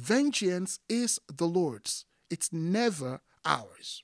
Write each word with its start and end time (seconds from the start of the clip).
vengeance 0.00 0.80
is 0.88 1.20
the 1.32 1.46
Lord's, 1.46 2.06
it's 2.30 2.52
never 2.52 3.20
ours. 3.44 4.02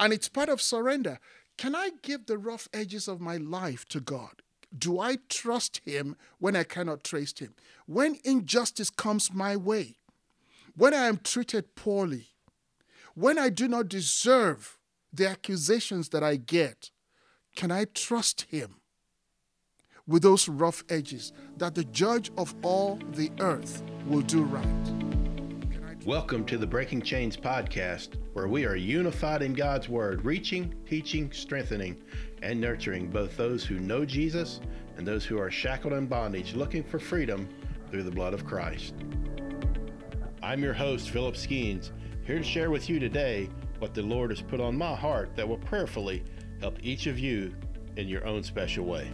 And 0.00 0.12
it's 0.12 0.28
part 0.28 0.48
of 0.48 0.60
surrender. 0.60 1.18
Can 1.56 1.74
I 1.74 1.90
give 2.02 2.26
the 2.26 2.38
rough 2.38 2.68
edges 2.72 3.08
of 3.08 3.20
my 3.20 3.36
life 3.36 3.86
to 3.88 4.00
God? 4.00 4.42
Do 4.76 5.00
I 5.00 5.18
trust 5.28 5.80
Him 5.84 6.16
when 6.38 6.54
I 6.56 6.64
cannot 6.64 7.04
trace 7.04 7.36
Him? 7.38 7.54
When 7.86 8.18
injustice 8.24 8.90
comes 8.90 9.32
my 9.32 9.56
way, 9.56 9.96
when 10.76 10.94
I 10.94 11.06
am 11.06 11.18
treated 11.18 11.74
poorly, 11.74 12.28
when 13.14 13.38
I 13.38 13.48
do 13.48 13.66
not 13.66 13.88
deserve 13.88 14.78
the 15.12 15.28
accusations 15.28 16.10
that 16.10 16.22
I 16.22 16.36
get, 16.36 16.90
can 17.56 17.70
I 17.70 17.86
trust 17.86 18.42
Him 18.42 18.76
with 20.08 20.22
those 20.22 20.48
rough 20.48 20.82
edges 20.88 21.32
that 21.58 21.74
the 21.74 21.84
judge 21.84 22.32
of 22.38 22.54
all 22.62 22.98
the 23.12 23.30
earth 23.40 23.82
will 24.06 24.22
do 24.22 24.42
right? 24.42 24.66
Welcome 26.06 26.46
to 26.46 26.56
the 26.56 26.66
Breaking 26.66 27.02
Chains 27.02 27.36
podcast, 27.36 28.14
where 28.32 28.48
we 28.48 28.64
are 28.64 28.74
unified 28.74 29.42
in 29.42 29.52
God's 29.52 29.90
Word, 29.90 30.24
reaching, 30.24 30.74
teaching, 30.86 31.30
strengthening, 31.30 32.02
and 32.40 32.58
nurturing 32.58 33.10
both 33.10 33.36
those 33.36 33.64
who 33.64 33.78
know 33.78 34.06
Jesus 34.06 34.60
and 34.96 35.06
those 35.06 35.26
who 35.26 35.38
are 35.38 35.50
shackled 35.50 35.92
in 35.92 36.06
bondage 36.06 36.54
looking 36.54 36.82
for 36.82 36.98
freedom 36.98 37.46
through 37.90 38.04
the 38.04 38.10
blood 38.10 38.32
of 38.32 38.46
Christ. 38.46 38.94
I'm 40.42 40.62
your 40.62 40.72
host, 40.72 41.10
Philip 41.10 41.34
Skeens, 41.34 41.90
here 42.24 42.38
to 42.38 42.44
share 42.44 42.70
with 42.70 42.88
you 42.88 42.98
today 42.98 43.50
what 43.78 43.92
the 43.92 44.02
Lord 44.02 44.30
has 44.30 44.40
put 44.40 44.60
on 44.60 44.78
my 44.78 44.94
heart 44.94 45.36
that 45.36 45.46
will 45.46 45.58
prayerfully 45.58 46.24
help 46.60 46.78
each 46.82 47.06
of 47.06 47.18
you 47.18 47.54
in 47.96 48.08
your 48.08 48.26
own 48.26 48.42
special 48.42 48.86
way. 48.86 49.10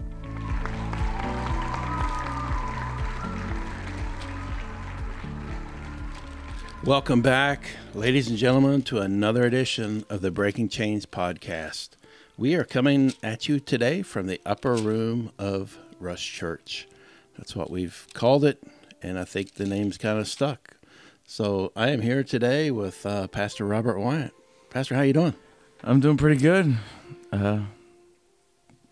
Welcome 6.85 7.23
back, 7.23 7.71
ladies 7.95 8.29
and 8.29 8.37
gentlemen, 8.37 8.83
to 8.83 8.99
another 8.99 9.45
edition 9.45 10.05
of 10.11 10.21
the 10.21 10.31
Breaking 10.31 10.69
Chains 10.69 11.07
podcast. 11.07 11.91
We 12.37 12.55
are 12.57 12.65
coming 12.65 13.15
at 13.23 13.49
you 13.49 13.59
today 13.59 14.03
from 14.03 14.27
the 14.27 14.39
upper 14.45 14.75
room 14.75 15.33
of 15.39 15.79
Rush 15.99 16.31
Church. 16.31 16.87
That's 17.39 17.57
what 17.57 17.71
we've 17.71 18.07
called 18.13 18.45
it, 18.45 18.63
and 19.01 19.19
I 19.19 19.25
think 19.25 19.55
the 19.55 19.65
name's 19.65 19.97
kind 19.97 20.19
of 20.19 20.29
stuck. 20.29 20.77
So 21.27 21.73
I 21.75 21.89
am 21.89 22.03
here 22.03 22.23
today 22.23 22.71
with 22.71 23.07
uh, 23.07 23.29
Pastor 23.29 23.65
Robert 23.65 23.99
Wyatt. 23.99 24.35
Pastor, 24.69 24.95
how 24.95 25.01
you 25.01 25.15
doing? 25.15 25.35
I'm 25.83 26.01
doing 26.01 26.19
pretty 26.19 26.39
good. 26.39 26.77
Uh, 27.33 27.61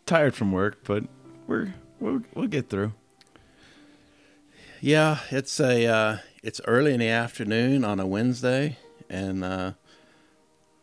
tired 0.07 0.35
from 0.35 0.51
work, 0.51 0.79
but 0.85 1.05
we're 1.47 1.75
we'll, 2.01 2.23
we'll 2.35 2.49
get 2.49 2.71
through. 2.71 2.95
Yeah, 4.81 5.19
it's 5.31 5.61
a 5.61 5.87
uh, 5.87 6.17
it's 6.43 6.61
early 6.67 6.93
in 6.93 7.01
the 7.01 7.09
afternoon 7.09 7.85
on 7.85 8.01
a 8.01 8.07
Wednesday, 8.07 8.77
and 9.09 9.45
uh, 9.45 9.73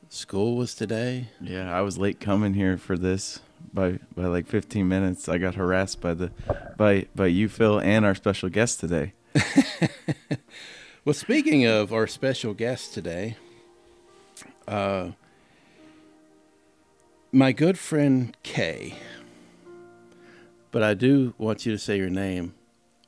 school 0.08 0.56
was 0.56 0.74
today. 0.74 1.28
Yeah, 1.42 1.76
I 1.76 1.82
was 1.82 1.98
late 1.98 2.20
coming 2.20 2.54
here 2.54 2.78
for 2.78 2.98
this 2.98 3.42
by 3.74 4.00
by 4.16 4.26
like 4.26 4.48
15 4.48 4.88
minutes. 4.88 5.28
I 5.28 5.38
got 5.38 5.56
harassed 5.56 6.00
by 6.00 6.14
the 6.14 6.32
by 6.78 7.08
by 7.14 7.28
you, 7.28 7.50
Phil, 7.50 7.80
and 7.80 8.06
our 8.06 8.16
special 8.16 8.50
guest 8.50 8.80
today. 8.80 9.14
well, 11.06 11.14
speaking 11.14 11.66
of 11.66 11.94
our 11.94 12.08
special 12.08 12.54
guest 12.54 12.94
today, 12.94 13.36
uh, 14.68 15.12
my 17.32 17.52
good 17.52 17.78
friend 17.78 18.36
Kay. 18.44 18.96
But 20.72 20.84
I 20.84 20.94
do 20.94 21.34
want 21.40 21.66
you 21.66 21.72
to 21.72 21.80
say 21.80 21.98
your 21.98 22.12
name 22.12 22.54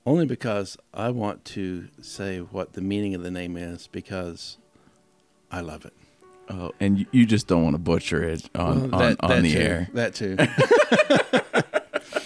only 0.06 0.26
because 0.26 0.78
I 0.94 1.10
want 1.10 1.46
to 1.46 1.88
say 2.02 2.40
what 2.40 2.74
the 2.74 2.82
meaning 2.82 3.16
of 3.16 3.24
the 3.24 3.32
name 3.32 3.58
is 3.58 3.88
because 3.88 4.58
I 5.52 5.62
love 5.62 5.86
it. 5.86 5.94
Oh, 6.50 6.72
and 6.80 7.06
you 7.12 7.26
just 7.26 7.48
don't 7.48 7.64
want 7.64 7.76
to 7.76 7.80
butcher 7.80 8.24
it 8.24 8.50
on 8.56 8.92
well, 8.92 9.00
that, 9.00 9.18
on, 9.22 9.32
on 9.32 9.44
the 9.44 9.54
too, 9.54 9.60
air. 9.60 9.90
That 9.94 10.16
too. 10.16 10.38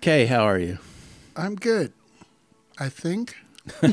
Kay, 0.00 0.26
how 0.26 0.44
are 0.44 0.58
you? 0.58 0.78
I'm 1.36 1.56
good. 1.56 1.92
I 2.78 2.88
think. 2.88 3.36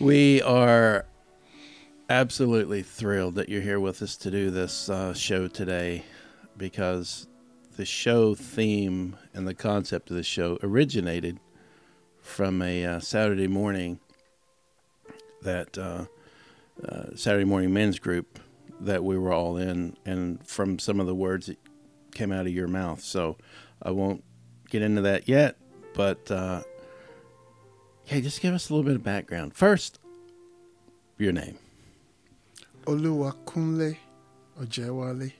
we 0.00 0.42
are 0.42 1.06
absolutely 2.10 2.82
thrilled 2.82 3.36
that 3.36 3.48
you're 3.48 3.62
here 3.62 3.80
with 3.80 4.02
us 4.02 4.16
to 4.18 4.30
do 4.30 4.50
this 4.50 4.88
uh, 4.88 5.14
show 5.14 5.48
today 5.48 6.04
because 6.56 7.26
the 7.76 7.84
show 7.84 8.34
theme 8.34 9.16
and 9.32 9.46
the 9.46 9.54
concept 9.54 10.10
of 10.10 10.16
the 10.16 10.22
show 10.22 10.58
originated 10.62 11.40
from 12.20 12.62
a 12.62 12.84
uh, 12.84 13.00
Saturday 13.00 13.48
morning 13.48 13.98
that 15.42 15.76
uh, 15.76 16.06
uh, 16.86 17.04
Saturday 17.14 17.44
morning 17.44 17.72
men's 17.72 17.98
group 17.98 18.38
that 18.80 19.04
we 19.04 19.16
were 19.18 19.32
all 19.32 19.56
in, 19.56 19.96
and 20.04 20.44
from 20.46 20.78
some 20.78 21.00
of 21.00 21.06
the 21.06 21.14
words 21.14 21.46
that 21.46 21.58
came 22.12 22.32
out 22.32 22.46
of 22.46 22.52
your 22.52 22.68
mouth. 22.68 23.00
So 23.00 23.36
I 23.82 23.90
won't 23.90 24.24
get 24.68 24.82
into 24.82 25.02
that 25.02 25.28
yet, 25.28 25.56
but 25.94 26.30
uh, 26.30 26.62
hey, 28.04 28.20
just 28.20 28.40
give 28.40 28.54
us 28.54 28.70
a 28.70 28.72
little 28.72 28.84
bit 28.84 28.96
of 28.96 29.02
background. 29.02 29.54
First, 29.54 29.98
your 31.18 31.32
name. 31.32 31.58
Oluwakunle 32.86 33.96
Ojewale 34.60 35.32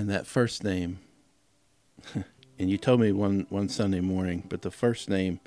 and 0.00 0.08
that 0.08 0.26
first 0.26 0.64
name, 0.64 0.98
and 2.58 2.70
you 2.70 2.78
told 2.78 3.00
me 3.00 3.12
one, 3.12 3.44
one 3.50 3.68
Sunday 3.68 4.00
morning, 4.00 4.42
but 4.48 4.62
the 4.62 4.70
first 4.70 5.10
name 5.10 5.40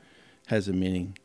has 0.46 0.68
a 0.68 0.74
meaning. 0.74 1.18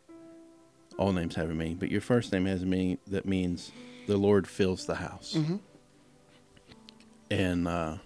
All 0.96 1.12
names 1.12 1.34
have 1.34 1.50
a 1.50 1.54
meaning, 1.54 1.76
but 1.76 1.90
your 1.90 2.00
first 2.00 2.32
name 2.32 2.46
has 2.46 2.62
a 2.62 2.66
meaning 2.66 2.96
that 3.06 3.26
means 3.26 3.70
the 4.06 4.16
Lord 4.16 4.48
fills 4.48 4.86
the 4.86 4.94
house. 4.94 5.34
Mm-hmm. 5.36 5.56
And 7.30 7.68
uh, 7.68 7.98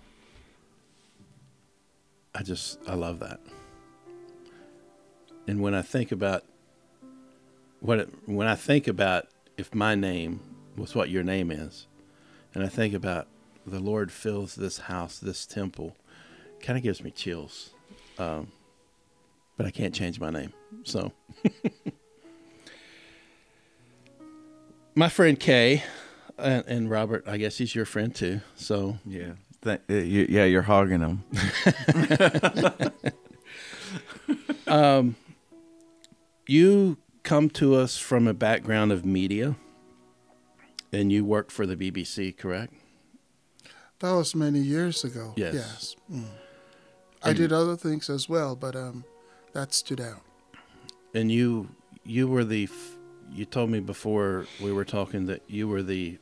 I 2.34 2.42
just, 2.42 2.80
I 2.88 2.94
love 2.94 3.20
that. 3.20 3.38
And 5.46 5.60
when 5.60 5.72
I 5.72 5.82
think 5.82 6.10
about 6.10 6.42
what, 7.78 8.00
it, 8.00 8.08
when 8.26 8.48
I 8.48 8.56
think 8.56 8.88
about 8.88 9.28
if 9.56 9.72
my 9.72 9.94
name 9.94 10.40
was 10.76 10.96
what 10.96 11.10
your 11.10 11.22
name 11.22 11.52
is, 11.52 11.86
and 12.54 12.64
I 12.64 12.68
think 12.68 12.92
about 12.92 13.28
the 13.66 13.80
Lord 13.80 14.10
fills 14.10 14.54
this 14.54 14.78
house, 14.78 15.18
this 15.18 15.46
temple, 15.46 15.96
kind 16.60 16.76
of 16.76 16.82
gives 16.82 17.02
me 17.02 17.10
chills. 17.10 17.70
Um, 18.18 18.48
but 19.56 19.66
I 19.66 19.70
can't 19.70 19.94
change 19.94 20.18
my 20.20 20.30
name. 20.30 20.52
So, 20.84 21.12
my 24.94 25.08
friend 25.08 25.38
Kay 25.38 25.82
and, 26.38 26.64
and, 26.66 26.90
Robert, 26.90 27.24
I 27.26 27.36
guess 27.36 27.58
he's 27.58 27.74
your 27.74 27.84
friend 27.84 28.14
too. 28.14 28.40
So, 28.56 28.98
yeah. 29.06 29.32
Th- 29.62 29.80
uh, 29.88 29.94
you, 29.94 30.26
yeah, 30.28 30.44
you're 30.44 30.62
hogging 30.62 31.00
him. 31.00 31.24
um, 34.66 35.16
you 36.46 36.96
come 37.22 37.48
to 37.50 37.76
us 37.76 37.98
from 37.98 38.26
a 38.26 38.34
background 38.34 38.90
of 38.90 39.04
media 39.04 39.54
and 40.92 41.12
you 41.12 41.24
work 41.24 41.50
for 41.50 41.66
the 41.66 41.76
BBC, 41.76 42.36
correct? 42.36 42.74
That 44.02 44.14
was 44.14 44.34
many 44.34 44.58
years 44.58 45.04
ago. 45.04 45.32
Yes. 45.36 45.54
Yes. 45.54 45.96
Mm. 46.12 46.24
I 47.22 47.32
did 47.32 47.52
other 47.52 47.76
things 47.76 48.10
as 48.10 48.28
well, 48.28 48.56
but 48.56 48.74
um, 48.74 49.04
that 49.52 49.72
stood 49.72 50.00
out. 50.00 50.22
And 51.14 51.30
you, 51.30 51.68
you 52.02 52.26
were 52.26 52.42
the, 52.42 52.68
you 53.32 53.44
told 53.44 53.70
me 53.70 53.78
before 53.78 54.46
we 54.60 54.72
were 54.72 54.84
talking 54.84 55.26
that 55.26 55.42
you 55.46 55.68
were 55.68 55.84
the, 55.84 56.18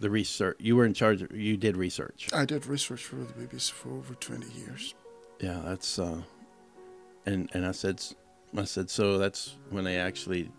the 0.00 0.10
research. 0.10 0.58
You 0.60 0.76
were 0.76 0.84
in 0.84 0.92
charge. 0.92 1.22
Of, 1.22 1.32
you 1.32 1.56
did 1.56 1.78
research. 1.78 2.28
I 2.34 2.44
did 2.44 2.66
research 2.66 3.02
for 3.04 3.16
the 3.16 3.32
BBC 3.32 3.70
for 3.70 3.92
over 3.92 4.12
twenty 4.14 4.52
years. 4.52 4.94
Yeah, 5.40 5.62
that's. 5.64 5.98
Uh, 5.98 6.20
and 7.24 7.48
and 7.54 7.64
I 7.64 7.72
said, 7.72 8.02
I 8.54 8.64
said 8.64 8.90
so. 8.90 9.16
That's 9.16 9.56
when 9.70 9.84
they 9.84 9.96
actually 9.96 10.50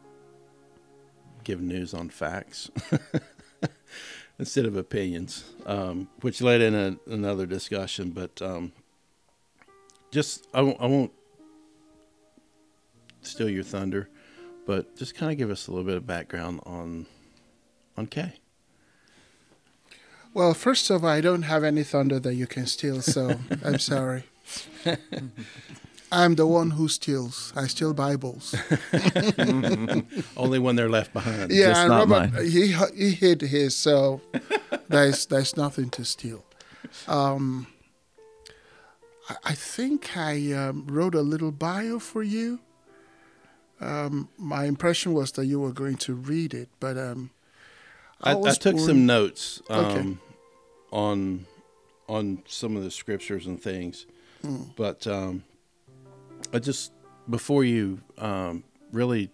give 1.44 1.62
news 1.62 1.94
on 1.94 2.09
facts. 2.09 2.71
instead 4.39 4.66
of 4.66 4.75
opinions, 4.75 5.45
um, 5.66 6.07
which 6.22 6.42
led 6.42 6.62
in 6.62 6.75
a, 6.75 6.98
another 7.12 7.45
discussion. 7.45 8.12
But 8.12 8.42
um, 8.42 8.72
just 10.12 10.48
I 10.54 10.62
won't, 10.62 10.81
I 10.81 10.86
won't 10.86 11.12
steal 13.22 13.50
your 13.50 13.63
thunder, 13.63 14.10
but 14.66 14.95
just 14.95 15.16
kind 15.16 15.31
of 15.31 15.38
give 15.38 15.50
us 15.50 15.68
a 15.68 15.72
little 15.72 15.86
bit 15.86 15.98
of 15.98 16.06
background 16.06 16.62
on 16.66 17.06
on 17.98 18.07
Kay. 18.07 18.34
Well, 20.34 20.54
first 20.54 20.90
of 20.92 21.04
all, 21.04 21.10
I 21.10 21.22
don't 21.22 21.44
have 21.44 21.63
any 21.63 21.83
thunder 21.83 22.19
that 22.19 22.36
you 22.36 22.45
can 22.45 22.68
steal, 22.68 23.01
so 23.01 23.40
I'm 23.66 23.80
sorry. 23.80 24.25
I'm 26.12 26.36
the 26.36 26.48
one 26.48 26.71
who 26.71 26.88
steals. 26.88 27.51
I 27.56 27.68
steal 27.68 27.94
Bibles. 27.94 28.56
Only 30.38 30.59
when 30.59 30.75
they're 30.75 30.89
left 30.89 31.13
behind. 31.13 31.51
Yeah, 31.51 31.68
Just 31.69 31.81
and 31.81 31.89
Robert, 31.89 32.33
mine. 32.33 32.45
he 32.50 32.74
he 32.95 33.12
hid 33.12 33.42
his, 33.42 33.75
so 33.75 34.21
there's 34.89 35.25
there's 35.25 35.57
nothing 35.57 35.89
to 35.92 36.06
steal. 36.06 36.44
Um, 37.07 37.68
I, 39.30 39.36
I 39.44 39.54
think 39.54 40.15
I 40.15 40.54
um, 40.54 40.88
wrote 40.88 41.15
a 41.15 41.21
little 41.21 41.51
bio 41.51 42.00
for 42.00 42.24
you. 42.24 42.59
Um, 43.81 44.30
my 44.38 44.65
impression 44.65 45.13
was 45.13 45.31
that 45.33 45.45
you 45.45 45.59
were 45.59 45.74
going 45.74 45.98
to 45.98 46.13
read 46.13 46.54
it, 46.54 46.69
but 46.80 46.98
um, 46.98 47.31
I, 48.21 48.31
I, 48.31 48.36
was 48.36 48.57
took 48.57 48.75
born- 48.75 48.88
some 48.88 49.06
notes 49.06 49.62
um, 49.69 49.86
Okay. 49.86 50.18
on 50.92 51.45
on 52.07 52.44
some 52.48 52.77
of 52.77 52.83
the 52.83 52.92
scriptures 52.92 53.45
and 53.45 53.62
things, 53.62 54.06
but 54.77 55.06
um, 55.06 55.44
I 56.53 56.59
just 56.59 56.91
before 57.29 57.63
you 57.63 57.99
um, 58.17 58.63
really 58.91 59.29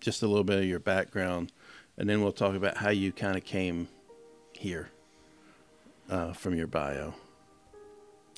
just 0.00 0.22
a 0.22 0.26
little 0.26 0.44
bit 0.44 0.58
of 0.58 0.64
your 0.64 0.78
background, 0.78 1.52
and 1.96 2.08
then 2.08 2.22
we'll 2.22 2.32
talk 2.32 2.54
about 2.54 2.76
how 2.76 2.90
you 2.90 3.12
kind 3.12 3.36
of 3.36 3.44
came 3.44 3.88
here 4.52 4.90
uh, 6.10 6.32
from 6.32 6.54
your 6.54 6.66
bio. 6.66 7.14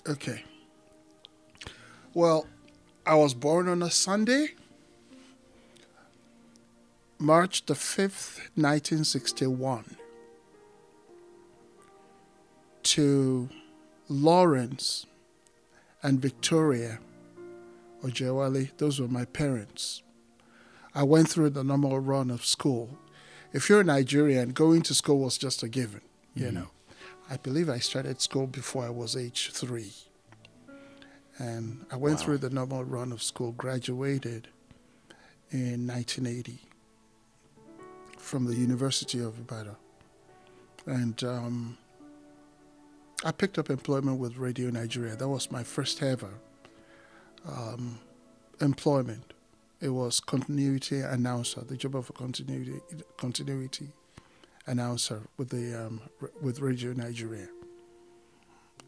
Okay. 0.08 0.44
Well, 2.14 2.46
I 3.06 3.14
was 3.14 3.34
born 3.34 3.68
on 3.68 3.82
a 3.82 3.90
Sunday, 3.90 4.54
March 7.18 7.66
the 7.66 7.74
5th, 7.74 8.38
1961, 8.56 9.96
to 12.82 13.48
Lawrence 14.08 15.06
and 16.02 16.20
Victoria 16.20 16.98
Ojewale. 18.02 18.70
Those 18.78 19.00
were 19.00 19.08
my 19.08 19.24
parents. 19.24 20.02
I 20.94 21.02
went 21.04 21.28
through 21.28 21.50
the 21.50 21.64
normal 21.64 21.98
run 22.00 22.30
of 22.30 22.44
school. 22.44 22.98
If 23.52 23.68
you're 23.68 23.80
a 23.80 23.84
Nigerian, 23.84 24.50
going 24.50 24.82
to 24.82 24.94
school 24.94 25.18
was 25.20 25.38
just 25.38 25.62
a 25.62 25.68
given, 25.68 26.00
you 26.34 26.50
know. 26.50 26.68
I 27.28 27.36
believe 27.36 27.68
I 27.68 27.78
started 27.78 28.20
school 28.20 28.46
before 28.46 28.84
I 28.84 28.90
was 28.90 29.16
age 29.16 29.50
three. 29.52 29.92
And 31.38 31.86
I 31.90 31.96
went 31.96 32.18
Wow. 32.18 32.24
through 32.24 32.38
the 32.38 32.50
normal 32.50 32.84
run 32.84 33.12
of 33.12 33.22
school, 33.22 33.52
graduated 33.52 34.48
in 35.50 35.86
1980 35.86 36.60
from 38.18 38.46
the 38.46 38.54
University 38.54 39.20
of 39.20 39.38
Ibadan. 39.38 39.76
And 40.86 41.22
um, 41.24 41.78
I 43.24 43.32
picked 43.32 43.58
up 43.58 43.70
employment 43.70 44.18
with 44.18 44.36
Radio 44.36 44.70
Nigeria. 44.70 45.16
That 45.16 45.28
was 45.28 45.50
my 45.50 45.62
first 45.62 46.02
ever 46.02 46.34
um, 47.48 47.98
employment. 48.60 49.32
It 49.80 49.90
was 49.90 50.20
continuity 50.20 51.00
announcer, 51.00 51.62
the 51.62 51.76
job 51.76 51.96
of 51.96 52.10
a 52.10 52.12
continuity 52.12 52.80
continuity 53.16 53.88
announcer 54.66 55.22
with 55.36 55.48
the 55.48 55.86
um, 55.86 56.02
with 56.40 56.60
Radio 56.60 56.92
Nigeria. 56.92 57.48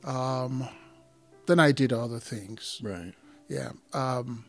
Um, 0.04 0.68
then 1.46 1.58
I 1.58 1.72
did 1.72 1.92
other 1.92 2.18
things. 2.18 2.80
Right. 2.82 3.14
Yeah. 3.48 3.72
Um, 3.92 4.44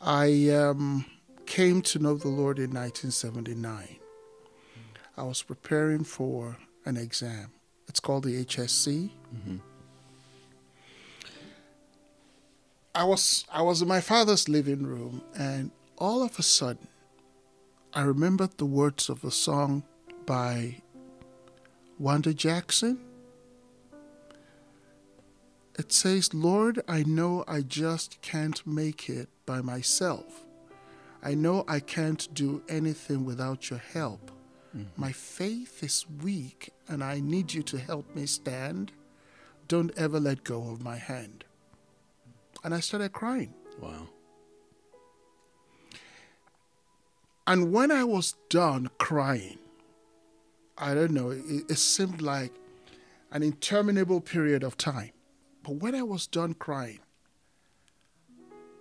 I 0.00 0.48
um, 0.50 1.04
came 1.46 1.82
to 1.82 1.98
know 1.98 2.14
the 2.14 2.28
Lord 2.28 2.58
in 2.58 2.70
1979. 2.70 3.96
I 5.16 5.22
was 5.22 5.42
preparing 5.42 6.04
for 6.04 6.58
an 6.84 6.96
exam. 6.96 7.52
It's 7.88 8.00
called 8.00 8.24
the 8.24 8.44
HSC. 8.44 9.10
I 12.94 13.04
was 13.04 13.46
I 13.50 13.62
was 13.62 13.80
in 13.80 13.88
my 13.88 14.00
father's 14.02 14.48
living 14.50 14.86
room, 14.86 15.22
and 15.34 15.70
all 15.96 16.22
of 16.22 16.38
a 16.38 16.42
sudden, 16.42 16.88
I 17.94 18.02
remembered 18.02 18.58
the 18.58 18.66
words 18.66 19.08
of 19.08 19.24
a 19.24 19.30
song 19.30 19.84
by 20.26 20.82
Wanda 21.98 22.34
Jackson. 22.34 22.98
It 25.78 25.90
says, 25.90 26.34
Lord, 26.34 26.82
I 26.86 27.02
know 27.02 27.44
I 27.48 27.62
just 27.62 28.20
can't 28.20 28.64
make 28.66 29.08
it 29.08 29.30
by 29.46 29.62
myself. 29.62 30.44
I 31.22 31.34
know 31.34 31.64
I 31.66 31.80
can't 31.80 32.28
do 32.34 32.62
anything 32.68 33.24
without 33.24 33.70
your 33.70 33.78
help. 33.78 34.30
Mm-hmm. 34.76 35.00
My 35.00 35.12
faith 35.12 35.82
is 35.82 36.04
weak 36.22 36.72
and 36.88 37.02
I 37.02 37.20
need 37.20 37.54
you 37.54 37.62
to 37.62 37.78
help 37.78 38.14
me 38.14 38.26
stand. 38.26 38.92
Don't 39.66 39.96
ever 39.96 40.20
let 40.20 40.44
go 40.44 40.70
of 40.70 40.82
my 40.82 40.96
hand. 40.96 41.44
And 42.64 42.74
I 42.74 42.80
started 42.80 43.12
crying. 43.12 43.54
Wow. 43.80 44.08
And 47.46 47.72
when 47.72 47.90
I 47.90 48.04
was 48.04 48.34
done 48.48 48.88
crying, 48.98 49.58
I 50.78 50.94
don't 50.94 51.10
know, 51.10 51.30
it, 51.30 51.42
it 51.68 51.78
seemed 51.78 52.22
like 52.22 52.52
an 53.32 53.42
interminable 53.42 54.20
period 54.20 54.62
of 54.62 54.76
time. 54.76 55.10
But 55.62 55.76
when 55.76 55.94
I 55.94 56.02
was 56.02 56.26
done 56.26 56.54
crying, 56.54 57.00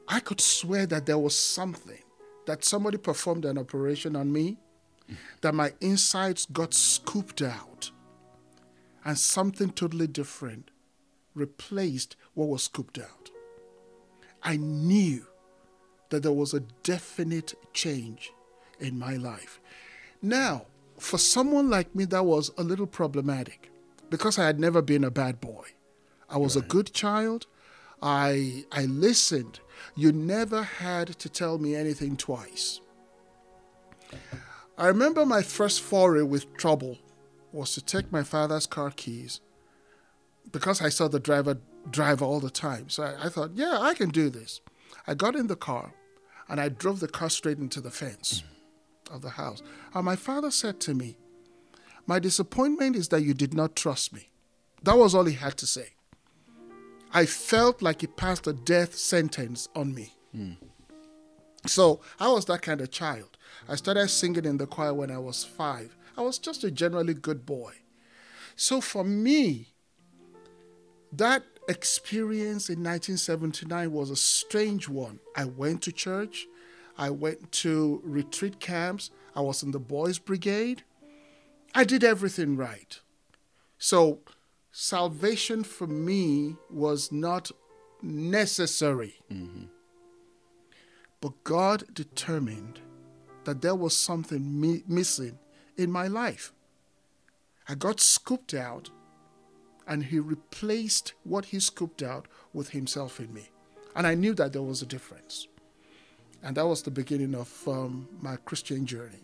I 0.08 0.20
could 0.20 0.42
swear 0.42 0.86
that 0.88 1.06
there 1.06 1.18
was 1.18 1.38
something, 1.38 2.02
that 2.46 2.64
somebody 2.64 2.98
performed 2.98 3.46
an 3.46 3.58
operation 3.58 4.16
on 4.16 4.32
me, 4.32 4.58
that 5.42 5.54
my 5.54 5.74
insides 5.80 6.46
got 6.52 6.74
scooped 6.74 7.42
out, 7.42 7.92
and 9.06 9.18
something 9.18 9.70
totally 9.70 10.08
different 10.08 10.72
replaced 11.34 12.16
what 12.34 12.50
was 12.50 12.64
scooped 12.64 13.00
out. 13.00 13.21
I 14.44 14.58
knew 14.58 15.26
that 16.10 16.24
there 16.24 16.32
was 16.32 16.54
a 16.54 16.62
definite 16.84 17.54
change 17.74 18.32
in 18.80 18.98
my 18.98 19.16
life. 19.16 19.60
Now, 20.22 20.66
for 20.98 21.18
someone 21.18 21.70
like 21.70 21.96
me, 21.96 22.06
that 22.06 22.26
was 22.26 22.52
a 22.58 22.64
little 22.64 22.88
problematic 22.88 23.72
because 24.10 24.38
I 24.38 24.46
had 24.46 24.60
never 24.60 24.82
been 24.82 25.04
a 25.04 25.12
bad 25.12 25.42
boy. 25.42 25.70
I 26.30 26.38
was 26.38 26.56
a 26.56 26.62
good 26.62 26.94
child. 26.94 27.48
I 28.02 28.66
I 28.72 28.86
listened. 28.86 29.60
You 29.96 30.12
never 30.12 30.64
had 30.64 31.08
to 31.20 31.30
tell 31.30 31.58
me 31.58 31.76
anything 31.76 32.16
twice. 32.18 32.82
I 34.78 34.88
remember 34.88 35.26
my 35.26 35.42
first 35.42 35.82
foray 35.82 36.22
with 36.24 36.54
trouble 36.56 36.98
was 37.52 37.74
to 37.74 37.82
take 37.82 38.12
my 38.12 38.24
father's 38.24 38.66
car 38.66 38.92
keys 38.92 39.42
because 40.52 40.82
I 40.82 40.90
saw 40.90 41.08
the 41.08 41.20
driver 41.20 41.58
drive 41.90 42.22
all 42.22 42.40
the 42.40 42.50
time. 42.50 42.90
So 42.90 43.04
I, 43.04 43.26
I 43.26 43.30
thought, 43.30 43.52
yeah, 43.56 43.80
I 43.80 43.94
can 43.94 44.10
do 44.10 44.30
this. 44.30 44.62
I 45.08 45.14
got 45.14 45.36
in 45.36 45.48
the 45.48 45.56
car 45.56 45.94
and 46.50 46.60
I 46.60 46.70
drove 46.70 47.00
the 47.00 47.08
car 47.08 47.30
straight 47.30 47.58
into 47.58 47.82
the 47.82 47.92
fence 47.92 48.44
of 49.12 49.22
the 49.22 49.30
house. 49.30 49.62
And 49.94 50.06
my 50.06 50.16
father 50.16 50.52
said 50.52 50.80
to 50.82 50.94
me, 50.94 51.18
My 52.06 52.20
disappointment 52.20 52.96
is 52.96 53.08
that 53.10 53.24
you 53.24 53.34
did 53.34 53.54
not 53.54 53.76
trust 53.76 54.14
me. 54.14 54.30
That 54.84 54.98
was 54.98 55.16
all 55.16 55.26
he 55.26 55.36
had 55.36 55.58
to 55.58 55.68
say. 55.68 55.90
I 57.14 57.26
felt 57.26 57.82
like 57.82 58.02
he 58.02 58.08
passed 58.08 58.48
a 58.48 58.54
death 58.54 58.96
sentence 58.96 59.68
on 59.76 59.94
me. 59.94 60.14
So 61.68 62.02
I 62.20 62.30
was 62.30 62.46
that 62.46 62.62
kind 62.62 62.82
of 62.82 62.90
child. 62.90 63.38
I 63.68 63.76
started 63.76 64.08
singing 64.10 64.46
in 64.46 64.58
the 64.58 64.66
choir 64.66 64.94
when 64.94 65.12
I 65.12 65.18
was 65.18 65.44
five. 65.44 65.96
I 66.18 66.22
was 66.22 66.40
just 66.40 66.64
a 66.64 66.72
generally 66.72 67.14
good 67.14 67.46
boy. 67.46 67.74
So 68.56 68.82
for 68.82 69.04
me, 69.04 69.68
that 71.14 71.44
experience 71.72 72.70
in 72.70 72.84
1979 72.84 73.92
was 73.92 74.10
a 74.10 74.16
strange 74.16 74.88
one. 74.88 75.20
I 75.36 75.46
went 75.46 75.82
to 75.84 75.92
church, 75.92 76.46
I 76.98 77.10
went 77.10 77.52
to 77.64 78.02
retreat 78.04 78.60
camps, 78.60 79.10
I 79.36 79.42
was 79.42 79.64
in 79.64 79.72
the 79.72 79.80
boys' 79.80 80.20
brigade. 80.20 80.84
I 81.74 81.84
did 81.84 82.04
everything 82.04 82.58
right. 82.58 83.00
So 83.78 84.20
salvation 84.72 85.64
for 85.64 85.88
me 85.88 86.58
was 86.70 87.12
not 87.12 87.52
necessary. 88.02 89.16
Mm-hmm. 89.32 89.66
But 91.22 91.44
God 91.44 91.86
determined 91.94 92.82
that 93.46 93.62
there 93.62 93.76
was 93.76 93.96
something 93.96 94.60
mi- 94.60 94.84
missing 94.88 95.40
in 95.78 95.92
my 95.92 96.08
life. 96.08 96.54
I 97.70 97.76
got 97.76 98.00
scooped 98.00 98.54
out, 98.54 98.90
and 99.88 100.06
He 100.06 100.20
replaced 100.20 101.14
what 101.24 101.46
He 101.46 101.60
scooped 101.60 102.04
out 102.04 102.28
with 102.54 102.70
Himself 102.70 103.20
in 103.20 103.34
me. 103.34 103.50
And 103.96 104.08
I 104.08 104.16
knew 104.16 104.34
that 104.36 104.54
there 104.54 104.62
was 104.62 104.82
a 104.82 104.86
difference. 104.86 105.48
And 106.44 106.58
that 106.58 106.66
was 106.66 106.82
the 106.82 106.92
beginning 106.92 107.36
of 107.36 107.68
um, 107.68 108.08
my 108.22 108.36
Christian 108.38 108.86
journey. 108.86 109.24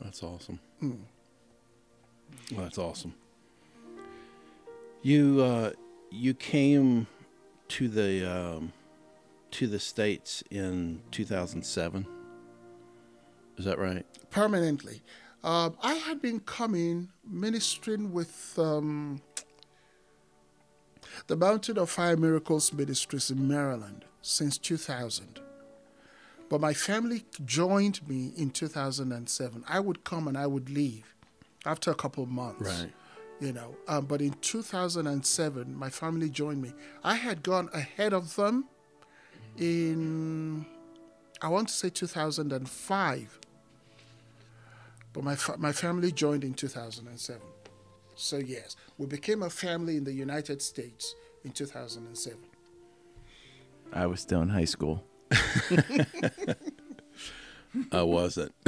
That's 0.00 0.22
awesome. 0.22 0.60
Well, 0.82 2.62
that's 2.64 2.78
awesome. 2.78 3.14
You 5.02 5.40
uh, 5.40 5.70
you 6.10 6.34
came 6.34 7.06
to 7.68 7.88
the 7.88 8.30
um, 8.30 8.72
to 9.52 9.66
the 9.66 9.78
states 9.78 10.42
in 10.50 11.00
2007. 11.10 12.06
Is 13.56 13.64
that 13.64 13.78
right? 13.78 14.04
permanently. 14.30 15.02
Um, 15.44 15.76
I 15.82 15.94
had 15.94 16.20
been 16.20 16.40
coming 16.40 17.10
ministering 17.24 18.12
with 18.12 18.58
um, 18.58 19.20
the 21.26 21.36
Mountain 21.36 21.78
of 21.78 21.90
Fire 21.90 22.16
Miracles 22.16 22.72
Ministries 22.72 23.30
in 23.30 23.46
Maryland 23.48 24.04
since 24.22 24.58
2000. 24.58 25.40
But 26.48 26.60
my 26.60 26.72
family 26.72 27.24
joined 27.44 28.06
me 28.08 28.32
in 28.36 28.50
2007. 28.50 29.64
I 29.68 29.80
would 29.80 30.04
come 30.04 30.28
and 30.28 30.38
I 30.38 30.46
would 30.46 30.70
leave 30.70 31.14
after 31.66 31.90
a 31.90 31.94
couple 31.94 32.22
of 32.22 32.30
months. 32.30 32.62
Right. 32.80 32.92
You 33.40 33.52
know, 33.52 33.76
um, 33.86 34.06
but 34.06 34.20
in 34.20 34.32
2007, 34.40 35.76
my 35.76 35.90
family 35.90 36.28
joined 36.28 36.60
me. 36.60 36.72
I 37.04 37.14
had 37.14 37.42
gone 37.42 37.68
ahead 37.72 38.12
of 38.12 38.34
them 38.34 38.64
in 39.56 40.66
I 41.40 41.48
want 41.48 41.68
to 41.68 41.74
say 41.74 41.90
2005. 41.90 43.38
But 45.12 45.24
my, 45.24 45.36
fa- 45.36 45.56
my 45.58 45.72
family 45.72 46.12
joined 46.12 46.44
in 46.44 46.54
2007. 46.54 47.40
So, 48.18 48.38
yes, 48.38 48.74
we 48.98 49.06
became 49.06 49.44
a 49.44 49.50
family 49.50 49.96
in 49.96 50.02
the 50.02 50.12
United 50.12 50.60
States 50.60 51.14
in 51.44 51.52
2007. 51.52 52.36
I 53.92 54.06
was 54.06 54.20
still 54.20 54.42
in 54.42 54.48
high 54.48 54.64
school. 54.64 55.04
I 57.92 58.02
wasn't. 58.02 58.52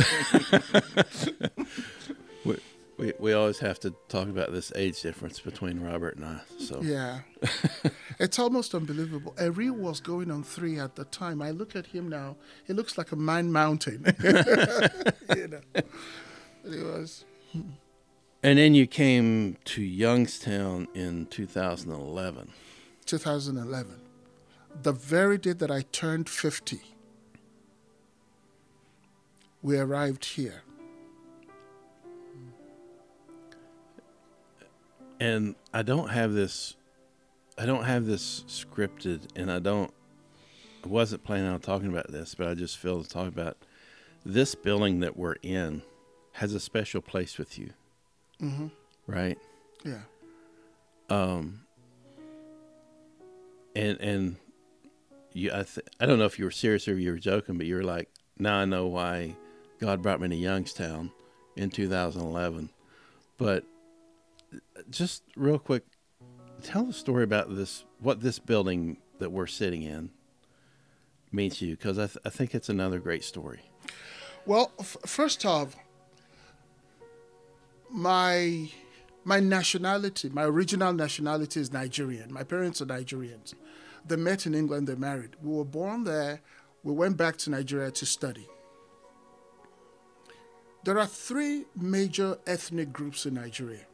we, 2.45 2.59
we 2.97 3.13
we 3.19 3.33
always 3.33 3.59
have 3.59 3.81
to 3.81 3.93
talk 4.09 4.29
about 4.29 4.53
this 4.53 4.73
age 4.77 5.03
difference 5.03 5.41
between 5.41 5.81
Robert 5.81 6.17
and 6.17 6.25
I. 6.27 6.41
So 6.59 6.81
Yeah. 6.81 7.23
it's 8.21 8.39
almost 8.39 8.75
unbelievable. 8.75 9.35
Eri 9.37 9.71
was 9.71 10.01
going 10.01 10.31
on 10.31 10.45
three 10.45 10.79
at 10.79 10.95
the 10.95 11.07
time. 11.07 11.43
I 11.43 11.51
look 11.51 11.75
at 11.75 11.87
him 11.87 12.09
now, 12.09 12.37
he 12.67 12.73
looks 12.73 12.97
like 12.97 13.11
a 13.11 13.17
man 13.17 13.51
mountain. 13.51 14.05
you 15.35 15.49
know. 15.49 15.61
It 15.75 16.85
was. 16.85 17.25
Hmm. 17.53 17.71
And 18.43 18.59
then 18.59 18.75
you 18.75 18.87
came 18.87 19.59
to 19.67 19.83
Youngstown 19.83 20.89
in 20.95 21.27
2011. 21.27 22.53
2011. 23.05 24.01
The 24.83 24.93
very 24.93 25.37
day 25.37 25.53
that 25.53 25.71
I 25.71 25.83
turned 25.93 26.29
50, 26.29 26.81
we 29.63 29.77
arrived 29.79 30.25
here. 30.25 30.63
And 35.19 35.55
I 35.75 35.83
don't 35.83 36.09
have 36.09 36.33
this 36.33 36.77
I 37.59 37.67
don't 37.67 37.85
have 37.85 38.07
this 38.07 38.43
scripted 38.49 39.27
and 39.37 39.53
I 39.53 39.59
don't 39.59 39.93
I 40.83 40.89
wasn't 40.89 41.25
planning 41.25 41.47
on 41.47 41.61
talking 41.61 41.89
about 41.89 42.11
this, 42.11 42.35
but 42.35 42.49
I 42.49 42.55
just 42.55 42.79
feel 42.79 43.03
to 43.03 43.09
talk 43.09 43.29
about 43.29 43.59
this 44.25 44.55
building 44.55 45.01
that 45.01 45.19
we're 45.19 45.37
in 45.43 45.83
has 46.33 46.55
a 46.55 46.61
special 46.61 47.03
place 47.03 47.37
with 47.37 47.59
you, 47.59 47.75
hmm 48.41 48.67
right? 49.07 49.39
Yeah. 49.85 50.01
Um 51.09 51.61
and 53.77 54.01
and 54.01 54.37
you 55.33 55.51
I 55.53 55.63
th- 55.63 55.87
I 56.01 56.07
don't 56.07 56.19
know 56.19 56.25
if 56.25 56.39
you 56.39 56.45
were 56.45 56.51
serious 56.51 56.89
or 56.89 56.95
you 56.99 57.13
were 57.13 57.19
joking, 57.19 57.57
but 57.57 57.67
you 57.67 57.77
were 57.77 57.85
like, 57.85 58.09
now 58.39 58.57
I 58.57 58.65
know 58.65 58.87
why 58.89 59.37
God 59.81 60.03
brought 60.03 60.21
me 60.21 60.29
to 60.29 60.37
Youngstown 60.37 61.11
in 61.57 61.71
2011. 61.71 62.71
But 63.39 63.65
just 64.91 65.23
real 65.37 65.59
quick, 65.59 65.85
tell 66.63 66.85
the 66.85 66.93
story 66.93 67.25
about 67.25 67.55
this, 67.55 67.85
what 68.01 68.21
this 68.21 68.39
building 68.39 68.99
that 69.19 69.31
we're 69.31 69.47
sitting 69.47 69.83
in 69.83 70.11
means 71.33 71.59
to 71.59 71.67
you, 71.67 71.77
because 71.77 71.99
I, 71.99 72.07
th- 72.07 72.19
I 72.25 72.31
think 72.31 72.55
it's 72.55 72.69
another 72.69 72.99
great 72.99 73.25
story. 73.25 73.61
Well, 74.47 74.73
f- 74.81 74.97
first 75.07 75.47
off, 75.47 75.77
my 77.93 78.71
my 79.25 79.41
nationality, 79.41 80.29
my 80.31 80.45
original 80.45 80.93
nationality 80.93 81.61
is 81.61 81.73
Nigerian. 81.73 82.33
My 82.33 82.43
parents 82.43 82.81
are 82.81 82.87
Nigerians. 82.87 83.55
They 84.07 84.17
met 84.17 84.47
in 84.47 84.55
England. 84.55 84.87
They 84.87 84.95
married. 84.95 85.37
We 85.43 85.55
were 85.57 85.65
born 85.65 86.05
there. 86.05 86.41
We 86.83 86.93
went 86.93 87.17
back 87.17 87.37
to 87.39 87.51
Nigeria 87.51 87.91
to 87.91 88.07
study. 88.07 88.49
There 90.85 90.99
are 90.99 91.07
three 91.07 91.67
major 91.77 92.39
ethnic 92.47 92.93
groups 92.93 93.27
in 93.27 93.35
Nigeria: 93.35 93.85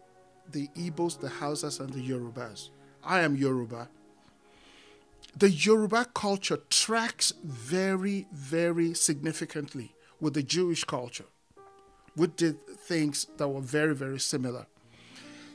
the 0.51 0.69
Igbos, 0.77 1.21
the 1.21 1.29
Hausas, 1.29 1.81
and 1.81 1.93
the 1.93 2.01
Yorubas. 2.09 2.71
I 3.03 3.21
am 3.21 3.37
Yoruba. 3.37 3.89
The 5.37 5.51
Yoruba 5.51 6.07
culture 6.15 6.61
tracks 6.71 7.33
very, 7.45 8.27
very 8.33 8.95
significantly 8.95 9.95
with 10.19 10.33
the 10.35 10.43
Jewish 10.43 10.85
culture. 10.85 11.27
We 12.17 12.29
did 12.29 12.67
things 12.67 13.27
that 13.37 13.49
were 13.49 13.61
very, 13.61 13.95
very 13.95 14.19
similar. 14.19 14.67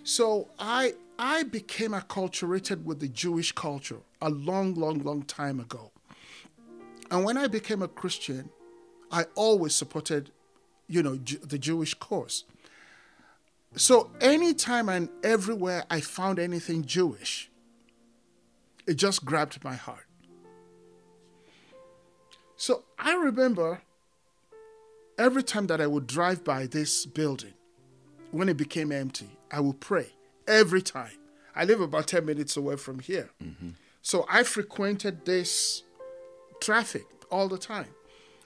So 0.04 0.50
I 0.60 0.94
I 1.20 1.44
became 1.44 1.92
acculturated 1.92 2.84
with 2.84 3.00
the 3.00 3.08
Jewish 3.08 3.52
culture 3.52 4.00
a 4.22 4.30
long, 4.30 4.74
long, 4.74 5.00
long 5.00 5.24
time 5.24 5.60
ago. 5.60 5.92
And 7.12 7.24
when 7.24 7.38
I 7.38 7.48
became 7.48 7.82
a 7.82 7.88
Christian, 7.88 8.50
I 9.12 9.26
always 9.36 9.76
supported, 9.76 10.32
you 10.88 11.04
know, 11.04 11.16
the 11.16 11.60
Jewish 11.60 11.94
cause. 11.94 12.46
So 13.76 14.12
anytime 14.20 14.90
and 14.90 15.10
everywhere 15.24 15.84
I 15.90 16.02
found 16.02 16.40
anything 16.40 16.86
Jewish, 16.86 17.52
it 18.88 18.96
just 18.96 19.24
grabbed 19.24 19.64
my 19.64 19.76
heart. 19.76 20.06
So 22.56 22.84
I 22.98 23.14
remember 23.16 23.82
every 25.18 25.44
time 25.44 25.68
that 25.68 25.82
I 25.82 25.88
would 25.88 26.08
drive 26.08 26.44
by 26.44 26.68
this 26.68 27.06
building, 27.06 27.54
when 28.32 28.50
it 28.50 28.58
became 28.58 28.92
empty, 28.92 29.38
I 29.52 29.60
would 29.60 29.80
pray 29.80 30.08
every 30.48 30.82
time. 30.82 31.18
I 31.56 31.66
live 31.66 31.82
about 31.82 32.08
10 32.08 32.26
minutes 32.26 32.56
away 32.56 32.78
from 32.78 33.00
here. 33.00 33.30
Mm-hmm. 33.44 33.70
So 34.02 34.26
I 34.30 34.44
frequented 34.44 35.26
this 35.26 35.84
traffic 36.62 37.06
all 37.30 37.48
the 37.48 37.58
time. 37.58 37.94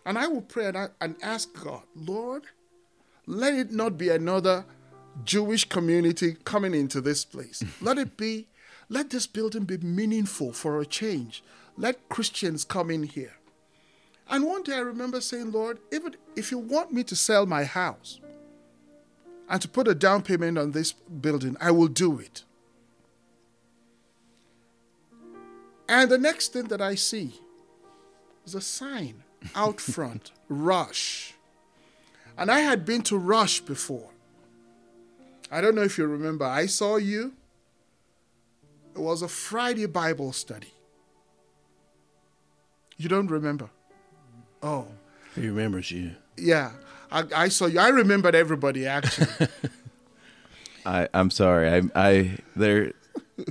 And 0.05 0.17
I 0.17 0.27
would 0.27 0.49
pray 0.49 0.67
and, 0.67 0.77
I, 0.77 0.87
and 1.01 1.15
ask 1.21 1.53
God, 1.53 1.83
Lord, 1.95 2.43
let 3.25 3.53
it 3.53 3.71
not 3.71 3.97
be 3.97 4.09
another 4.09 4.65
Jewish 5.23 5.65
community 5.65 6.35
coming 6.43 6.73
into 6.73 7.01
this 7.01 7.25
place. 7.25 7.63
let 7.81 7.97
it 7.97 8.17
be, 8.17 8.47
let 8.89 9.09
this 9.09 9.27
building 9.27 9.63
be 9.63 9.77
meaningful 9.77 10.53
for 10.53 10.79
a 10.79 10.85
change. 10.85 11.43
Let 11.77 12.09
Christians 12.09 12.63
come 12.63 12.91
in 12.91 13.03
here. 13.03 13.33
And 14.29 14.45
one 14.45 14.63
day 14.63 14.73
I 14.73 14.79
remember 14.79 15.21
saying, 15.21 15.51
Lord, 15.51 15.79
even 15.91 16.15
if 16.35 16.51
you 16.51 16.57
want 16.57 16.91
me 16.91 17.03
to 17.03 17.15
sell 17.15 17.45
my 17.45 17.63
house 17.63 18.19
and 19.47 19.61
to 19.61 19.67
put 19.67 19.87
a 19.87 19.95
down 19.95 20.23
payment 20.23 20.57
on 20.57 20.71
this 20.71 20.93
building, 20.93 21.55
I 21.61 21.71
will 21.71 21.87
do 21.87 22.19
it. 22.19 22.43
And 25.87 26.09
the 26.09 26.17
next 26.17 26.53
thing 26.53 26.65
that 26.65 26.81
I 26.81 26.95
see 26.95 27.39
is 28.45 28.55
a 28.55 28.61
sign 28.61 29.23
out 29.55 29.79
front 29.81 30.31
Rush. 30.49 31.33
And 32.37 32.51
I 32.51 32.59
had 32.59 32.85
been 32.85 33.01
to 33.03 33.17
Rush 33.17 33.61
before. 33.61 34.09
I 35.51 35.61
don't 35.61 35.75
know 35.75 35.83
if 35.83 35.97
you 35.97 36.05
remember, 36.07 36.45
I 36.45 36.65
saw 36.65 36.97
you. 36.97 37.33
It 38.95 38.99
was 38.99 39.21
a 39.21 39.27
Friday 39.27 39.85
Bible 39.85 40.33
study. 40.33 40.73
You 42.97 43.09
don't 43.09 43.27
remember? 43.27 43.69
Oh, 44.65 44.87
He 45.35 45.47
remembers 45.47 45.91
you. 45.91 46.11
yeah. 46.37 46.71
I, 47.11 47.23
I 47.35 47.47
saw 47.49 47.67
you. 47.67 47.79
I 47.79 47.89
remembered 47.89 48.33
everybody 48.35 48.87
actually. 48.87 49.27
I 50.85 51.07
I'm 51.13 51.29
sorry. 51.29 51.69
I 51.69 51.81
I 51.95 52.37
there 52.55 52.93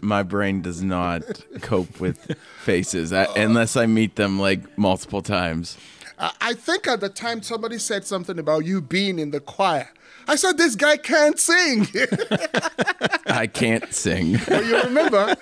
my 0.03 0.23
brain 0.25 0.61
does 0.61 0.83
not 0.83 1.23
cope 1.63 2.01
with 2.01 2.37
faces 2.63 3.13
I, 3.13 3.25
unless 3.37 3.77
I 3.77 3.87
meet 3.87 4.17
them 4.17 4.39
like 4.41 4.77
multiple 4.77 5.23
times. 5.23 5.79
I 6.19 6.33
I 6.41 6.55
think 6.55 6.89
at 6.89 7.01
the 7.01 7.09
time 7.09 7.43
somebody 7.43 7.79
said 7.79 8.05
something 8.05 8.39
about 8.39 8.65
you 8.67 8.81
being 8.83 9.19
in 9.21 9.31
the 9.31 9.41
choir. 9.41 9.89
I 10.27 10.37
said, 10.37 10.59
This 10.59 10.75
guy 10.75 10.97
can't 10.97 11.39
sing. 11.39 11.87
I 13.27 13.47
can't 13.47 13.93
sing. 13.95 14.39
but 14.49 14.65
you 14.67 14.83
remember, 14.83 15.37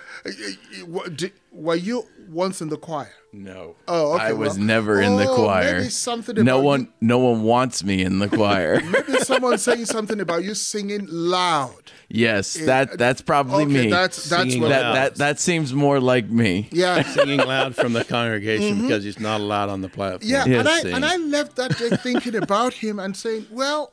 were 1.52 1.76
you 1.76 2.04
once 2.28 2.60
in 2.62 2.68
the 2.68 2.76
choir? 2.76 3.12
No. 3.34 3.76
Oh, 3.88 4.14
okay, 4.14 4.24
I 4.24 4.32
was 4.32 4.56
well- 4.58 4.66
never 4.66 5.00
in 5.00 5.16
the 5.16 5.28
Oh, 5.28 5.34
choir. 5.36 5.78
maybe 5.78 5.88
something 5.90 6.44
no 6.44 6.60
one 6.60 6.80
you- 6.82 6.88
no 7.00 7.18
one 7.18 7.42
wants 7.42 7.82
me 7.84 8.02
in 8.02 8.18
the 8.18 8.28
choir. 8.28 8.80
Maybe 8.84 9.18
someone 9.20 9.56
saying 9.58 9.86
something 9.86 10.20
about 10.20 10.44
you 10.44 10.54
singing 10.54 11.06
loud. 11.10 11.92
yes, 12.10 12.56
eh, 12.60 12.66
that 12.66 12.90
eh, 12.92 12.96
that's 12.98 13.22
probably 13.22 13.64
Okay, 13.64 13.84
me. 13.84 13.90
that's 13.90 14.28
that's 14.28 14.42
Singing 14.42 14.60
what 14.62 14.68
that 14.68 14.82
loud. 14.82 14.94
that 14.94 15.14
that 15.16 15.40
seems 15.40 15.72
more 15.72 15.98
like 16.00 16.28
me. 16.28 16.68
yeah. 16.72 17.02
Singing 17.14 17.38
loud 17.38 17.74
from 17.74 17.92
the 17.94 18.04
congregation 18.04 18.74
mm-hmm. 18.76 18.82
because 18.88 19.04
he's 19.04 19.20
not 19.20 19.40
allowed 19.40 19.68
on 19.70 19.80
the 19.80 19.88
platform. 19.88 20.30
Yeah, 20.30 20.44
Yes, 20.46 20.58
and 20.60 20.68
I 20.68 20.80
sing. 20.80 20.94
and 20.94 21.04
I 21.04 21.16
left 21.16 21.56
that 21.56 21.78
day 21.78 21.90
thinking 21.96 22.34
about 22.34 22.74
him 22.74 22.98
and 22.98 23.16
saying, 23.16 23.46
well, 23.50 23.92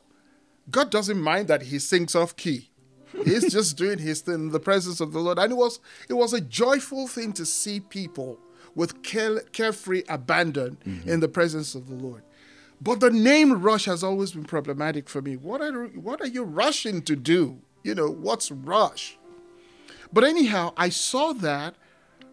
God 0.70 0.90
doesn't 0.90 1.20
mind 1.20 1.48
that 1.48 1.62
he 1.62 1.78
sings 1.78 2.14
off 2.14 2.36
key. 2.36 2.69
He's 3.24 3.52
just 3.52 3.76
doing 3.76 3.98
his 3.98 4.20
thing 4.20 4.34
in 4.34 4.50
the 4.50 4.60
presence 4.60 5.00
of 5.00 5.12
the 5.12 5.20
Lord, 5.20 5.38
and 5.38 5.52
it 5.52 5.56
was 5.56 5.80
it 6.08 6.14
was 6.14 6.32
a 6.32 6.40
joyful 6.40 7.06
thing 7.08 7.32
to 7.34 7.44
see 7.44 7.80
people 7.80 8.38
with 8.74 9.02
care, 9.02 9.40
carefree 9.52 10.04
abandon 10.08 10.78
in 11.06 11.20
the 11.20 11.28
presence 11.28 11.74
of 11.74 11.88
the 11.88 11.94
Lord. 11.94 12.22
But 12.80 13.00
the 13.00 13.10
name 13.10 13.60
Rush 13.60 13.84
has 13.84 14.02
always 14.02 14.32
been 14.32 14.44
problematic 14.44 15.08
for 15.08 15.20
me. 15.20 15.36
What 15.36 15.60
are 15.60 15.86
what 15.88 16.20
are 16.20 16.26
you 16.26 16.44
rushing 16.44 17.02
to 17.02 17.16
do? 17.16 17.60
You 17.82 17.94
know 17.94 18.10
what's 18.10 18.50
Rush? 18.50 19.18
But 20.12 20.24
anyhow, 20.24 20.72
I 20.76 20.88
saw 20.88 21.32
that, 21.34 21.74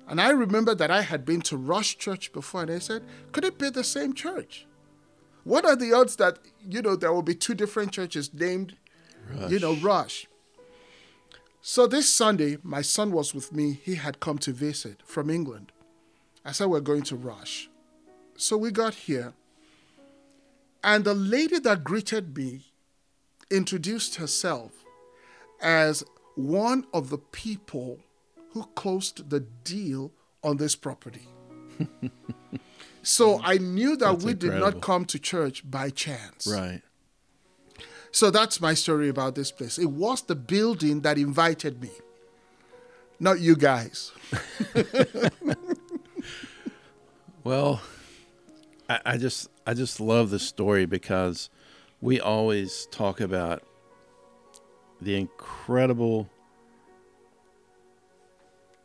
and 0.07 0.19
I 0.19 0.29
remember 0.29 0.74
that 0.75 0.89
I 0.89 1.01
had 1.01 1.25
been 1.25 1.41
to 1.41 1.57
Rush 1.57 1.98
Church 1.98 2.31
before, 2.34 2.63
and 2.63 2.72
I 2.72 2.79
said, 2.79 3.03
could 3.31 3.46
it 3.46 3.57
be 3.57 3.69
the 3.69 3.84
same 3.84 4.13
church? 4.13 4.65
What 5.43 5.63
are 5.63 5.75
the 5.75 5.93
odds 5.93 6.15
that 6.17 6.39
you 6.67 6.81
know 6.81 6.96
there 6.96 7.13
will 7.13 7.22
be 7.22 7.36
two 7.36 7.53
different 7.53 7.91
churches 7.91 8.34
named, 8.34 8.75
you 9.48 9.60
know, 9.60 9.75
Rush? 9.75 10.27
So 11.61 11.87
this 11.87 12.09
Sunday, 12.09 12.57
my 12.63 12.81
son 12.81 13.11
was 13.11 13.33
with 13.33 13.51
me. 13.51 13.79
He 13.83 13.95
had 13.95 14.19
come 14.19 14.37
to 14.39 14.51
visit 14.51 15.01
from 15.05 15.29
England. 15.29 15.71
I 16.45 16.51
said 16.51 16.67
we're 16.67 16.79
going 16.79 17.03
to 17.03 17.15
Rush. 17.15 17.69
So 18.37 18.55
we 18.57 18.71
got 18.71 18.93
here, 18.93 19.33
And 20.83 21.03
the 21.03 21.13
lady 21.13 21.59
that 21.59 21.83
greeted 21.83 22.37
me 22.37 22.65
introduced 23.49 24.15
herself 24.15 24.71
as 25.61 26.03
one 26.35 26.85
of 26.93 27.09
the 27.09 27.17
people 27.17 27.99
who 28.51 28.63
closed 28.75 29.29
the 29.29 29.41
deal 29.63 30.11
on 30.43 30.57
this 30.57 30.75
property. 30.75 31.27
so 33.03 33.41
I 33.43 33.57
knew 33.57 33.97
that 33.97 34.11
That's 34.11 34.23
we 34.23 34.33
did 34.33 34.53
not 34.53 34.81
come 34.81 35.05
to 35.05 35.19
church 35.19 35.69
by 35.69 35.89
chance. 35.89 36.47
Right. 36.47 36.81
So 38.11 38.31
that's 38.31 38.59
my 38.61 38.73
story 38.73 39.09
about 39.09 39.35
this 39.35 39.51
place. 39.51 39.77
It 39.77 39.91
was 39.91 40.21
the 40.21 40.35
building 40.35 41.01
that 41.01 41.17
invited 41.17 41.81
me, 41.81 41.91
not 43.19 43.39
you 43.39 43.55
guys. 43.55 44.11
Well, 47.47 47.79
I, 48.89 48.99
I 49.05 49.17
just 49.17 49.47
I 49.65 49.73
just 49.73 50.01
love 50.01 50.31
the 50.31 50.37
story 50.37 50.85
because 50.85 51.49
we 52.01 52.19
always 52.19 52.87
talk 52.91 53.21
about 53.21 53.63
the 54.99 55.15
incredible 55.15 56.29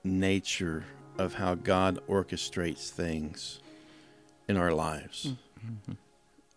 nature 0.04 0.84
of 1.18 1.34
how 1.34 1.56
God 1.56 1.98
orchestrates 2.08 2.88
things 2.88 3.58
in 4.46 4.56
our 4.56 4.72
lives. 4.72 5.32
Mm-hmm. 5.58 5.94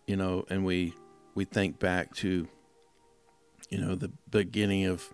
You 0.06 0.16
know, 0.16 0.46
and 0.48 0.64
we 0.64 0.94
we 1.34 1.44
think 1.44 1.80
back 1.80 2.14
to 2.18 2.46
you 3.68 3.78
know 3.78 3.94
the 3.94 4.12
beginning 4.30 4.84
of 4.84 5.12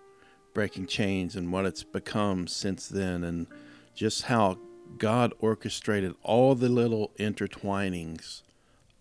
breaking 0.53 0.87
chains 0.87 1.35
and 1.35 1.51
what 1.51 1.65
it's 1.65 1.83
become 1.83 2.47
since 2.47 2.87
then 2.87 3.23
and 3.23 3.47
just 3.95 4.23
how 4.23 4.57
God 4.97 5.33
orchestrated 5.39 6.13
all 6.21 6.53
the 6.55 6.69
little 6.69 7.11
intertwinings 7.17 8.43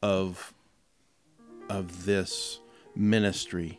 of 0.03 0.55
of 1.69 2.05
this 2.05 2.61
ministry. 2.95 3.79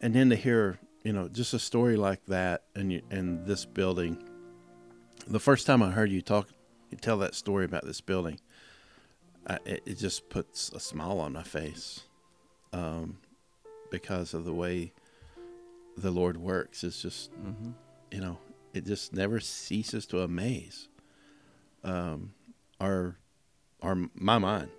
And 0.00 0.14
then 0.14 0.30
to 0.30 0.36
hear 0.36 0.78
you 1.02 1.12
know 1.12 1.28
just 1.28 1.54
a 1.54 1.58
story 1.58 1.96
like 1.96 2.24
that 2.26 2.64
and 2.74 3.02
and 3.10 3.46
this 3.46 3.64
building. 3.64 4.22
The 5.26 5.40
first 5.40 5.66
time 5.66 5.82
I 5.82 5.90
heard 5.90 6.10
you 6.10 6.22
talk 6.22 6.48
you 6.90 6.98
tell 6.98 7.18
that 7.18 7.34
story 7.34 7.64
about 7.64 7.84
this 7.84 8.00
building 8.00 8.38
I, 9.46 9.58
it, 9.64 9.82
it 9.86 9.98
just 9.98 10.28
puts 10.28 10.70
a 10.70 10.80
smile 10.80 11.20
on 11.20 11.32
my 11.32 11.42
face. 11.42 12.02
Um, 12.72 13.18
because 13.94 14.34
of 14.34 14.44
the 14.44 14.52
way 14.52 14.92
the 15.96 16.10
Lord 16.10 16.36
works. 16.36 16.82
It's 16.82 17.00
just 17.00 17.30
you 18.10 18.20
know 18.20 18.38
it 18.72 18.84
just 18.84 19.12
never 19.12 19.38
ceases 19.38 20.04
to 20.06 20.20
amaze 20.20 20.88
um, 21.84 22.34
our 22.80 23.16
our 23.82 23.96
my 24.14 24.38
mind. 24.38 24.70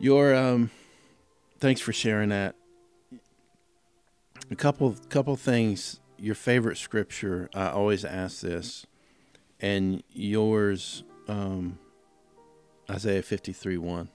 Your 0.00 0.34
um 0.34 0.70
thanks 1.60 1.82
for 1.82 1.92
sharing 1.92 2.30
that. 2.30 2.54
A 4.50 4.56
couple 4.56 4.96
couple 5.10 5.36
things. 5.36 6.00
Your 6.18 6.34
favorite 6.34 6.78
scripture 6.78 7.50
i 7.52 7.68
always 7.68 8.02
ask 8.02 8.40
this 8.40 8.86
and 9.60 10.02
yours 10.08 11.04
um 11.28 11.78
isaiah 12.88 13.20
53 13.20 13.76
1 13.76 14.08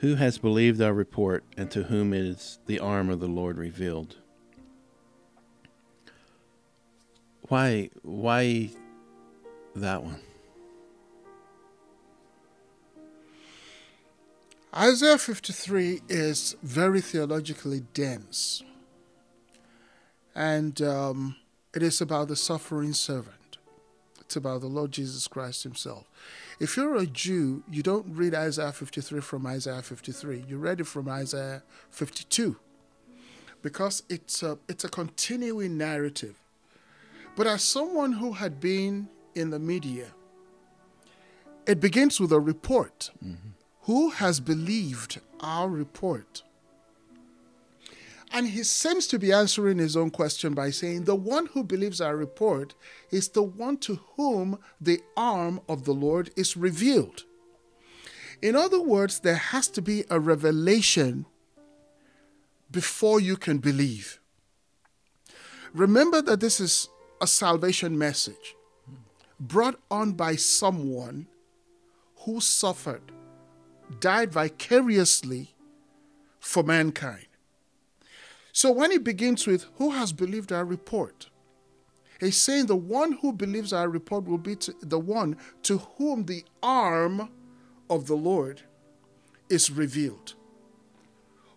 who 0.00 0.16
has 0.16 0.38
believed 0.38 0.80
our 0.80 0.92
report 0.92 1.44
and 1.56 1.70
to 1.70 1.84
whom 1.84 2.12
is 2.12 2.58
the 2.66 2.78
arm 2.78 3.10
of 3.10 3.20
the 3.20 3.28
lord 3.28 3.58
revealed 3.58 4.16
why 7.48 7.90
why 8.02 8.70
that 9.74 10.02
one 10.02 10.20
Isaiah 14.76 15.16
53 15.16 16.02
is 16.06 16.54
very 16.62 17.00
theologically 17.00 17.84
dense. 17.94 18.62
And 20.34 20.82
um, 20.82 21.36
it 21.74 21.82
is 21.82 22.02
about 22.02 22.28
the 22.28 22.36
suffering 22.36 22.92
servant. 22.92 23.56
It's 24.20 24.36
about 24.36 24.60
the 24.60 24.66
Lord 24.66 24.92
Jesus 24.92 25.28
Christ 25.28 25.62
himself. 25.62 26.04
If 26.58 26.76
you're 26.76 26.96
a 26.96 27.06
Jew, 27.06 27.62
you 27.70 27.82
don't 27.82 28.06
read 28.16 28.34
Isaiah 28.34 28.72
53 28.72 29.20
from 29.20 29.46
Isaiah 29.46 29.82
53. 29.82 30.44
You 30.48 30.58
read 30.58 30.80
it 30.80 30.86
from 30.86 31.08
Isaiah 31.08 31.62
52 31.90 32.56
because 33.62 34.02
it's 34.08 34.42
a, 34.42 34.58
it's 34.68 34.84
a 34.84 34.88
continuing 34.88 35.76
narrative. 35.76 36.40
But 37.36 37.46
as 37.46 37.62
someone 37.62 38.12
who 38.12 38.32
had 38.32 38.60
been 38.60 39.08
in 39.34 39.50
the 39.50 39.58
media, 39.58 40.08
it 41.66 41.80
begins 41.80 42.18
with 42.18 42.32
a 42.32 42.40
report. 42.40 43.10
Mm-hmm. 43.22 43.50
Who 43.82 44.10
has 44.10 44.40
believed 44.40 45.20
our 45.40 45.68
report? 45.68 46.42
And 48.36 48.48
he 48.48 48.64
seems 48.64 49.06
to 49.06 49.18
be 49.18 49.32
answering 49.32 49.78
his 49.78 49.96
own 49.96 50.10
question 50.10 50.52
by 50.52 50.68
saying, 50.68 51.04
The 51.04 51.14
one 51.14 51.46
who 51.46 51.64
believes 51.64 52.02
our 52.02 52.14
report 52.14 52.74
is 53.10 53.30
the 53.30 53.42
one 53.42 53.78
to 53.78 53.98
whom 54.16 54.58
the 54.78 55.00
arm 55.16 55.58
of 55.70 55.86
the 55.86 55.94
Lord 55.94 56.28
is 56.36 56.54
revealed. 56.54 57.24
In 58.42 58.54
other 58.54 58.78
words, 58.78 59.20
there 59.20 59.36
has 59.36 59.68
to 59.68 59.80
be 59.80 60.04
a 60.10 60.20
revelation 60.20 61.24
before 62.70 63.20
you 63.20 63.38
can 63.38 63.56
believe. 63.56 64.20
Remember 65.72 66.20
that 66.20 66.40
this 66.40 66.60
is 66.60 66.90
a 67.22 67.26
salvation 67.26 67.96
message 67.96 68.54
brought 69.40 69.80
on 69.90 70.12
by 70.12 70.36
someone 70.36 71.26
who 72.16 72.42
suffered, 72.42 73.12
died 73.98 74.30
vicariously 74.30 75.54
for 76.38 76.62
mankind. 76.62 77.25
So 78.56 78.70
when 78.70 78.90
he 78.90 78.96
begins 78.96 79.46
with, 79.46 79.66
Who 79.76 79.90
has 79.90 80.14
believed 80.14 80.50
our 80.50 80.64
report? 80.64 81.28
He's 82.18 82.38
saying 82.38 82.66
the 82.66 82.74
one 82.74 83.12
who 83.20 83.34
believes 83.34 83.70
our 83.70 83.86
report 83.86 84.24
will 84.24 84.38
be 84.38 84.56
the 84.80 84.98
one 84.98 85.36
to 85.64 85.76
whom 85.76 86.24
the 86.24 86.42
arm 86.62 87.28
of 87.90 88.06
the 88.06 88.16
Lord 88.16 88.62
is 89.50 89.70
revealed. 89.70 90.36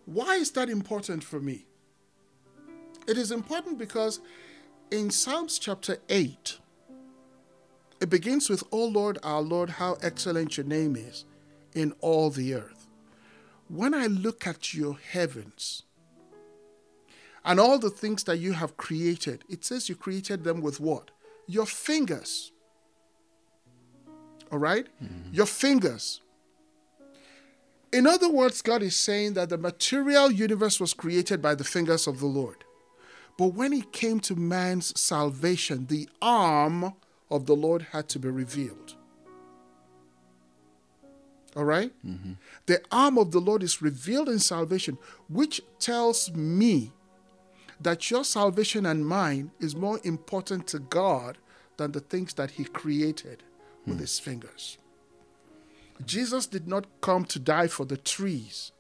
Why 0.04 0.36
is 0.36 0.52
that 0.52 0.70
important 0.70 1.24
for 1.24 1.40
me? 1.40 1.68
It 3.08 3.18
is 3.18 3.32
important 3.32 3.78
because 3.78 4.20
in 4.92 5.10
Psalms 5.10 5.58
chapter 5.58 6.00
8, 6.10 6.58
it 8.02 8.10
begins 8.10 8.50
with, 8.50 8.62
O 8.74 8.84
Lord, 8.84 9.20
our 9.24 9.42
Lord, 9.42 9.70
how 9.70 9.96
excellent 10.02 10.58
your 10.58 10.66
name 10.66 10.98
is 10.98 11.24
in 11.74 11.94
all 12.02 12.30
the 12.30 12.56
earth. 12.56 12.88
When 13.70 13.94
I 13.94 14.08
look 14.08 14.46
at 14.46 14.74
your 14.74 14.98
heavens 14.98 15.84
and 17.50 17.60
all 17.60 17.80
the 17.80 17.90
things 17.90 18.26
that 18.26 18.38
you 18.38 18.54
have 18.54 18.78
created, 18.78 19.44
it 19.50 19.66
says 19.66 19.90
you 19.90 19.96
created 19.96 20.44
them 20.44 20.62
with 20.62 20.80
what? 20.80 21.10
Your 21.48 21.66
fingers. 21.66 22.52
All 24.52 24.60
right? 24.60 24.86
Mm-hmm. 25.04 25.34
Your 25.34 25.48
fingers. 25.48 26.22
In 27.92 28.06
other 28.06 28.30
words, 28.30 28.62
God 28.62 28.84
is 28.84 28.96
saying 28.96 29.34
that 29.34 29.50
the 29.50 29.58
material 29.58 30.32
universe 30.32 30.80
was 30.80 30.94
created 30.94 31.42
by 31.42 31.56
the 31.56 31.64
fingers 31.64 32.06
of 32.06 32.20
the 32.20 32.28
Lord. 32.28 32.66
But 33.36 33.56
when 33.56 33.74
it 33.74 33.92
came 33.92 34.20
to 34.20 34.36
man's 34.36 34.98
salvation, 35.00 35.88
the 35.88 36.08
arm 36.22 36.94
of 37.32 37.48
the 37.48 37.56
Lord 37.56 37.88
had 37.94 38.08
to 38.10 38.20
be 38.20 38.30
revealed. 38.30 38.94
All 41.56 41.66
right? 41.66 41.92
Mm-hmm. 42.06 42.34
The 42.68 42.84
arm 42.92 43.18
of 43.18 43.32
the 43.32 43.42
Lord 43.42 43.64
is 43.64 43.82
revealed 43.82 44.30
in 44.30 44.38
salvation, 44.38 45.00
which 45.28 45.62
tells 45.80 46.32
me 46.36 46.92
that 47.80 48.12
your 48.12 48.24
salvation 48.24 48.86
and 48.86 49.06
mine 49.06 49.52
is 49.60 49.76
more 49.76 50.00
important 50.04 50.68
to 50.68 50.80
God 50.80 51.38
than 51.78 51.92
the 51.92 52.00
things 52.00 52.34
that 52.34 52.52
He 52.52 52.66
created 52.66 53.44
with 53.86 53.96
hmm. 53.96 54.02
His 54.02 54.20
fingers. 54.20 54.78
Jesus 56.06 56.48
did 56.48 56.68
not 56.68 56.86
come 57.02 57.26
to 57.26 57.40
die 57.40 57.68
for 57.68 57.86
the 57.86 57.98
trees 57.98 58.72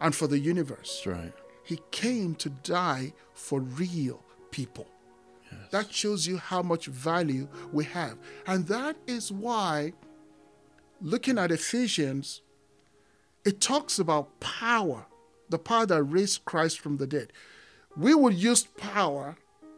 and 0.00 0.14
for 0.14 0.26
the 0.26 0.38
universe. 0.38 1.02
That's 1.04 1.18
right. 1.18 1.32
He 1.62 1.80
came 1.90 2.34
to 2.36 2.48
die 2.50 3.12
for 3.34 3.60
real 3.60 4.22
people. 4.50 4.88
That 5.70 5.92
shows 5.92 6.26
you 6.26 6.36
how 6.36 6.62
much 6.62 6.86
value 6.86 7.48
we 7.72 7.84
have. 7.84 8.18
And 8.46 8.66
that 8.68 8.96
is 9.06 9.30
why, 9.30 9.92
looking 11.00 11.38
at 11.38 11.50
Ephesians, 11.52 12.42
it 13.44 13.60
talks 13.60 13.98
about 13.98 14.40
power, 14.40 15.06
the 15.48 15.58
power 15.58 15.86
that 15.86 16.02
raised 16.02 16.44
Christ 16.44 16.80
from 16.80 16.96
the 16.96 17.06
dead. 17.06 17.32
We 17.96 18.14
would 18.14 18.34
use 18.34 18.64
power 18.64 19.36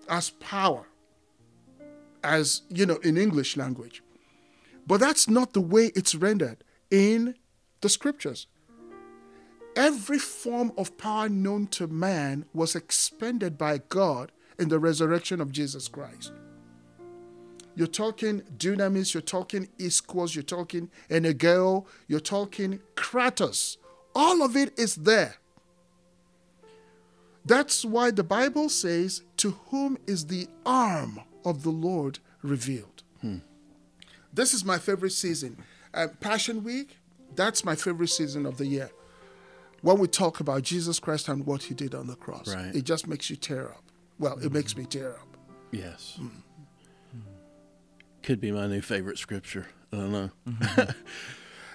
as 0.09 0.31
power, 0.31 0.87
as, 2.23 2.63
you 2.69 2.87
know, 2.87 2.97
in 2.97 3.17
English 3.17 3.57
language. 3.57 4.03
But 4.87 5.01
that's 5.01 5.29
not 5.29 5.53
the 5.53 5.61
way 5.61 5.93
it's 5.95 6.15
rendered 6.15 6.65
in 6.91 7.37
the 7.81 7.89
scriptures. 7.89 8.47
Every 9.77 10.19
form 10.19 10.73
of 10.77 10.99
power 10.99 11.29
known 11.29 11.67
to 11.69 11.87
man 11.87 12.45
was 12.53 12.77
expended 12.77 13.57
by 13.57 13.79
God 13.89 14.33
in 14.59 14.69
the 14.69 14.79
resurrection 14.79 15.41
of 15.41 15.51
Jesus 15.51 15.89
Christ. 15.89 16.33
you're 17.75 17.87
talking 17.87 18.43
dunamis, 18.57 19.15
you're 19.15 19.23
talking 19.23 19.69
ischos, 19.79 20.35
you're 20.35 20.43
talking 20.43 20.91
energeo, 21.09 21.87
you're 22.07 22.21
talking 22.21 22.81
kratos. 22.95 23.79
All 24.15 24.43
of 24.43 24.57
it 24.57 24.79
is 24.79 24.97
there. 24.97 25.37
That's 27.45 27.85
why 27.85 28.11
the 28.11 28.23
Bible 28.25 28.69
says, 28.69 29.23
To 29.39 29.53
whom 29.71 29.99
is 30.07 30.27
the 30.27 30.47
arm 30.65 31.21
of 31.45 31.63
the 31.63 31.71
Lord 31.71 32.19
revealed? 32.43 33.03
This 34.35 34.55
is 34.55 34.65
my 34.65 34.79
favorite 34.79 35.13
season. 35.13 35.59
Uh, 35.93 36.09
Passion 36.21 36.65
Week, 36.65 36.97
that's 37.37 37.67
my 37.67 37.75
favorite 37.75 38.09
season 38.09 38.47
of 38.47 38.57
the 38.57 38.65
year. 38.67 38.91
When 39.83 39.99
we 39.99 40.09
talk 40.09 40.41
about 40.41 40.63
Jesus 40.63 40.99
Christ 40.99 41.29
and 41.29 41.45
what 41.45 41.65
he 41.65 41.75
did 41.75 41.95
on 41.95 42.07
the 42.07 42.15
cross, 42.15 42.55
Right. 42.55 42.75
it 42.75 42.85
just 42.85 43.07
makes 43.07 43.29
you 43.29 43.37
tear 43.37 43.69
up. 43.69 43.83
Well, 44.19 44.39
it 44.39 44.51
makes 44.51 44.75
me 44.75 44.87
tear 44.87 45.11
up. 45.13 45.37
Yes. 45.71 46.19
Could 48.23 48.41
be 48.41 48.53
my 48.53 48.69
new 48.69 48.81
favorite 48.81 49.19
scripture. 49.19 49.67
I 49.93 49.97
don't 49.97 50.13
know. 50.13 50.31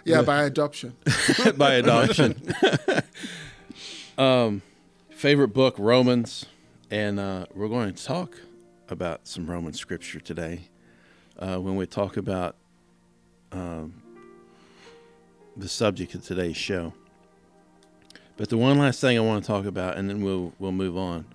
Yeah, 0.05 0.21
by 0.21 0.43
adoption. 0.45 0.95
By 1.57 1.73
adoption. 1.73 2.41
um, 4.17 4.61
favorite 5.17 5.47
book, 5.47 5.75
Romans. 5.79 6.45
And 6.91 7.19
uh, 7.19 7.47
we're 7.53 7.67
going 7.67 7.93
to 7.93 8.05
talk 8.05 8.39
about 8.87 9.27
some 9.27 9.49
Roman 9.49 9.73
scripture 9.73 10.19
today 10.19 10.69
uh, 11.39 11.57
when 11.57 11.75
we 11.75 11.87
talk 11.87 12.17
about 12.17 12.55
um, 13.51 14.01
the 15.57 15.67
subject 15.67 16.13
of 16.13 16.23
today's 16.23 16.55
show. 16.55 16.93
But 18.37 18.49
the 18.49 18.57
one 18.57 18.77
last 18.77 19.01
thing 19.01 19.17
I 19.17 19.21
want 19.21 19.43
to 19.43 19.47
talk 19.47 19.65
about, 19.65 19.97
and 19.97 20.07
then 20.07 20.21
we'll 20.21 20.53
we'll 20.59 20.71
move 20.71 20.95
on, 20.95 21.25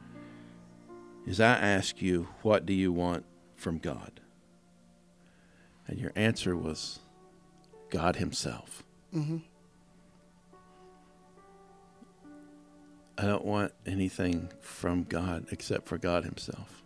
is 1.27 1.40
I 1.40 1.55
ask 1.55 2.01
you, 2.01 2.29
what 2.42 2.64
do 2.64 2.73
you 2.73 2.92
want 2.92 3.25
from 3.57 3.79
God? 3.79 4.21
And 5.88 5.99
your 5.99 6.12
answer 6.14 6.57
was 6.57 7.01
God 7.90 8.16
Himself. 8.16 8.85
hmm 9.12 9.38
I 13.22 13.26
don't 13.26 13.44
want 13.44 13.72
anything 13.87 14.48
from 14.61 15.04
God 15.04 15.46
except 15.52 15.87
for 15.87 15.96
God 15.96 16.24
Himself. 16.24 16.82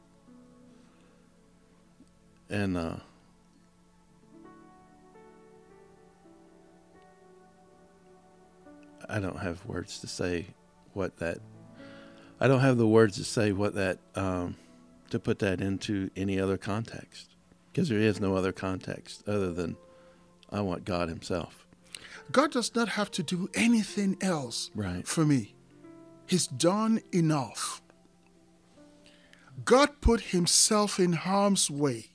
And 2.51 2.77
uh, 2.77 2.97
I 9.09 9.19
don't 9.19 9.39
have 9.39 9.65
words 9.65 9.99
to 10.01 10.07
say 10.07 10.47
what 10.93 11.17
that. 11.19 11.39
I 12.39 12.49
don't 12.49 12.61
have 12.61 12.77
the 12.77 12.87
words 12.87 13.17
to 13.17 13.25
say 13.25 13.53
what 13.53 13.75
that 13.75 13.99
um, 14.15 14.57
to 15.09 15.19
put 15.19 15.39
that 15.39 15.63
into 15.63 16.11
any 16.17 16.39
other 16.39 16.59
context 16.59 17.31
because 17.73 17.89
there 17.89 17.99
is 17.99 18.21
no 18.21 18.37
other 18.37 18.53
context 18.53 19.27
other 19.27 19.53
than 19.53 19.77
I 20.53 20.61
want 20.61 20.85
God 20.85 21.09
Himself. 21.09 21.67
God 22.31 22.51
does 22.53 22.75
not 22.75 22.91
have 22.91 23.11
to 23.13 23.23
do 23.23 23.49
anything 23.55 24.19
else 24.21 24.71
Right. 24.75 25.09
for 25.09 25.25
me. 25.25 25.56
He's 26.27 26.47
done 26.47 27.01
enough. 27.13 27.81
God 29.65 30.01
put 30.01 30.21
himself 30.21 30.99
in 30.99 31.13
harm's 31.15 31.71
way 31.71 32.07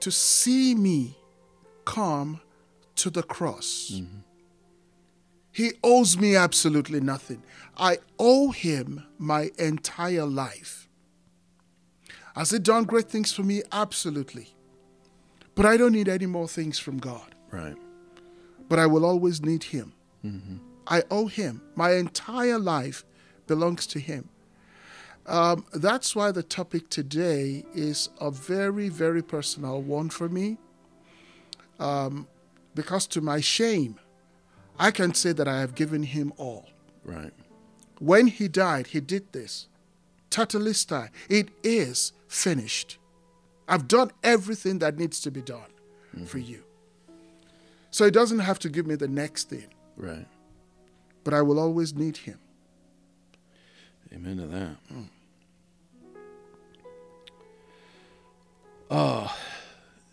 to 0.00 0.10
see 0.10 0.74
me 0.74 1.16
come 1.84 2.40
to 2.96 3.10
the 3.10 3.22
cross. 3.22 4.00
He 5.52 5.72
owes 5.82 6.16
me 6.18 6.36
absolutely 6.36 7.00
nothing. 7.00 7.42
I 7.76 7.98
owe 8.18 8.50
him 8.52 9.04
my 9.18 9.50
entire 9.58 10.24
life. 10.26 10.88
Has 12.34 12.50
he 12.50 12.58
done 12.58 12.84
great 12.84 13.08
things 13.08 13.32
for 13.32 13.42
me? 13.42 13.62
Absolutely. 13.72 14.54
But 15.54 15.64
I 15.66 15.76
don't 15.78 15.92
need 15.92 16.08
any 16.08 16.26
more 16.26 16.46
things 16.48 16.78
from 16.78 16.98
God 16.98 17.34
Right. 17.50 17.76
but 18.68 18.78
I 18.78 18.86
will 18.86 19.04
always 19.06 19.40
need 19.42 19.64
him. 19.64 19.94
Mm-hmm. 20.24 20.56
I 20.86 21.02
owe 21.10 21.26
him. 21.26 21.62
My 21.74 21.92
entire 21.92 22.58
life 22.58 23.04
belongs 23.46 23.86
to 23.88 23.98
him. 23.98 24.28
Um, 25.26 25.64
that's 25.72 26.14
why 26.14 26.30
the 26.30 26.42
topic 26.42 26.88
today 26.88 27.64
is 27.74 28.10
a 28.20 28.30
very, 28.30 28.88
very 28.88 29.22
personal 29.22 29.82
one 29.82 30.08
for 30.08 30.28
me. 30.28 30.58
Um, 31.80 32.28
because 32.74 33.06
to 33.08 33.20
my 33.20 33.40
shame, 33.40 33.98
I 34.78 34.90
can 34.90 35.14
say 35.14 35.32
that 35.32 35.48
I 35.48 35.60
have 35.60 35.74
given 35.74 36.02
him 36.04 36.32
all. 36.36 36.68
Right. 37.04 37.32
When 37.98 38.26
he 38.28 38.46
died, 38.46 38.88
he 38.88 39.00
did 39.00 39.32
this. 39.32 39.68
Tetelestai, 40.30 41.08
it 41.28 41.48
is 41.62 42.12
finished. 42.28 42.98
I've 43.68 43.88
done 43.88 44.10
everything 44.22 44.78
that 44.80 44.98
needs 44.98 45.20
to 45.22 45.30
be 45.30 45.40
done 45.42 45.70
for 46.26 46.38
you. 46.38 46.62
So 47.90 48.04
he 48.04 48.10
doesn't 48.10 48.40
have 48.40 48.58
to 48.60 48.68
give 48.68 48.86
me 48.86 48.94
the 48.94 49.08
next 49.08 49.48
thing, 49.48 49.66
Right. 49.96 50.26
But 51.26 51.34
I 51.34 51.42
will 51.42 51.58
always 51.58 51.92
need 51.92 52.18
him. 52.18 52.38
Amen 54.14 54.36
to 54.36 54.46
that. 54.46 54.76
Oh, 58.88 59.36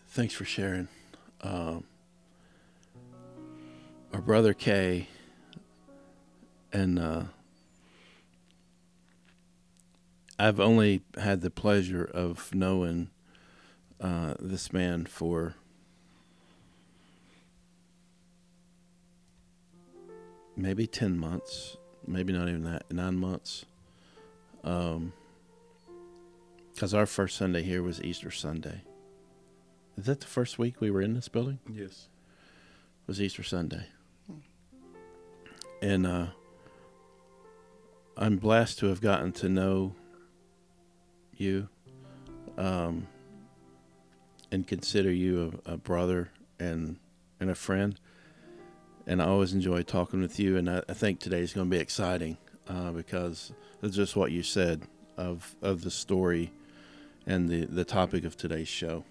thanks 0.08 0.34
for 0.34 0.44
sharing. 0.44 0.88
Um, 1.40 1.84
our 4.12 4.20
brother 4.20 4.54
Kay 4.54 5.06
and 6.72 6.98
uh, 6.98 7.22
I've 10.36 10.58
only 10.58 11.02
had 11.16 11.42
the 11.42 11.50
pleasure 11.50 12.04
of 12.04 12.52
knowing 12.52 13.10
uh, 14.00 14.34
this 14.40 14.72
man 14.72 15.06
for 15.06 15.54
maybe 20.56 20.86
10 20.86 21.18
months, 21.18 21.76
maybe 22.06 22.32
not 22.32 22.48
even 22.48 22.64
that, 22.64 22.84
nine 22.90 23.16
months. 23.16 23.66
Um, 24.62 25.12
because 26.72 26.92
our 26.92 27.06
first 27.06 27.36
Sunday 27.36 27.62
here 27.62 27.82
was 27.82 28.02
Easter 28.02 28.30
Sunday. 28.30 28.82
Is 29.96 30.06
that 30.06 30.20
the 30.20 30.26
first 30.26 30.58
week 30.58 30.80
we 30.80 30.90
were 30.90 31.00
in 31.00 31.14
this 31.14 31.28
building? 31.28 31.60
Yes. 31.72 32.08
Was 33.06 33.20
Easter 33.20 33.44
Sunday. 33.44 33.86
And 35.80 36.06
uh, 36.06 36.26
I'm 38.16 38.38
blessed 38.38 38.78
to 38.80 38.86
have 38.86 39.00
gotten 39.00 39.32
to 39.32 39.48
know 39.48 39.94
you 41.36 41.68
um, 42.58 43.06
and 44.50 44.66
consider 44.66 45.12
you 45.12 45.60
a, 45.66 45.72
a 45.72 45.76
brother 45.76 46.30
and 46.58 46.96
and 47.40 47.50
a 47.50 47.54
friend. 47.54 47.98
And 49.06 49.20
I 49.20 49.26
always 49.26 49.52
enjoy 49.52 49.82
talking 49.82 50.20
with 50.20 50.38
you. 50.38 50.56
And 50.56 50.68
I, 50.68 50.82
I 50.88 50.94
think 50.94 51.26
is 51.26 51.52
going 51.52 51.70
to 51.70 51.76
be 51.76 51.80
exciting 51.80 52.38
uh, 52.68 52.90
because 52.92 53.52
it's 53.82 53.96
just 53.96 54.16
what 54.16 54.32
you 54.32 54.42
said 54.42 54.82
of 55.16 55.54
of 55.62 55.82
the 55.82 55.90
story 55.90 56.52
and 57.26 57.48
the, 57.48 57.64
the 57.66 57.84
topic 57.84 58.24
of 58.24 58.36
today's 58.36 58.68
show. 58.68 59.04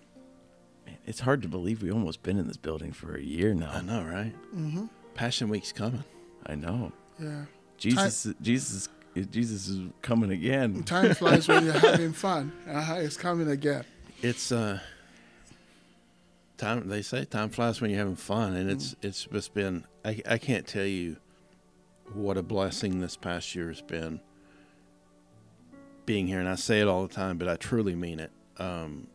Man, 0.85 0.97
it's 1.05 1.21
hard 1.21 1.41
to 1.43 1.47
believe 1.47 1.81
we 1.81 1.91
almost 1.91 2.23
been 2.23 2.37
in 2.37 2.47
this 2.47 2.57
building 2.57 2.91
for 2.91 3.15
a 3.15 3.21
year 3.21 3.53
now. 3.53 3.71
I 3.71 3.81
know, 3.81 4.03
right? 4.03 4.33
Mm-hmm. 4.55 4.85
Passion 5.15 5.49
Week's 5.49 5.71
coming. 5.71 6.03
I 6.45 6.55
know. 6.55 6.91
Yeah. 7.19 7.45
Jesus, 7.77 8.33
Jesus, 8.41 8.89
Jesus 9.31 9.67
is 9.67 9.89
coming 10.01 10.31
again. 10.31 10.83
Time 10.83 11.13
flies 11.13 11.47
when 11.47 11.65
you're 11.65 11.73
having 11.79 12.13
fun. 12.13 12.51
Uh-huh, 12.69 12.95
it's 12.95 13.17
coming 13.17 13.49
again. 13.49 13.83
It's 14.21 14.51
uh 14.51 14.79
time 16.63 16.87
they 16.87 17.01
say 17.01 17.25
time 17.25 17.49
flies 17.49 17.81
when 17.81 17.89
you're 17.89 17.99
having 17.99 18.15
fun 18.15 18.55
and 18.55 18.69
it's 18.69 18.95
it's 19.01 19.25
just 19.25 19.53
been 19.53 19.85
I, 20.05 20.21
I 20.27 20.37
can't 20.37 20.65
tell 20.65 20.85
you 20.85 21.17
what 22.13 22.37
a 22.37 22.43
blessing 22.43 22.99
this 22.99 23.17
past 23.17 23.53
year 23.55 23.67
has 23.67 23.81
been 23.81 24.21
being 26.05 26.27
here 26.27 26.39
and 26.39 26.47
I 26.47 26.55
say 26.55 26.79
it 26.79 26.87
all 26.87 27.05
the 27.05 27.13
time 27.13 27.37
but 27.37 27.47
I 27.47 27.55
truly 27.55 27.95
mean 27.95 28.19
it. 28.19 28.31
Um 28.57 29.07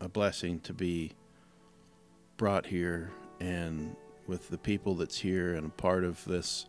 a 0.00 0.08
blessing 0.08 0.60
to 0.60 0.72
be 0.72 1.12
brought 2.36 2.64
here 2.64 3.10
and 3.40 3.96
with 4.26 4.48
the 4.48 4.58
people 4.58 4.94
that's 4.94 5.18
here 5.18 5.54
and 5.54 5.66
a 5.66 5.70
part 5.70 6.04
of 6.04 6.24
this 6.24 6.66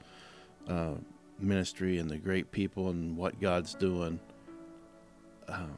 uh, 0.68 0.96
ministry 1.40 2.00
and 2.00 2.10
the 2.10 2.18
great 2.18 2.52
people 2.52 2.90
and 2.90 3.16
what 3.16 3.40
God's 3.40 3.76
doing 3.76 4.20
um, 5.48 5.78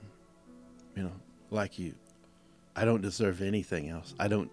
you 0.95 1.03
know 1.03 1.11
like 1.49 1.77
you 1.77 1.93
I 2.81 2.85
don't 2.85 3.01
deserve 3.01 3.43
anything 3.43 3.89
else. 3.89 4.15
I 4.19 4.27
don't. 4.27 4.49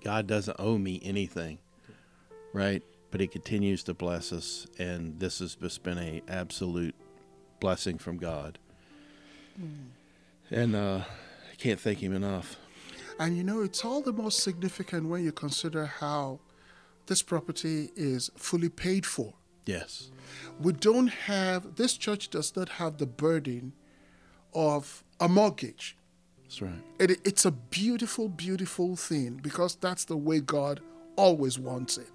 God 0.00 0.28
doesn't 0.28 0.60
owe 0.60 0.78
me 0.78 1.00
anything, 1.02 1.58
right? 2.52 2.84
But 3.10 3.20
He 3.20 3.26
continues 3.26 3.82
to 3.82 3.94
bless 3.94 4.32
us, 4.32 4.68
and 4.78 5.18
this 5.18 5.40
has 5.40 5.56
just 5.56 5.82
been 5.82 5.98
a 5.98 6.22
absolute 6.28 6.94
blessing 7.58 7.98
from 7.98 8.16
God. 8.16 8.60
And 10.52 10.76
uh, 10.76 11.00
I 11.50 11.54
can't 11.56 11.80
thank 11.80 11.98
Him 11.98 12.14
enough. 12.14 12.56
And 13.18 13.36
you 13.36 13.42
know, 13.42 13.62
it's 13.62 13.84
all 13.84 14.00
the 14.00 14.12
more 14.12 14.30
significant 14.30 15.08
when 15.08 15.24
you 15.24 15.32
consider 15.32 15.84
how 15.84 16.38
this 17.06 17.22
property 17.22 17.90
is 17.96 18.30
fully 18.36 18.68
paid 18.68 19.04
for. 19.04 19.34
Yes, 19.66 20.12
We 20.60 20.72
don't 20.72 21.08
have, 21.08 21.74
this 21.74 21.96
church 21.96 22.28
does 22.28 22.54
not 22.54 22.68
have 22.70 22.98
the 22.98 23.06
burden 23.06 23.72
of 24.54 25.02
a 25.20 25.28
mortgage. 25.28 25.97
That's 26.48 26.62
right. 26.62 26.82
It, 26.98 27.20
it's 27.26 27.44
a 27.44 27.50
beautiful, 27.50 28.30
beautiful 28.30 28.96
thing 28.96 29.38
because 29.42 29.74
that's 29.74 30.06
the 30.06 30.16
way 30.16 30.40
God 30.40 30.80
always 31.14 31.58
wants 31.58 31.98
it. 31.98 32.08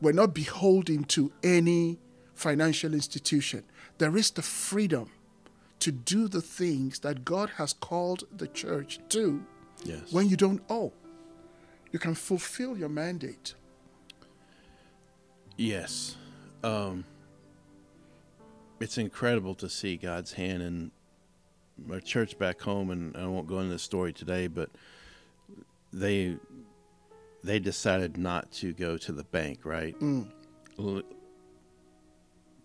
We're 0.00 0.12
not 0.12 0.34
beholden 0.34 1.04
to 1.04 1.30
any 1.42 1.98
financial 2.34 2.94
institution. 2.94 3.64
There 3.98 4.16
is 4.16 4.30
the 4.30 4.40
freedom 4.40 5.10
to 5.80 5.92
do 5.92 6.26
the 6.26 6.40
things 6.40 7.00
that 7.00 7.24
God 7.26 7.50
has 7.58 7.74
called 7.74 8.24
the 8.34 8.48
church 8.48 8.98
to 9.10 9.44
Yes. 9.84 10.10
when 10.10 10.30
you 10.30 10.36
don't 10.36 10.62
owe. 10.70 10.92
You 11.92 11.98
can 11.98 12.14
fulfill 12.14 12.78
your 12.78 12.88
mandate. 12.88 13.54
Yes. 15.58 16.16
Um, 16.62 17.04
it's 18.80 18.96
incredible 18.96 19.54
to 19.56 19.68
see 19.68 19.96
God's 19.98 20.32
hand 20.32 20.62
in 20.62 20.90
my 21.86 21.98
church 22.00 22.38
back 22.38 22.60
home, 22.60 22.90
and 22.90 23.16
I 23.16 23.26
won't 23.26 23.46
go 23.46 23.58
into 23.60 23.72
the 23.72 23.78
story 23.78 24.12
today, 24.12 24.46
but 24.46 24.70
they 25.92 26.36
they 27.42 27.58
decided 27.58 28.16
not 28.16 28.50
to 28.52 28.72
go 28.72 28.96
to 28.96 29.12
the 29.12 29.24
bank, 29.24 29.60
right? 29.64 29.94
L- 30.78 31.02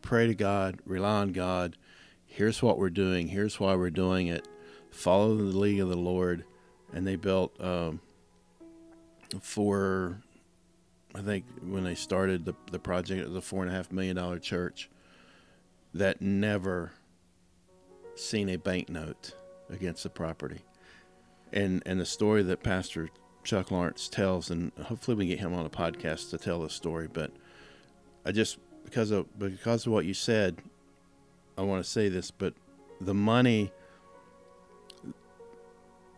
Pray 0.01 0.27
to 0.27 0.33
God, 0.35 0.79
rely 0.85 1.17
on 1.21 1.33
God. 1.33 1.75
Here's 2.25 2.63
what 2.63 2.77
we're 2.79 2.89
doing. 2.89 3.27
Here's 3.27 3.59
why 3.59 3.75
we're 3.75 3.89
doing 3.89 4.27
it. 4.27 4.47
Follow 4.91 5.35
the 5.35 5.43
lead 5.43 5.81
of 5.81 5.89
the 5.89 5.97
Lord, 5.97 6.45
and 6.93 7.05
they 7.05 7.15
built 7.17 7.53
um, 7.59 7.99
for 9.41 10.21
I 11.15 11.21
think 11.21 11.45
when 11.61 11.83
they 11.83 11.95
started 11.95 12.45
the 12.45 12.53
the 12.71 12.79
project, 12.79 13.21
it 13.21 13.27
was 13.27 13.35
a 13.35 13.41
four 13.41 13.63
and 13.63 13.71
a 13.71 13.75
half 13.75 13.91
million 13.91 14.15
dollar 14.15 14.39
church 14.39 14.89
that 15.93 16.21
never 16.21 16.91
seen 18.19 18.49
a 18.49 18.57
banknote 18.57 19.33
against 19.69 20.03
the 20.03 20.09
property. 20.09 20.61
And 21.51 21.81
and 21.85 21.99
the 21.99 22.05
story 22.05 22.43
that 22.43 22.63
Pastor 22.63 23.09
Chuck 23.43 23.71
Lawrence 23.71 24.07
tells, 24.07 24.51
and 24.51 24.71
hopefully 24.83 25.15
we 25.15 25.27
get 25.27 25.39
him 25.39 25.53
on 25.53 25.65
a 25.65 25.69
podcast 25.69 26.29
to 26.31 26.37
tell 26.37 26.61
the 26.61 26.69
story. 26.69 27.07
But 27.11 27.31
I 28.25 28.31
just 28.31 28.57
because 28.83 29.11
of 29.11 29.25
because 29.39 29.85
of 29.85 29.93
what 29.93 30.05
you 30.05 30.13
said, 30.13 30.57
I 31.57 31.61
want 31.61 31.83
to 31.83 31.89
say 31.89 32.09
this. 32.09 32.31
But 32.31 32.53
the 33.01 33.13
money 33.13 33.71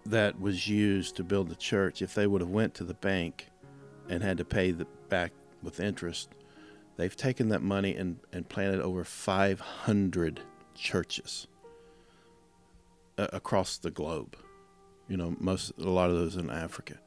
that 0.05 0.39
was 0.39 0.67
used 0.67 1.15
to 1.17 1.23
build 1.23 1.49
the 1.49 1.55
church, 1.55 2.01
if 2.01 2.15
they 2.15 2.27
would 2.27 2.41
have 2.41 2.49
went 2.49 2.73
to 2.75 2.83
the 2.83 2.95
bank 2.95 3.47
and 4.09 4.23
had 4.23 4.37
to 4.39 4.45
pay 4.45 4.71
the 4.71 4.87
back 5.09 5.31
with 5.61 5.79
interest, 5.79 6.29
they've 6.97 7.15
taken 7.15 7.49
that 7.49 7.61
money 7.61 7.95
and, 7.95 8.17
and 8.33 8.49
planted 8.49 8.81
over 8.81 9.03
500 9.03 10.41
churches 10.73 11.47
across 13.33 13.77
the 13.77 13.91
globe. 13.91 14.35
You 15.07 15.17
know, 15.17 15.35
most 15.39 15.73
a 15.77 15.89
lot 15.89 16.09
of 16.09 16.15
those 16.15 16.35
in 16.35 16.49
Africa. 16.49 16.99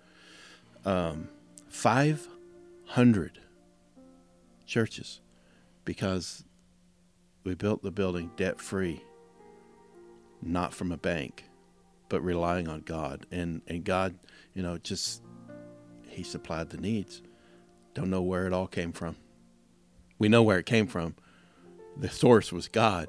Um, 0.84 1.28
500 1.68 3.38
churches 4.66 5.20
because 5.84 6.44
we 7.44 7.54
built 7.54 7.82
the 7.82 7.90
building 7.90 8.30
debt 8.36 8.60
free, 8.60 9.02
not 10.42 10.74
from 10.74 10.92
a 10.92 10.96
bank, 10.96 11.44
but 12.08 12.20
relying 12.22 12.68
on 12.68 12.80
God. 12.80 13.26
And, 13.30 13.62
and 13.66 13.84
God, 13.84 14.14
you 14.54 14.62
know, 14.62 14.78
just 14.78 15.22
he 16.08 16.22
supplied 16.22 16.70
the 16.70 16.76
needs. 16.76 17.22
Don't 17.94 18.10
know 18.10 18.22
where 18.22 18.46
it 18.46 18.52
all 18.52 18.66
came 18.66 18.92
from. 18.92 19.16
We 20.18 20.28
know 20.28 20.42
where 20.42 20.58
it 20.58 20.66
came 20.66 20.86
from. 20.86 21.14
The 21.96 22.08
source 22.08 22.52
was 22.52 22.68
God, 22.68 23.08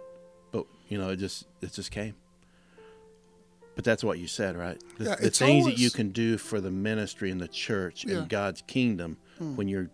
but 0.52 0.66
you 0.90 0.98
know, 0.98 1.10
it 1.10 1.18
just 1.18 1.46
it 1.62 1.74
just 1.74 1.92
came. 1.92 2.16
But 3.76 3.84
that's 3.84 4.04
what 4.04 4.20
you 4.20 4.28
said, 4.28 4.56
right? 4.56 4.82
The, 4.98 5.04
Yeah, 5.06 5.16
the 5.16 5.30
things 5.30 5.66
that 5.66 5.78
you 5.78 5.92
can 5.92 6.10
do 6.10 6.38
for 6.38 6.62
the 6.62 6.72
ministry 6.72 7.30
and 7.32 7.42
the 7.42 7.48
church 7.48 8.06
Yeah. 8.06 8.20
and 8.20 8.30
God's 8.30 8.62
kingdom 8.62 9.18
when 9.40 9.68
you're 9.68 9.90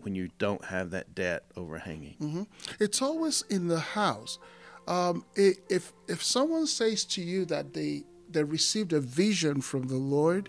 when 0.00 0.14
you 0.14 0.30
don't 0.38 0.64
have 0.66 0.90
that 0.90 1.14
debt 1.16 1.44
overhanging. 1.56 2.46
It's 2.78 3.02
always 3.02 3.42
in 3.50 3.66
the 3.68 3.80
house. 3.80 4.38
Um, 4.86 5.24
if 5.34 5.92
if 6.08 6.22
someone 6.22 6.66
says 6.66 7.04
to 7.06 7.20
you 7.22 7.44
that 7.46 7.74
they 7.74 8.04
they 8.30 8.44
received 8.44 8.92
a 8.92 9.00
vision 9.00 9.60
from 9.60 9.88
the 9.88 9.96
Lord, 9.96 10.48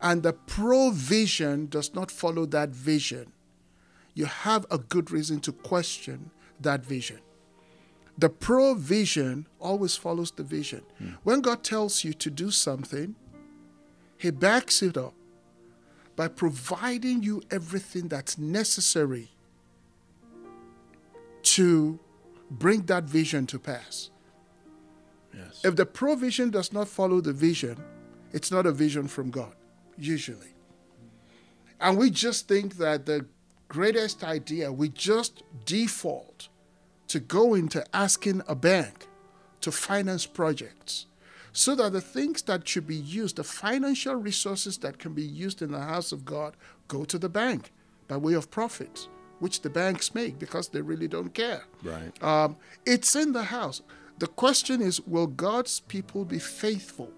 and 0.00 0.22
the 0.22 0.34
provision 0.34 1.66
does 1.66 1.94
not 1.94 2.10
follow 2.10 2.46
that 2.46 2.70
vision, 2.70 3.32
you 4.14 4.26
have 4.26 4.66
a 4.70 4.78
good 4.78 5.10
reason 5.10 5.40
to 5.40 5.52
question 5.52 6.30
that 6.60 6.84
vision. 6.84 7.18
The 8.16 8.28
provision 8.28 9.46
always 9.58 9.96
follows 9.96 10.30
the 10.30 10.44
vision. 10.44 10.82
When 11.24 11.40
God 11.40 11.62
tells 11.64 12.04
you 12.04 12.12
to 12.14 12.30
do 12.30 12.50
something, 12.50 13.16
He 14.16 14.30
backs 14.30 14.82
it 14.82 14.96
up 14.96 15.14
by 16.16 16.28
providing 16.28 17.22
you 17.22 17.42
everything 17.50 18.08
that's 18.08 18.38
necessary 18.38 19.30
to 21.42 21.98
bring 22.50 22.82
that 22.82 23.04
vision 23.04 23.46
to 23.48 23.58
pass. 23.58 24.10
Yes. 25.34 25.60
If 25.64 25.74
the 25.74 25.86
provision 25.86 26.50
does 26.50 26.72
not 26.72 26.88
follow 26.88 27.20
the 27.20 27.32
vision, 27.32 27.82
it's 28.32 28.50
not 28.50 28.66
a 28.66 28.72
vision 28.72 29.08
from 29.08 29.30
God, 29.30 29.54
usually. 29.98 30.54
And 31.80 31.98
we 31.98 32.10
just 32.10 32.46
think 32.46 32.76
that 32.76 33.06
the 33.06 33.26
greatest 33.68 34.22
idea, 34.22 34.72
we 34.72 34.88
just 34.88 35.42
default 35.64 36.48
to 37.14 37.20
go 37.20 37.54
into 37.54 37.84
asking 37.94 38.42
a 38.48 38.56
bank 38.56 39.06
to 39.60 39.70
finance 39.70 40.26
projects 40.26 41.06
so 41.52 41.76
that 41.76 41.92
the 41.92 42.00
things 42.00 42.42
that 42.42 42.66
should 42.66 42.88
be 42.88 42.96
used, 42.96 43.36
the 43.36 43.44
financial 43.44 44.16
resources 44.16 44.78
that 44.78 44.98
can 44.98 45.14
be 45.14 45.22
used 45.22 45.62
in 45.62 45.70
the 45.70 45.80
house 45.80 46.10
of 46.10 46.24
God, 46.24 46.56
go 46.88 47.04
to 47.04 47.16
the 47.16 47.28
bank 47.28 47.70
by 48.08 48.16
way 48.16 48.32
of 48.32 48.50
profits, 48.50 49.08
which 49.38 49.62
the 49.62 49.70
banks 49.70 50.12
make 50.12 50.40
because 50.40 50.66
they 50.66 50.80
really 50.80 51.06
don't 51.06 51.32
care. 51.32 51.62
Right. 51.84 52.20
Um, 52.20 52.56
it's 52.84 53.14
in 53.14 53.32
the 53.32 53.44
house. 53.44 53.80
The 54.18 54.26
question 54.26 54.82
is 54.82 55.00
will 55.02 55.28
God's 55.28 55.78
people 55.78 56.24
be 56.24 56.40
faithful 56.40 57.12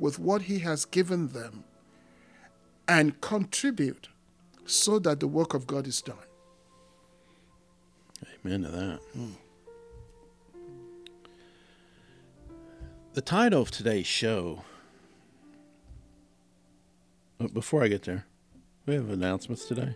with 0.00 0.18
what 0.18 0.42
He 0.42 0.58
has 0.58 0.84
given 0.84 1.28
them 1.28 1.62
and 2.88 3.20
contribute 3.20 4.08
so 4.66 4.98
that 4.98 5.20
the 5.20 5.28
work 5.28 5.54
of 5.54 5.68
God 5.68 5.86
is 5.86 6.02
done? 6.02 6.29
Amen 8.44 8.62
to 8.62 8.68
that. 8.68 9.00
The 13.12 13.20
title 13.20 13.60
of 13.62 13.70
today's 13.70 14.06
show. 14.06 14.62
uh, 17.40 17.48
Before 17.48 17.82
I 17.82 17.88
get 17.88 18.02
there, 18.04 18.24
we 18.86 18.94
have 18.94 19.10
announcements 19.10 19.66
today. 19.66 19.94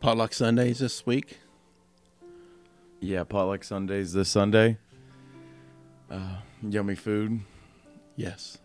Potluck 0.00 0.32
Sundays 0.32 0.78
this 0.78 1.04
week. 1.04 1.38
Yeah, 3.00 3.24
potluck 3.24 3.64
Sundays 3.64 4.12
this 4.12 4.28
Sunday. 4.30 4.78
Uh, 6.10 6.36
yummy 6.62 6.94
food. 6.94 7.40
Yes. 8.16 8.58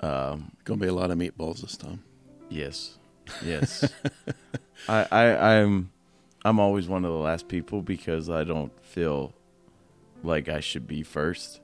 Um, 0.00 0.52
Going 0.64 0.78
to 0.78 0.84
be 0.84 0.88
a 0.88 0.94
lot 0.94 1.10
of 1.10 1.16
meatballs 1.18 1.60
this 1.62 1.76
time. 1.76 2.02
yes, 2.50 2.98
yes. 3.42 3.90
I, 4.88 5.06
I, 5.10 5.54
I'm, 5.60 5.90
I'm 6.46 6.60
always 6.60 6.86
one 6.86 7.04
of 7.04 7.10
the 7.10 7.18
last 7.18 7.48
people 7.48 7.82
because 7.82 8.30
I 8.30 8.44
don't 8.44 8.72
feel 8.84 9.34
like 10.22 10.48
I 10.48 10.60
should 10.60 10.86
be 10.86 11.02
first. 11.02 11.60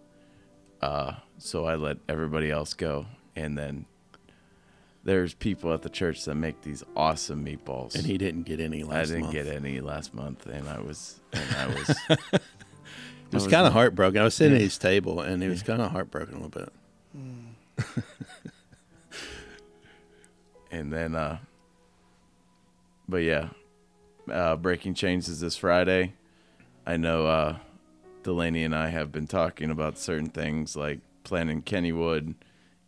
Uh, 0.81 1.13
so 1.39 1.67
I 1.67 1.77
let 1.77 1.99
everybody 2.09 2.51
else 2.51 2.75
go, 2.75 3.07
and 3.37 3.57
then 3.57 3.87
there's 5.05 5.35
people 5.35 5.73
at 5.73 5.83
the 5.83 5.89
church 5.89 6.25
that 6.25 6.35
make 6.35 6.63
these 6.63 6.83
awesome 6.97 7.45
meatballs. 7.45 7.95
And 7.95 8.05
he 8.05 8.19
didn't 8.19 8.43
get 8.43 8.59
any 8.59 8.83
last 8.83 9.11
I 9.11 9.15
didn't 9.15 9.21
month. 9.21 9.33
get 9.35 9.47
any 9.47 9.81
last 9.81 10.15
month, 10.15 10.47
and 10.47 10.69
I 10.69 10.81
was, 10.81 11.21
and 11.33 11.57
I 11.57 11.67
was. 11.69 11.97
It 13.31 13.37
was 13.37 13.47
kind 13.49 13.67
of 13.67 13.73
heartbroken. 13.73 14.21
I 14.21 14.25
was 14.25 14.35
sitting 14.35 14.57
at 14.57 14.61
his 14.61 14.77
table, 14.77 15.21
and 15.23 15.43
he 15.43 15.49
was 15.49 15.63
kind 15.63 15.81
of 15.81 15.91
heartbroken 15.91 16.35
a 16.35 16.47
little 16.47 16.51
bit. 16.51 16.71
and 20.71 20.93
then 20.93 21.15
uh 21.15 21.39
but 23.09 23.23
yeah 23.23 23.49
uh 24.31 24.57
breaking 24.57 24.95
chains 24.95 25.29
is 25.29 25.41
this 25.41 25.57
friday 25.57 26.13
i 26.87 26.97
know 26.97 27.27
uh 27.27 27.57
delaney 28.23 28.63
and 28.63 28.75
i 28.75 28.89
have 28.89 29.11
been 29.11 29.27
talking 29.27 29.71
about 29.71 29.99
certain 29.99 30.29
things 30.29 30.77
like 30.77 31.01
planning 31.25 31.63
kennywood 31.63 32.35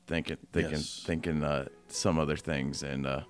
thinking 0.07 0.37
thinking 0.53 0.73
Yes. 0.79 1.03
thinking 1.05 1.43
uh 1.43 1.67
some 1.89 2.19
other 2.19 2.37
things 2.37 2.83
and 2.83 3.07
uh 3.07 3.21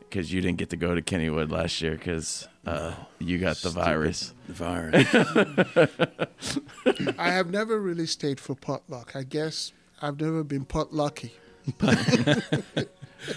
because 0.00 0.32
you 0.32 0.40
didn't 0.40 0.58
get 0.58 0.70
to 0.70 0.76
go 0.76 0.94
to 0.94 1.02
kennywood 1.02 1.50
last 1.50 1.80
year 1.82 1.92
because 1.92 2.48
uh 2.66 2.94
you 3.18 3.38
got 3.38 3.56
the 3.56 3.70
Stupid 3.70 3.84
virus 3.84 4.34
Virus. 4.48 5.14
I 7.18 7.30
have 7.30 7.50
never 7.50 7.78
really 7.78 8.06
stayed 8.06 8.40
for 8.40 8.54
potluck. 8.54 9.14
I 9.14 9.22
guess 9.22 9.72
I've 10.00 10.18
never 10.20 10.42
been 10.42 10.64
potlucky. 10.64 11.32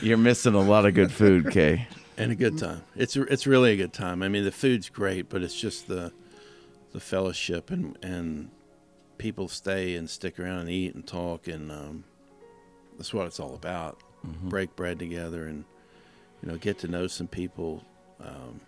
you're 0.02 0.18
missing 0.18 0.54
a 0.54 0.62
lot 0.62 0.86
of 0.86 0.94
good 0.94 1.12
food 1.12 1.52
kay 1.52 1.88
and 2.22 2.32
a 2.32 2.36
good 2.36 2.58
time. 2.58 2.84
It's 2.96 3.16
it's 3.16 3.48
really 3.48 3.74
a 3.74 3.76
good 3.76 3.94
time. 3.94 4.22
I 4.24 4.28
mean, 4.28 4.44
the 4.44 4.52
food's 4.52 4.90
great, 4.90 5.30
but 5.30 5.42
it's 5.42 5.60
just 5.60 5.88
the 5.88 6.12
the 6.94 7.00
fellowship 7.00 7.72
and 7.72 7.98
and 8.04 8.50
people 9.18 9.48
stay 9.48 9.96
and 9.96 10.10
stick 10.10 10.40
around 10.40 10.62
and 10.62 10.70
eat 10.70 10.96
and 10.96 11.06
talk 11.06 11.48
and 11.48 11.72
um, 11.72 12.04
that's 12.98 13.14
what 13.14 13.28
it's 13.28 13.40
all 13.40 13.56
about. 13.56 14.02
Break 14.50 14.76
bread 14.76 15.00
together 15.00 15.48
and 15.48 15.66
you 16.42 16.52
know 16.52 16.58
get 16.58 16.80
to 16.80 16.88
know 16.88 17.08
some 17.08 17.28
people 17.28 17.84
um, 18.20 18.62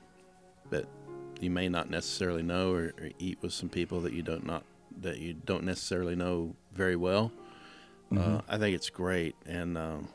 that 0.69 0.87
you 1.39 1.49
may 1.49 1.69
not 1.69 1.89
necessarily 1.89 2.41
know, 2.43 2.73
or, 2.73 2.93
or 2.99 3.09
eat 3.19 3.37
with 3.41 3.53
some 3.53 3.69
people 3.69 4.01
that 4.01 4.13
you 4.13 4.23
don't 4.23 4.45
not 4.45 4.63
that 5.01 5.17
you 5.17 5.33
don't 5.33 5.63
necessarily 5.63 6.15
know 6.15 6.55
very 6.73 6.95
well. 6.95 7.31
Uh, 8.15 8.41
I 8.47 8.59
think 8.59 8.75
it's 8.75 8.91
great, 8.91 9.35
and 9.47 9.75
um, 9.75 10.07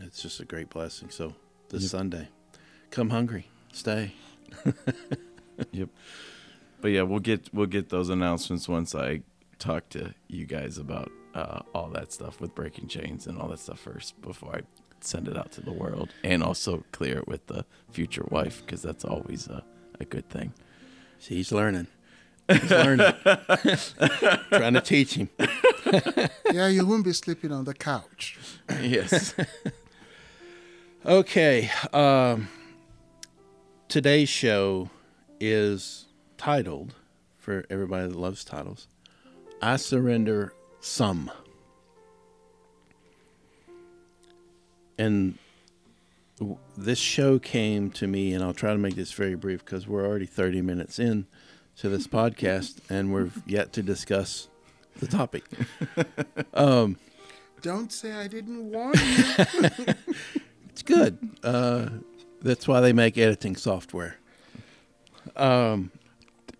it's 0.00 0.22
just 0.22 0.38
a 0.38 0.44
great 0.44 0.70
blessing. 0.70 1.10
So 1.10 1.34
this 1.70 1.82
Yep. 1.82 1.90
Sunday, 1.90 2.28
come 2.90 3.10
hungry, 3.10 3.48
stay. 3.72 4.12
Yep. 5.72 5.88
But 6.82 6.88
yeah, 6.88 7.02
we'll 7.02 7.20
get 7.20 7.48
we'll 7.54 7.66
get 7.66 7.88
those 7.88 8.10
announcements 8.10 8.68
once 8.68 8.94
I 8.94 9.22
talk 9.58 9.88
to 9.90 10.14
you 10.28 10.44
guys 10.44 10.76
about 10.76 11.10
uh, 11.34 11.60
all 11.74 11.88
that 11.88 12.12
stuff 12.12 12.40
with 12.42 12.54
breaking 12.54 12.88
chains 12.88 13.26
and 13.26 13.38
all 13.38 13.48
that 13.48 13.58
stuff 13.60 13.78
first 13.80 14.20
before 14.20 14.54
I 14.56 14.60
send 15.00 15.28
it 15.28 15.36
out 15.36 15.52
to 15.52 15.62
the 15.62 15.72
world 15.72 16.10
and 16.22 16.42
also 16.42 16.84
clear 16.92 17.18
it 17.18 17.26
with 17.28 17.46
the 17.46 17.64
future 17.90 18.24
wife 18.30 18.62
because 18.64 18.82
that's 18.82 19.04
always 19.04 19.46
a, 19.46 19.64
a 19.98 20.04
good 20.04 20.28
thing. 20.28 20.52
See, 21.18 21.36
he's 21.36 21.52
learning. 21.52 21.86
He's 22.50 22.70
learning. 22.70 23.12
Trying 24.50 24.74
to 24.74 24.82
teach 24.84 25.14
him. 25.14 25.30
Yeah, 26.52 26.68
you 26.68 26.86
won't 26.86 27.04
be 27.04 27.12
sleeping 27.14 27.50
on 27.50 27.64
the 27.64 27.72
couch. 27.74 28.36
yes. 28.82 29.34
Okay. 31.06 31.70
Um, 31.92 32.48
today's 33.86 34.28
show 34.28 34.90
is 35.38 36.06
titled, 36.36 36.96
for 37.38 37.64
everybody 37.70 38.08
that 38.08 38.16
loves 38.16 38.42
titles, 38.42 38.88
I 39.62 39.76
Surrender 39.76 40.52
Some. 40.80 41.30
And 44.98 45.38
this 46.76 46.98
show 46.98 47.38
came 47.38 47.90
to 47.92 48.08
me, 48.08 48.34
and 48.34 48.42
I'll 48.42 48.52
try 48.52 48.72
to 48.72 48.78
make 48.78 48.96
this 48.96 49.12
very 49.12 49.36
brief 49.36 49.64
because 49.64 49.86
we're 49.86 50.04
already 50.04 50.26
30 50.26 50.60
minutes 50.60 50.98
in 50.98 51.26
to 51.76 51.88
this 51.88 52.08
podcast, 52.08 52.78
and 52.90 53.14
we've 53.14 53.40
yet 53.46 53.72
to 53.74 53.82
discuss 53.82 54.48
the 54.98 55.06
topic. 55.06 55.44
Um, 56.52 56.96
Don't 57.62 57.92
say 57.92 58.12
I 58.12 58.26
didn't 58.26 58.72
warn 58.72 58.94
you. 58.94 59.94
It's 60.76 60.82
good. 60.82 61.16
Uh, 61.42 61.88
that's 62.42 62.68
why 62.68 62.82
they 62.82 62.92
make 62.92 63.16
editing 63.16 63.56
software. 63.56 64.18
Um, 65.34 65.90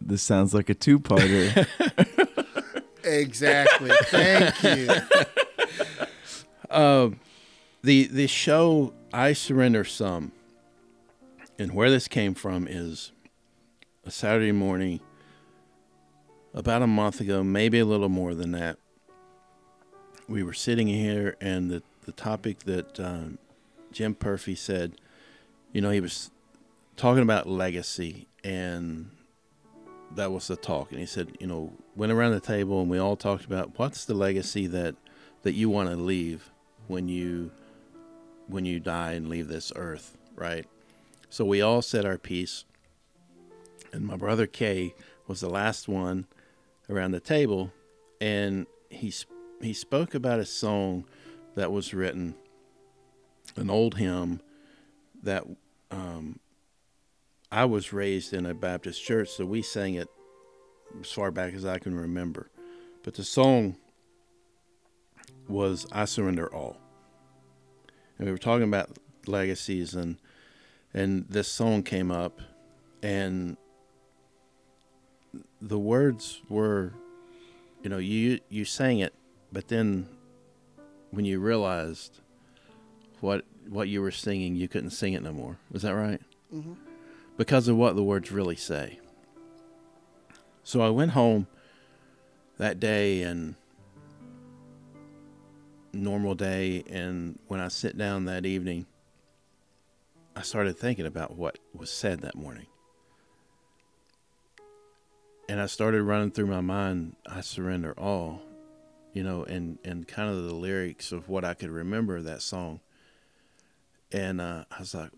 This 0.00 0.22
sounds 0.22 0.54
like 0.54 0.70
a 0.70 0.74
two-parter. 0.74 1.66
exactly. 3.04 3.90
Thank 4.04 4.62
you. 4.62 4.88
the 7.82 8.06
the 8.06 8.26
show 8.26 8.94
I 9.12 9.34
surrender 9.34 9.84
some, 9.84 10.32
and 11.58 11.74
where 11.74 11.90
this 11.90 12.08
came 12.08 12.32
from 12.32 12.66
is 12.66 13.12
a 14.06 14.10
Saturday 14.10 14.52
morning, 14.52 15.00
about 16.54 16.80
a 16.80 16.86
month 16.86 17.20
ago, 17.20 17.44
maybe 17.44 17.80
a 17.80 17.84
little 17.84 18.08
more 18.08 18.34
than 18.34 18.52
that. 18.52 18.78
We 20.26 20.42
were 20.42 20.54
sitting 20.54 20.86
here, 20.86 21.36
and 21.38 21.70
the 21.70 21.82
the 22.06 22.12
topic 22.12 22.60
that 22.60 22.98
um, 22.98 23.36
Jim 23.96 24.14
Purphy 24.14 24.54
said, 24.54 24.92
you 25.72 25.80
know, 25.80 25.88
he 25.88 26.02
was 26.02 26.30
talking 26.96 27.22
about 27.22 27.48
legacy, 27.48 28.28
and 28.44 29.10
that 30.14 30.30
was 30.30 30.48
the 30.48 30.56
talk. 30.56 30.90
And 30.90 31.00
he 31.00 31.06
said, 31.06 31.34
you 31.40 31.46
know, 31.46 31.72
went 31.94 32.12
around 32.12 32.32
the 32.32 32.40
table, 32.40 32.82
and 32.82 32.90
we 32.90 32.98
all 32.98 33.16
talked 33.16 33.46
about 33.46 33.78
what's 33.78 34.04
the 34.04 34.12
legacy 34.12 34.66
that 34.66 34.96
that 35.44 35.54
you 35.54 35.70
want 35.70 35.88
to 35.88 35.96
leave 35.96 36.50
when 36.88 37.08
you 37.08 37.50
when 38.48 38.66
you 38.66 38.80
die 38.80 39.12
and 39.12 39.30
leave 39.30 39.48
this 39.48 39.72
earth, 39.76 40.18
right? 40.34 40.66
So 41.30 41.46
we 41.46 41.62
all 41.62 41.80
said 41.80 42.04
our 42.04 42.18
piece, 42.18 42.66
and 43.94 44.06
my 44.06 44.16
brother 44.16 44.46
Kay 44.46 44.94
was 45.26 45.40
the 45.40 45.48
last 45.48 45.88
one 45.88 46.26
around 46.90 47.12
the 47.12 47.20
table, 47.20 47.72
and 48.20 48.66
he 48.90 49.10
he 49.62 49.72
spoke 49.72 50.14
about 50.14 50.38
a 50.38 50.44
song 50.44 51.06
that 51.54 51.72
was 51.72 51.94
written, 51.94 52.34
an 53.54 53.70
old 53.70 53.96
hymn 53.96 54.40
that 55.22 55.44
um, 55.90 56.38
I 57.50 57.64
was 57.64 57.92
raised 57.92 58.32
in 58.32 58.46
a 58.46 58.54
Baptist 58.54 59.04
church, 59.04 59.28
so 59.28 59.46
we 59.46 59.62
sang 59.62 59.94
it 59.94 60.08
as 61.00 61.12
far 61.12 61.30
back 61.30 61.54
as 61.54 61.64
I 61.64 61.78
can 61.78 61.94
remember. 61.94 62.50
But 63.02 63.14
the 63.14 63.24
song 63.24 63.76
was 65.48 65.86
"I 65.92 66.04
Surrender 66.06 66.52
All." 66.52 66.76
and 68.18 68.26
we 68.26 68.32
were 68.32 68.38
talking 68.38 68.64
about 68.64 68.90
legacies 69.26 69.94
and 69.94 70.16
and 70.94 71.26
this 71.28 71.48
song 71.48 71.82
came 71.82 72.10
up 72.10 72.40
and 73.02 73.56
the 75.60 75.78
words 75.78 76.40
were 76.48 76.92
you 77.82 77.90
know 77.90 77.98
you 77.98 78.40
you 78.48 78.64
sang 78.64 78.98
it 79.00 79.14
but 79.52 79.68
then 79.68 80.08
when 81.10 81.24
you 81.24 81.40
realized 81.40 82.20
what 83.20 83.44
what 83.68 83.88
you 83.88 84.00
were 84.00 84.10
singing 84.10 84.54
you 84.54 84.68
couldn't 84.68 84.90
sing 84.90 85.12
it 85.12 85.22
no 85.22 85.32
more. 85.32 85.58
Is 85.72 85.82
that 85.82 85.94
right? 85.94 86.20
Hmm 86.50 86.74
because 87.36 87.68
of 87.68 87.76
what 87.76 87.96
the 87.96 88.02
words 88.02 88.32
really 88.32 88.56
say. 88.56 88.98
So 90.64 90.80
i 90.80 90.90
went 90.90 91.12
home 91.12 91.46
that 92.58 92.80
day 92.80 93.22
and 93.22 93.54
normal 95.92 96.34
day 96.34 96.82
and 96.90 97.38
when 97.46 97.60
i 97.60 97.68
sit 97.68 97.96
down 97.96 98.24
that 98.24 98.44
evening 98.44 98.84
i 100.34 100.42
started 100.42 100.76
thinking 100.76 101.06
about 101.06 101.36
what 101.36 101.58
was 101.72 101.90
said 101.90 102.20
that 102.20 102.34
morning. 102.34 102.66
And 105.48 105.60
i 105.60 105.66
started 105.66 106.02
running 106.02 106.32
through 106.32 106.48
my 106.48 106.60
mind 106.60 107.14
i 107.26 107.40
surrender 107.40 107.94
all 107.96 108.42
you 109.12 109.22
know 109.22 109.44
and 109.44 109.78
and 109.84 110.08
kind 110.08 110.28
of 110.28 110.42
the 110.42 110.54
lyrics 110.54 111.12
of 111.12 111.28
what 111.28 111.44
i 111.44 111.54
could 111.54 111.70
remember 111.70 112.16
of 112.16 112.24
that 112.24 112.42
song 112.42 112.80
and 114.12 114.40
uh, 114.40 114.64
i 114.70 114.78
was 114.78 114.94
like 114.94 115.10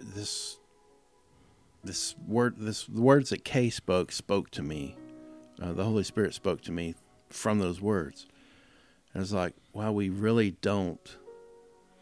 this 0.00 0.58
this 1.84 2.14
word 2.26 2.54
this 2.58 2.84
the 2.86 3.00
words 3.00 3.30
that 3.30 3.44
kay 3.44 3.68
spoke 3.70 4.12
spoke 4.12 4.50
to 4.50 4.62
me 4.62 4.96
uh, 5.60 5.72
the 5.72 5.84
holy 5.84 6.02
spirit 6.02 6.34
spoke 6.34 6.60
to 6.62 6.72
me 6.72 6.94
from 7.32 7.58
those 7.58 7.80
words. 7.80 8.26
And 9.12 9.20
I 9.20 9.22
was 9.22 9.32
like, 9.32 9.54
wow, 9.72 9.92
we 9.92 10.08
really 10.08 10.52
don't 10.60 11.16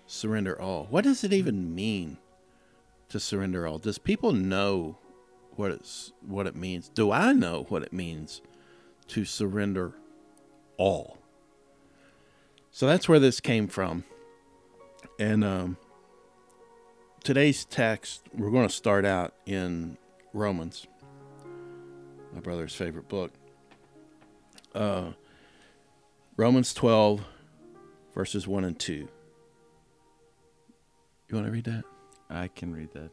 surrender 0.06 0.60
all. 0.60 0.86
What 0.90 1.04
does 1.04 1.24
it 1.24 1.32
even 1.32 1.74
mean 1.74 2.18
to 3.08 3.20
surrender 3.20 3.66
all? 3.66 3.78
Does 3.78 3.98
people 3.98 4.32
know 4.32 4.98
what 5.56 5.70
it's 5.70 6.12
what 6.26 6.46
it 6.46 6.56
means? 6.56 6.88
Do 6.88 7.10
I 7.10 7.32
know 7.32 7.66
what 7.68 7.82
it 7.82 7.92
means 7.92 8.40
to 9.08 9.24
surrender 9.24 9.92
all? 10.76 11.18
So 12.70 12.86
that's 12.86 13.08
where 13.08 13.18
this 13.18 13.40
came 13.40 13.66
from. 13.66 14.04
And 15.20 15.44
um, 15.44 15.76
today's 17.22 17.66
text, 17.66 18.22
we're 18.32 18.50
going 18.50 18.66
to 18.66 18.72
start 18.74 19.04
out 19.04 19.34
in 19.44 19.98
Romans, 20.32 20.86
my 22.32 22.40
brother's 22.40 22.74
favorite 22.74 23.06
book 23.06 23.30
uh, 24.74 25.10
Romans 26.38 26.72
12, 26.72 27.22
verses 28.14 28.48
1 28.48 28.64
and 28.64 28.78
2. 28.78 28.92
You 28.94 29.08
want 31.32 31.46
to 31.46 31.52
read 31.52 31.64
that? 31.64 31.84
I 32.30 32.48
can 32.48 32.74
read 32.74 32.90
that. 32.94 33.10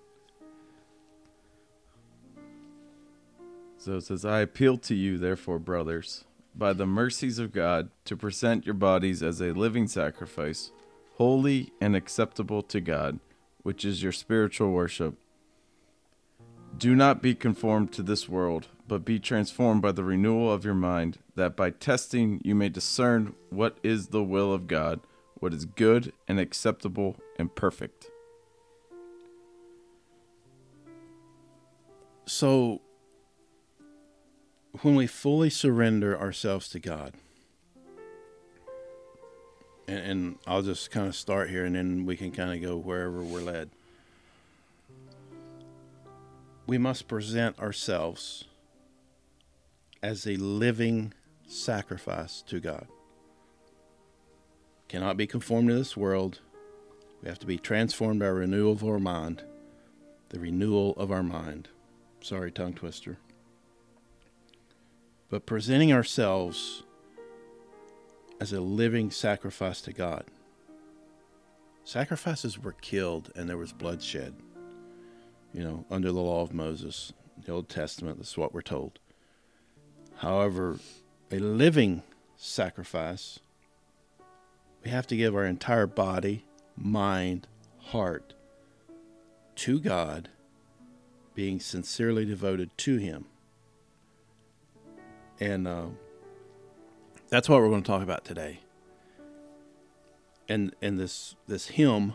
So 3.79 3.97
it 3.97 4.01
says, 4.01 4.23
I 4.23 4.39
appeal 4.39 4.77
to 4.77 4.95
you, 4.95 5.17
therefore, 5.17 5.59
brothers, 5.59 6.23
by 6.55 6.71
the 6.71 6.87
mercies 6.87 7.37
of 7.37 7.51
God, 7.51 7.89
to 8.05 8.15
present 8.15 8.65
your 8.65 8.75
bodies 8.75 9.21
as 9.21 9.41
a 9.41 9.51
living 9.51 9.87
sacrifice, 9.87 10.71
holy 11.17 11.71
and 11.81 11.95
acceptable 11.95 12.61
to 12.61 12.79
God, 12.79 13.19
which 13.63 13.83
is 13.83 14.03
your 14.03 14.11
spiritual 14.11 14.71
worship. 14.71 15.15
Do 16.77 16.93
not 16.95 17.23
be 17.23 17.33
conformed 17.33 17.91
to 17.93 18.03
this 18.03 18.29
world, 18.29 18.67
but 18.87 19.03
be 19.03 19.19
transformed 19.19 19.81
by 19.81 19.93
the 19.93 20.03
renewal 20.03 20.51
of 20.53 20.63
your 20.63 20.75
mind, 20.75 21.17
that 21.35 21.55
by 21.55 21.71
testing 21.71 22.39
you 22.43 22.53
may 22.53 22.69
discern 22.69 23.33
what 23.49 23.79
is 23.81 24.07
the 24.07 24.23
will 24.23 24.53
of 24.53 24.67
God, 24.67 24.99
what 25.39 25.55
is 25.55 25.65
good 25.65 26.13
and 26.27 26.39
acceptable 26.39 27.17
and 27.39 27.53
perfect. 27.55 28.11
So, 32.27 32.81
when 34.81 34.93
we 34.93 35.07
fully 35.07 35.49
surrender 35.49 36.19
ourselves 36.19 36.69
to 36.69 36.79
God, 36.79 37.15
and, 39.87 39.99
and 39.99 40.37
I'll 40.45 40.61
just 40.61 40.91
kind 40.91 41.07
of 41.07 41.15
start 41.15 41.49
here 41.49 41.65
and 41.65 41.75
then 41.75 42.05
we 42.05 42.17
can 42.17 42.31
kind 42.31 42.53
of 42.53 42.61
go 42.61 42.77
wherever 42.77 43.21
we're 43.21 43.41
led. 43.41 43.69
We 46.65 46.77
must 46.77 47.07
present 47.07 47.57
ourselves 47.59 48.45
as 50.03 50.27
a 50.27 50.35
living 50.35 51.13
sacrifice 51.47 52.41
to 52.47 52.59
God. 52.59 52.87
cannot 54.89 55.17
be 55.17 55.27
conformed 55.27 55.69
to 55.69 55.75
this 55.75 55.95
world. 55.95 56.39
We 57.21 57.29
have 57.29 57.39
to 57.39 57.45
be 57.45 57.57
transformed 57.57 58.19
by 58.19 58.27
renewal 58.27 58.73
of 58.73 58.83
our 58.83 58.99
mind. 58.99 59.43
The 60.29 60.39
renewal 60.39 60.93
of 60.97 61.09
our 61.11 61.23
mind. 61.23 61.69
Sorry, 62.19 62.51
tongue 62.51 62.73
twister. 62.73 63.17
But 65.29 65.45
presenting 65.45 65.93
ourselves 65.93 66.83
as 68.39 68.53
a 68.53 68.61
living 68.61 69.11
sacrifice 69.11 69.81
to 69.81 69.93
God. 69.93 70.25
Sacrifices 71.83 72.59
were 72.59 72.73
killed 72.73 73.31
and 73.35 73.49
there 73.49 73.57
was 73.57 73.71
bloodshed. 73.71 74.33
You 75.53 75.63
know, 75.63 75.85
under 75.89 76.11
the 76.11 76.19
law 76.19 76.41
of 76.41 76.53
Moses, 76.53 77.13
the 77.45 77.51
Old 77.51 77.69
Testament, 77.69 78.17
that's 78.17 78.37
what 78.37 78.53
we're 78.53 78.61
told. 78.61 78.99
However, 80.17 80.77
a 81.31 81.39
living 81.39 82.03
sacrifice, 82.35 83.39
we 84.83 84.91
have 84.91 85.07
to 85.07 85.17
give 85.17 85.35
our 85.35 85.45
entire 85.45 85.87
body, 85.87 86.45
mind, 86.75 87.47
heart 87.79 88.33
to 89.55 89.79
God, 89.79 90.29
being 91.35 91.59
sincerely 91.59 92.25
devoted 92.25 92.75
to 92.79 92.97
Him. 92.97 93.25
And 95.39 95.67
uh, 95.67 95.85
that's 97.29 97.49
what 97.49 97.59
we're 97.59 97.69
going 97.69 97.83
to 97.83 97.87
talk 97.87 98.03
about 98.03 98.23
today. 98.23 98.59
And 100.49 100.73
and 100.81 100.99
this 100.99 101.35
this 101.47 101.67
hymn, 101.67 102.13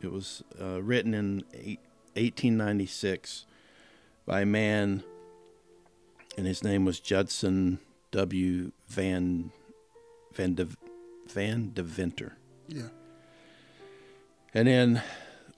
it 0.00 0.10
was 0.10 0.42
uh, 0.60 0.82
written 0.82 1.12
in 1.12 1.44
1896 2.14 3.44
by 4.24 4.42
a 4.42 4.46
man, 4.46 5.02
and 6.36 6.46
his 6.46 6.64
name 6.64 6.84
was 6.86 6.98
Judson 6.98 7.78
W. 8.12 8.72
Van 8.88 9.52
Van 10.32 10.54
de, 10.54 10.68
Van 11.26 11.70
Deventer. 11.74 12.36
Yeah. 12.68 12.88
And 14.54 14.66
then 14.66 15.02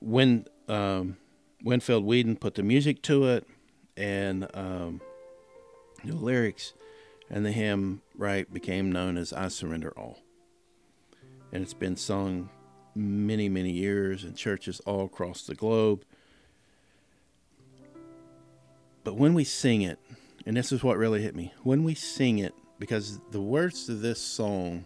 when 0.01 0.47
um, 0.69 1.17
Winfield 1.63 2.05
Weeden 2.05 2.39
put 2.39 2.55
the 2.55 2.63
music 2.63 3.03
to 3.03 3.27
it 3.27 3.47
and 3.97 4.49
um, 4.55 5.01
the 6.05 6.15
lyrics, 6.15 6.73
and 7.31 7.47
the 7.47 7.53
hymn 7.53 8.03
right 8.17 8.53
became 8.53 8.91
known 8.93 9.17
as 9.17 9.33
"I 9.33 9.49
Surrender 9.49 9.93
All." 9.97 10.19
And 11.53 11.63
it's 11.63 11.75
been 11.75 11.97
sung 11.97 12.51
many, 12.95 13.49
many 13.49 13.71
years 13.71 14.25
in 14.25 14.35
churches 14.35 14.81
all 14.81 15.05
across 15.05 15.43
the 15.43 15.55
globe. 15.55 16.05
But 19.05 19.15
when 19.15 19.35
we 19.35 19.45
sing 19.45 19.83
it, 19.83 19.99
and 20.45 20.57
this 20.57 20.73
is 20.73 20.83
what 20.83 20.99
really 20.99 21.23
hit 21.23 21.35
me, 21.35 21.53
when 21.63 21.85
we 21.85 21.95
sing 21.95 22.39
it, 22.39 22.55
because 22.79 23.21
the 23.31 23.41
words 23.41 23.87
to 23.87 23.95
this 23.95 24.21
song 24.21 24.85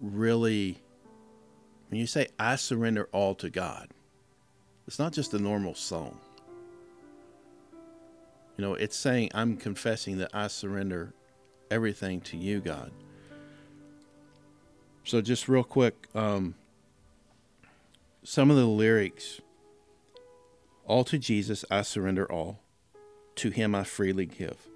really, 0.00 0.80
when 1.88 2.00
you 2.00 2.06
say, 2.06 2.28
I 2.38 2.56
surrender 2.56 3.08
all 3.12 3.34
to 3.36 3.50
God, 3.50 3.88
it's 4.86 4.98
not 4.98 5.12
just 5.12 5.32
a 5.34 5.38
normal 5.38 5.74
song. 5.74 6.18
You 8.56 8.64
know, 8.64 8.74
it's 8.74 8.96
saying, 8.96 9.30
I'm 9.34 9.56
confessing 9.56 10.18
that 10.18 10.30
I 10.34 10.48
surrender 10.48 11.14
everything 11.70 12.20
to 12.22 12.36
you, 12.36 12.60
God. 12.60 12.92
So, 15.04 15.20
just 15.20 15.48
real 15.48 15.64
quick, 15.64 16.06
um, 16.14 16.54
some 18.22 18.50
of 18.50 18.56
the 18.56 18.66
lyrics 18.66 19.40
All 20.86 21.04
to 21.04 21.18
Jesus 21.18 21.64
I 21.70 21.82
surrender 21.82 22.30
all, 22.30 22.60
to 23.36 23.50
Him 23.50 23.74
I 23.74 23.84
freely 23.84 24.26
give. 24.26 24.68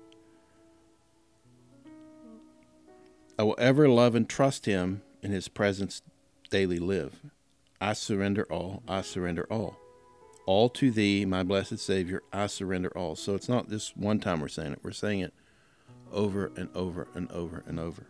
I 3.39 3.43
will 3.43 3.57
ever 3.59 3.89
love 3.89 4.15
and 4.15 4.29
trust 4.29 4.67
Him, 4.67 5.03
in 5.23 5.33
His 5.33 5.49
presence 5.49 6.03
daily 6.51 6.79
live. 6.79 7.21
I 7.81 7.93
surrender 7.93 8.47
all, 8.51 8.83
I 8.89 9.03
surrender 9.03 9.47
all. 9.51 9.77
All 10.47 10.69
to 10.71 10.93
Thee, 10.93 11.25
my 11.25 11.43
blessed 11.43 11.81
Savior, 11.81 12.23
I 12.33 12.47
surrender 12.47 12.97
all. 12.97 13.17
So 13.17 13.35
it's 13.35 13.49
not 13.49 13.69
just 13.69 13.97
one 13.97 14.21
time 14.21 14.41
we're 14.41 14.49
saying 14.49 14.73
it, 14.73 14.79
we're 14.83 14.93
saying 14.93 15.21
it 15.21 15.35
over 16.13 16.53
and 16.57 16.69
over 16.75 17.09
and 17.15 17.31
over 17.33 17.65
and 17.67 17.81
over. 17.81 18.07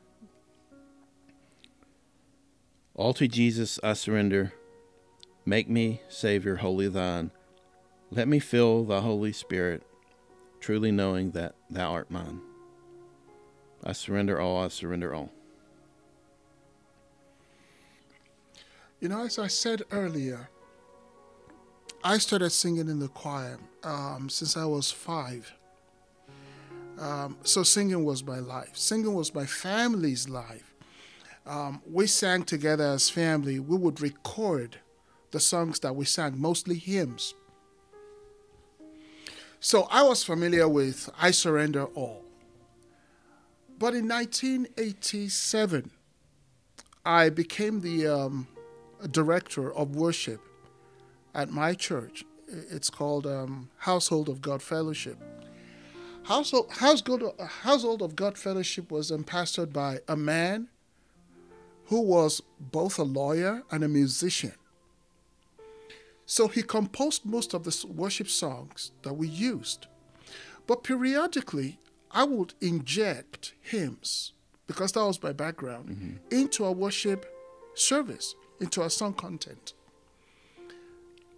All 2.94 3.14
to 3.14 3.26
Jesus 3.26 3.80
I 3.82 3.94
surrender. 3.94 4.52
Make 5.44 5.68
me, 5.68 6.02
Savior, 6.08 6.56
wholly 6.56 6.88
thine. 6.88 7.30
Let 8.10 8.28
me 8.28 8.38
fill 8.38 8.84
the 8.84 9.00
Holy 9.00 9.32
Spirit, 9.32 9.82
truly 10.60 10.90
knowing 10.90 11.30
that 11.32 11.54
thou 11.70 11.92
art 11.92 12.10
mine. 12.10 12.40
I 13.84 13.92
surrender 13.92 14.40
all, 14.40 14.64
I 14.64 14.68
surrender 14.68 15.14
all. 15.14 15.30
You 19.00 19.08
know, 19.08 19.24
as 19.24 19.38
I 19.38 19.46
said 19.46 19.82
earlier, 19.90 20.48
I 22.06 22.18
started 22.18 22.50
singing 22.50 22.88
in 22.88 23.00
the 23.00 23.08
choir 23.08 23.58
um, 23.82 24.28
since 24.28 24.56
I 24.56 24.64
was 24.64 24.92
five. 24.92 25.52
Um, 27.00 27.36
so 27.42 27.64
singing 27.64 28.04
was 28.04 28.22
my 28.22 28.38
life. 28.38 28.76
Singing 28.76 29.12
was 29.12 29.34
my 29.34 29.44
family's 29.44 30.28
life. 30.28 30.72
Um, 31.44 31.82
we 31.84 32.06
sang 32.06 32.44
together 32.44 32.84
as 32.84 33.10
family. 33.10 33.58
We 33.58 33.76
would 33.76 34.00
record 34.00 34.76
the 35.32 35.40
songs 35.40 35.80
that 35.80 35.96
we 35.96 36.04
sang, 36.04 36.40
mostly 36.40 36.76
hymns. 36.76 37.34
So 39.58 39.88
I 39.90 40.04
was 40.04 40.22
familiar 40.22 40.68
with 40.68 41.10
I 41.20 41.32
Surrender 41.32 41.86
All. 41.86 42.22
But 43.80 43.94
in 43.94 44.06
1987, 44.06 45.90
I 47.04 47.30
became 47.30 47.80
the 47.80 48.06
um, 48.06 48.46
director 49.10 49.74
of 49.74 49.96
worship 49.96 50.40
at 51.36 51.50
my 51.50 51.74
church. 51.74 52.24
It's 52.48 52.90
called 52.90 53.26
um, 53.26 53.68
Household 53.76 54.28
of 54.28 54.40
God 54.40 54.62
Fellowship. 54.62 55.18
Household, 56.24 56.72
Household 56.72 58.02
of 58.02 58.16
God 58.16 58.36
Fellowship 58.36 58.90
was 58.90 59.12
pastored 59.12 59.72
by 59.72 60.00
a 60.08 60.16
man 60.16 60.68
who 61.84 62.00
was 62.00 62.42
both 62.58 62.98
a 62.98 63.04
lawyer 63.04 63.62
and 63.70 63.84
a 63.84 63.88
musician. 63.88 64.54
So 66.24 66.48
he 66.48 66.62
composed 66.62 67.24
most 67.24 67.54
of 67.54 67.62
the 67.62 67.86
worship 67.86 68.28
songs 68.28 68.90
that 69.02 69.14
we 69.14 69.28
used. 69.28 69.86
But 70.66 70.82
periodically, 70.82 71.78
I 72.10 72.24
would 72.24 72.54
inject 72.60 73.52
hymns, 73.60 74.32
because 74.66 74.92
that 74.92 75.04
was 75.04 75.22
my 75.22 75.32
background, 75.32 75.90
mm-hmm. 75.90 76.14
into 76.32 76.64
our 76.64 76.72
worship 76.72 77.26
service, 77.74 78.34
into 78.60 78.82
our 78.82 78.90
song 78.90 79.14
content. 79.14 79.74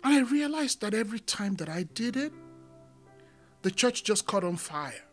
And 0.09 0.17
I 0.17 0.31
realized 0.31 0.81
that 0.81 0.95
every 0.95 1.19
time 1.19 1.57
that 1.57 1.69
I 1.69 1.83
did 1.83 2.17
it, 2.17 2.33
the 3.61 3.71
church 3.71 4.05
just 4.05 4.27
caught 4.27 4.43
on 4.43 4.57
fire. 4.57 5.05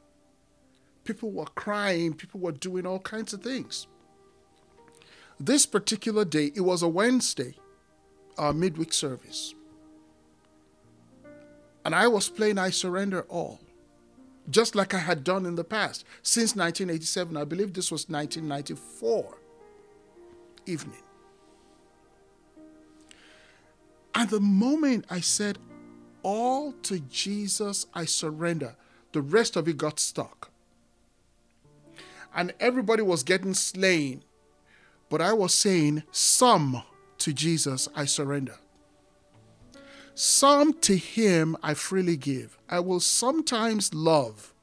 People 1.03 1.31
were 1.31 1.47
crying, 1.47 2.13
people 2.13 2.39
were 2.39 2.53
doing 2.53 2.85
all 2.85 2.99
kinds 2.99 3.33
of 3.33 3.43
things. 3.43 3.87
This 5.37 5.65
particular 5.65 6.23
day, 6.23 6.53
it 6.55 6.61
was 6.61 6.81
a 6.81 6.87
Wednesday, 6.87 7.55
our 8.37 8.53
midweek 8.53 8.93
service. 8.93 9.53
And 11.83 11.93
I 11.93 12.07
was 12.07 12.29
playing 12.29 12.57
I 12.57 12.69
Surrender 12.69 13.23
All, 13.23 13.59
just 14.49 14.75
like 14.75 14.93
I 14.93 14.99
had 14.99 15.25
done 15.25 15.45
in 15.45 15.55
the 15.55 15.65
past. 15.65 16.05
Since 16.21 16.55
1987, 16.55 17.35
I 17.35 17.43
believe 17.43 17.73
this 17.73 17.91
was 17.91 18.07
1994 18.07 19.39
evening. 20.65 21.04
And 24.15 24.29
the 24.29 24.39
moment 24.39 25.05
I 25.09 25.19
said, 25.19 25.59
All 26.23 26.71
to 26.83 26.99
Jesus 26.99 27.85
I 27.93 28.05
surrender, 28.05 28.75
the 29.11 29.21
rest 29.21 29.55
of 29.55 29.67
it 29.67 29.77
got 29.77 29.99
stuck. 29.99 30.51
And 32.33 32.53
everybody 32.59 33.01
was 33.01 33.23
getting 33.23 33.53
slain 33.53 34.23
but 35.09 35.21
I 35.21 35.33
was 35.33 35.53
saying, 35.53 36.03
Some 36.11 36.83
to 37.19 37.33
Jesus 37.33 37.87
I 37.95 38.05
surrender. 38.05 38.55
Some 40.13 40.73
to 40.81 40.95
Him 40.95 41.57
I 41.61 41.73
freely 41.73 42.17
give. 42.17 42.57
I 42.69 42.79
will 42.79 42.99
sometimes 42.99 43.93
love 43.93 44.53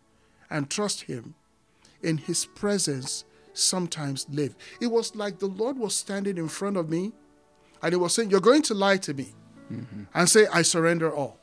and 0.50 0.68
trust 0.68 1.02
Him. 1.02 1.34
In 2.02 2.18
His 2.18 2.46
presence, 2.46 3.24
sometimes 3.52 4.26
live. 4.28 4.56
It 4.80 4.88
was 4.88 5.14
like 5.14 5.38
the 5.38 5.46
Lord 5.46 5.78
was 5.78 5.94
standing 5.94 6.36
in 6.36 6.48
front 6.48 6.76
of 6.76 6.90
me 6.90 7.12
and 7.82 7.92
He 7.92 7.96
was 7.96 8.14
saying, 8.14 8.30
You're 8.30 8.40
going 8.40 8.62
to 8.62 8.74
lie 8.74 8.96
to 8.98 9.14
me 9.14 9.34
mm-hmm. 9.70 10.04
and 10.14 10.28
say, 10.28 10.46
I 10.52 10.62
surrender 10.62 11.12
all. 11.12 11.38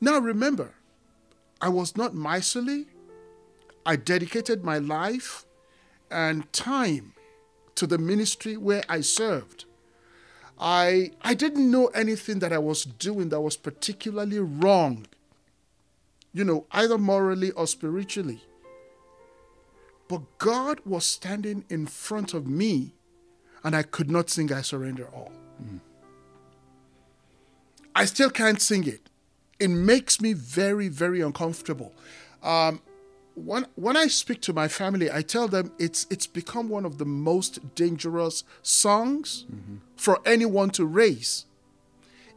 Now 0.00 0.18
remember, 0.18 0.74
I 1.60 1.68
was 1.68 1.96
not 1.96 2.14
miserly. 2.14 2.86
I 3.86 3.96
dedicated 3.96 4.64
my 4.64 4.78
life 4.78 5.44
and 6.10 6.50
time 6.52 7.14
to 7.74 7.86
the 7.86 7.98
ministry 7.98 8.56
where 8.56 8.82
I 8.88 9.00
served. 9.00 9.64
I, 10.58 11.10
I 11.22 11.34
didn't 11.34 11.70
know 11.70 11.86
anything 11.88 12.38
that 12.38 12.52
I 12.52 12.58
was 12.58 12.84
doing 12.84 13.30
that 13.30 13.40
was 13.40 13.56
particularly 13.56 14.38
wrong, 14.38 15.06
you 16.32 16.44
know, 16.44 16.66
either 16.70 16.98
morally 16.98 17.50
or 17.52 17.66
spiritually. 17.66 18.42
But 20.08 20.38
God 20.38 20.80
was 20.84 21.04
standing 21.04 21.64
in 21.68 21.86
front 21.86 22.34
of 22.34 22.46
me, 22.46 22.94
and 23.64 23.74
I 23.74 23.82
could 23.82 24.10
not 24.10 24.30
sing 24.30 24.52
I 24.52 24.60
Surrender 24.60 25.08
All. 25.12 25.32
I 27.94 28.04
still 28.06 28.30
can't 28.30 28.60
sing 28.60 28.86
it. 28.86 29.08
It 29.60 29.68
makes 29.68 30.20
me 30.20 30.32
very, 30.32 30.88
very 30.88 31.20
uncomfortable. 31.20 31.92
Um, 32.42 32.82
when, 33.34 33.66
when 33.76 33.96
I 33.96 34.06
speak 34.08 34.40
to 34.42 34.52
my 34.52 34.68
family, 34.68 35.10
I 35.10 35.22
tell 35.22 35.48
them 35.48 35.72
it's 35.78 36.06
it's 36.10 36.26
become 36.26 36.68
one 36.68 36.84
of 36.84 36.98
the 36.98 37.04
most 37.04 37.74
dangerous 37.74 38.44
songs 38.62 39.44
for 39.96 40.20
anyone 40.24 40.70
to 40.70 40.84
raise 40.84 41.46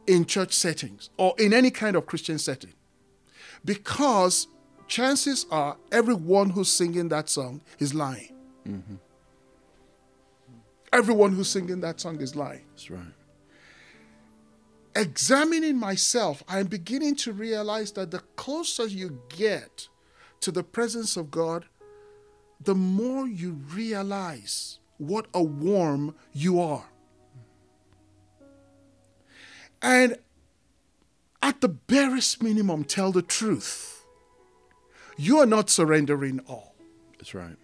in 0.06 0.24
church 0.24 0.52
settings 0.52 1.10
or 1.16 1.34
in 1.38 1.52
any 1.52 1.70
kind 1.70 1.94
of 1.96 2.06
Christian 2.06 2.38
setting. 2.38 2.72
Because 3.64 4.48
chances 4.88 5.46
are 5.50 5.76
everyone 5.92 6.50
who's 6.50 6.70
singing 6.70 7.08
that 7.10 7.28
song 7.28 7.60
is 7.78 7.94
lying. 7.94 8.32
Everyone 10.92 11.32
who's 11.32 11.48
singing 11.48 11.80
that 11.80 12.00
song 12.00 12.20
is 12.20 12.34
lying. 12.34 12.62
That's 12.70 12.90
right. 12.90 13.02
Examining 14.98 15.78
myself, 15.78 16.42
I'm 16.48 16.66
beginning 16.66 17.14
to 17.16 17.32
realize 17.32 17.92
that 17.92 18.10
the 18.10 18.18
closer 18.34 18.84
you 18.84 19.22
get 19.28 19.86
to 20.40 20.50
the 20.50 20.64
presence 20.64 21.16
of 21.16 21.30
God, 21.30 21.66
the 22.60 22.74
more 22.74 23.28
you 23.28 23.60
realize 23.72 24.80
what 24.96 25.26
a 25.32 25.40
worm 25.40 26.16
you 26.32 26.60
are. 26.60 26.86
And 29.80 30.16
at 31.40 31.60
the 31.60 31.68
barest 31.68 32.42
minimum, 32.42 32.82
tell 32.82 33.12
the 33.12 33.22
truth. 33.22 34.04
You 35.16 35.38
are 35.38 35.46
not 35.46 35.70
surrendering 35.70 36.40
all. 36.48 36.74
That's 37.18 37.34
right. 37.34 37.56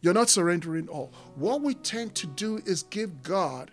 You're 0.00 0.14
not 0.14 0.30
surrendering 0.30 0.88
all. 0.88 1.12
What 1.34 1.60
we 1.60 1.74
tend 1.74 2.14
to 2.14 2.26
do 2.26 2.62
is 2.64 2.84
give 2.84 3.22
God 3.22 3.70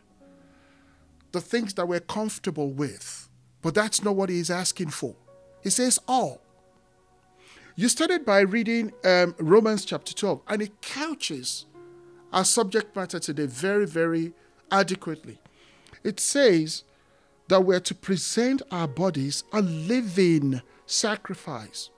the 1.35 1.41
things 1.41 1.73
that 1.73 1.85
we're 1.85 1.99
comfortable 1.99 2.71
with, 2.71 3.29
but 3.61 3.75
that's 3.75 4.01
not 4.01 4.15
what 4.15 4.29
He's 4.29 4.49
asking 4.49 4.89
for. 4.89 5.15
He 5.61 5.69
says 5.69 5.99
all. 6.07 6.41
You 7.75 7.89
started 7.89 8.25
by 8.25 8.39
reading 8.39 8.93
um, 9.03 9.35
Romans 9.37 9.83
chapter 9.83 10.13
12, 10.13 10.41
and 10.47 10.61
it 10.61 10.81
couches 10.81 11.65
our 12.31 12.45
subject 12.45 12.95
matter 12.95 13.19
today 13.19 13.47
very, 13.47 13.85
very 13.85 14.31
adequately. 14.71 15.39
It 16.05 16.21
says 16.21 16.85
that 17.49 17.65
we're 17.65 17.81
to 17.81 17.93
present 17.93 18.61
our 18.71 18.87
bodies 18.87 19.43
a 19.51 19.61
living 19.61 20.61
sacrifice. 20.85 21.89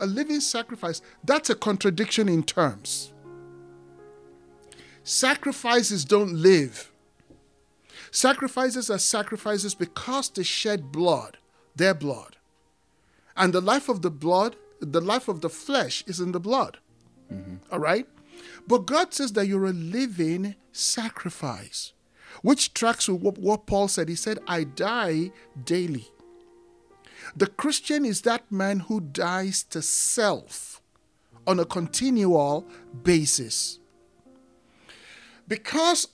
A 0.00 0.06
living 0.06 0.40
sacrifice. 0.40 1.02
That's 1.22 1.50
a 1.50 1.54
contradiction 1.54 2.26
in 2.26 2.42
terms. 2.42 3.12
Sacrifices 5.04 6.06
don't 6.06 6.32
live. 6.32 6.89
Sacrifices 8.10 8.90
are 8.90 8.98
sacrifices 8.98 9.74
because 9.74 10.28
they 10.30 10.42
shed 10.42 10.90
blood, 10.90 11.38
their 11.76 11.94
blood. 11.94 12.36
And 13.36 13.52
the 13.52 13.60
life 13.60 13.88
of 13.88 14.02
the 14.02 14.10
blood, 14.10 14.56
the 14.80 15.00
life 15.00 15.28
of 15.28 15.40
the 15.40 15.50
flesh 15.50 16.02
is 16.06 16.20
in 16.20 16.32
the 16.32 16.40
blood. 16.40 16.78
Mm-hmm. 17.32 17.56
All 17.72 17.78
right? 17.78 18.06
But 18.66 18.86
God 18.86 19.14
says 19.14 19.32
that 19.34 19.46
you're 19.46 19.66
a 19.66 19.72
living 19.72 20.56
sacrifice, 20.72 21.92
which 22.42 22.74
tracks 22.74 23.08
with 23.08 23.22
what, 23.22 23.38
what 23.38 23.66
Paul 23.66 23.88
said. 23.88 24.08
He 24.08 24.14
said, 24.14 24.38
I 24.46 24.64
die 24.64 25.30
daily. 25.64 26.08
The 27.36 27.46
Christian 27.46 28.04
is 28.04 28.22
that 28.22 28.50
man 28.50 28.80
who 28.80 29.00
dies 29.00 29.62
to 29.64 29.82
self 29.82 30.80
on 31.46 31.60
a 31.60 31.64
continual 31.64 32.66
basis. 33.02 33.78
Because 35.46 36.08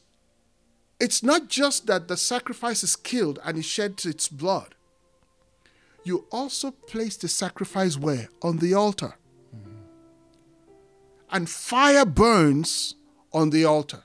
it's 0.99 1.23
not 1.23 1.49
just 1.49 1.87
that 1.87 2.09
the 2.09 2.17
sacrifice 2.17 2.83
is 2.83 2.97
killed 2.97 3.39
and 3.45 3.59
it 3.59 3.65
sheds 3.65 4.07
its 4.07 4.29
blood. 4.29 4.75
You 6.05 6.27
also 6.31 6.71
place 6.71 7.17
the 7.17 7.29
sacrifice 7.29 7.99
where? 7.99 8.29
On 8.41 8.59
the 8.59 8.75
altar. 8.75 9.17
Mm-hmm. 9.55 9.77
And 11.31 11.51
fire 11.51 12.07
burns 12.07 12.95
on 13.33 13.51
the 13.51 13.65
altar. 13.65 14.05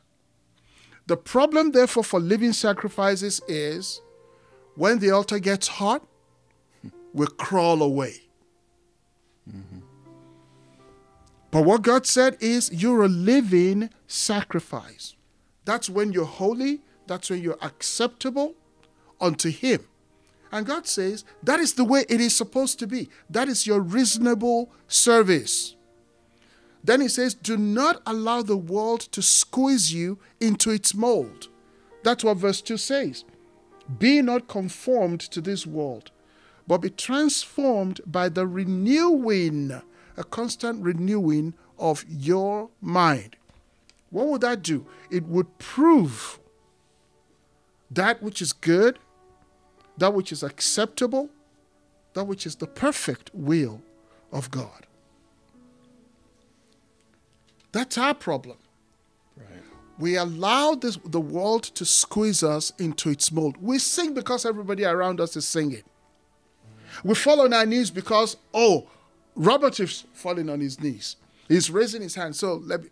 The 1.08 1.18
problem, 1.18 1.72
therefore, 1.72 2.04
for 2.04 2.20
living 2.20 2.54
sacrifices 2.54 3.42
is 3.48 4.02
when 4.76 5.00
the 5.00 5.12
altar 5.12 5.40
gets 5.40 5.68
hot, 5.68 6.06
we 7.14 7.28
crawl 7.38 7.82
away. 7.82 8.16
Mm-hmm. 9.50 9.80
But 11.52 11.66
what 11.66 11.82
God 11.82 12.06
said 12.06 12.38
is, 12.40 12.72
you're 12.74 13.04
a 13.04 13.10
living 13.10 13.90
sacrifice. 14.08 15.16
That's 15.66 15.90
when 15.90 16.12
you're 16.12 16.26
holy, 16.26 16.82
that's 17.08 17.30
when 17.30 17.42
you're 17.42 17.58
acceptable 17.62 18.56
unto 19.20 19.50
Him. 19.50 19.86
And 20.52 20.66
God 20.66 20.86
says, 20.88 21.24
that 21.44 21.60
is 21.60 21.74
the 21.74 21.86
way 21.86 22.06
it 22.10 22.20
is 22.20 22.36
supposed 22.36 22.78
to 22.80 22.88
be. 22.88 23.10
That 23.30 23.48
is 23.48 23.66
your 23.66 23.80
reasonable 23.80 24.72
service. 24.88 25.76
Then 26.84 27.00
He 27.00 27.08
says, 27.08 27.34
do 27.34 27.58
not 27.58 28.02
allow 28.06 28.42
the 28.42 28.58
world 28.58 29.02
to 29.14 29.22
squeeze 29.22 29.94
you 29.94 30.20
into 30.40 30.72
its 30.72 30.94
mold. 30.94 31.48
That's 32.04 32.24
what 32.24 32.38
verse 32.38 32.62
2 32.62 32.78
says. 32.78 33.24
Be 34.00 34.22
not 34.22 34.48
conformed 34.48 35.22
to 35.22 35.42
this 35.42 35.68
world, 35.68 36.12
but 36.68 36.80
be 36.80 36.90
transformed 36.90 38.02
by 38.06 38.30
the 38.30 38.48
renewing, 38.48 39.82
a 40.18 40.24
constant 40.24 40.84
renewing 40.84 41.54
of 41.78 42.04
your 42.08 42.70
mind. 42.82 43.36
What 44.12 44.28
would 44.28 44.42
that 44.42 44.62
do? 44.62 44.86
It 45.10 45.26
would 45.26 45.58
prove 45.58 46.40
that 47.90 48.22
which 48.22 48.42
is 48.42 48.54
good, 48.54 49.00
that 49.98 50.14
which 50.14 50.32
is 50.32 50.44
acceptable, 50.44 51.30
that 52.14 52.26
which 52.26 52.46
is 52.46 52.58
the 52.58 52.68
perfect 52.68 53.32
will 53.34 53.82
of 54.32 54.52
God. 54.52 54.86
That's 57.72 57.98
our 57.98 58.14
problem. 58.14 58.58
Right. 59.38 59.48
We 59.98 60.18
allow 60.18 60.76
this, 60.76 60.98
the 61.06 61.22
world 61.22 61.64
to 61.64 61.86
squeeze 61.86 62.44
us 62.44 62.74
into 62.78 63.10
its 63.10 63.32
mold. 63.32 63.56
We 63.62 63.80
sing 63.80 64.14
because 64.14 64.46
everybody 64.46 64.84
around 64.84 65.22
us 65.22 65.38
is 65.38 65.48
singing. 65.48 65.84
We 67.06 67.16
fall 67.16 67.42
on 67.42 67.54
our 67.54 67.66
knees 67.66 67.90
because, 67.90 68.36
oh, 68.54 68.90
Robert 69.36 69.80
is 69.80 70.04
falling 70.14 70.50
on 70.50 70.60
his 70.60 70.82
knees. 70.82 71.16
He's 71.48 71.70
raising 71.72 72.02
his 72.02 72.16
hand. 72.16 72.36
So 72.36 72.56
let 72.56 72.84
me, 72.84 72.90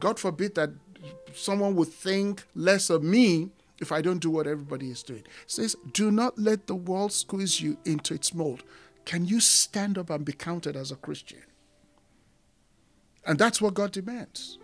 God 0.00 0.18
forbid 0.18 0.54
that 0.56 0.70
someone 1.34 1.76
would 1.76 1.88
think 1.88 2.44
less 2.54 2.90
of 2.90 3.02
me 3.02 3.50
if 3.80 3.92
I 3.92 4.02
don't 4.02 4.18
do 4.18 4.30
what 4.30 4.46
everybody 4.46 4.90
is 4.90 5.02
doing. 5.02 5.20
It 5.20 5.50
says, 5.50 5.76
do 5.92 6.10
not 6.10 6.38
let 6.38 6.66
the 6.66 6.74
world 6.74 7.12
squeeze 7.12 7.60
you 7.60 7.78
into 7.84 8.14
its 8.14 8.34
mold. 8.34 8.62
Can 9.04 9.24
you 9.24 9.40
stand 9.40 9.96
up 9.96 10.10
and 10.10 10.24
be 10.24 10.32
counted 10.32 10.76
as 10.76 10.90
a 10.90 10.96
Christian? 10.96 11.42
And 13.26 13.38
that's 13.38 13.60
what 13.60 13.74
God 13.74 13.92
demands. 13.92 14.58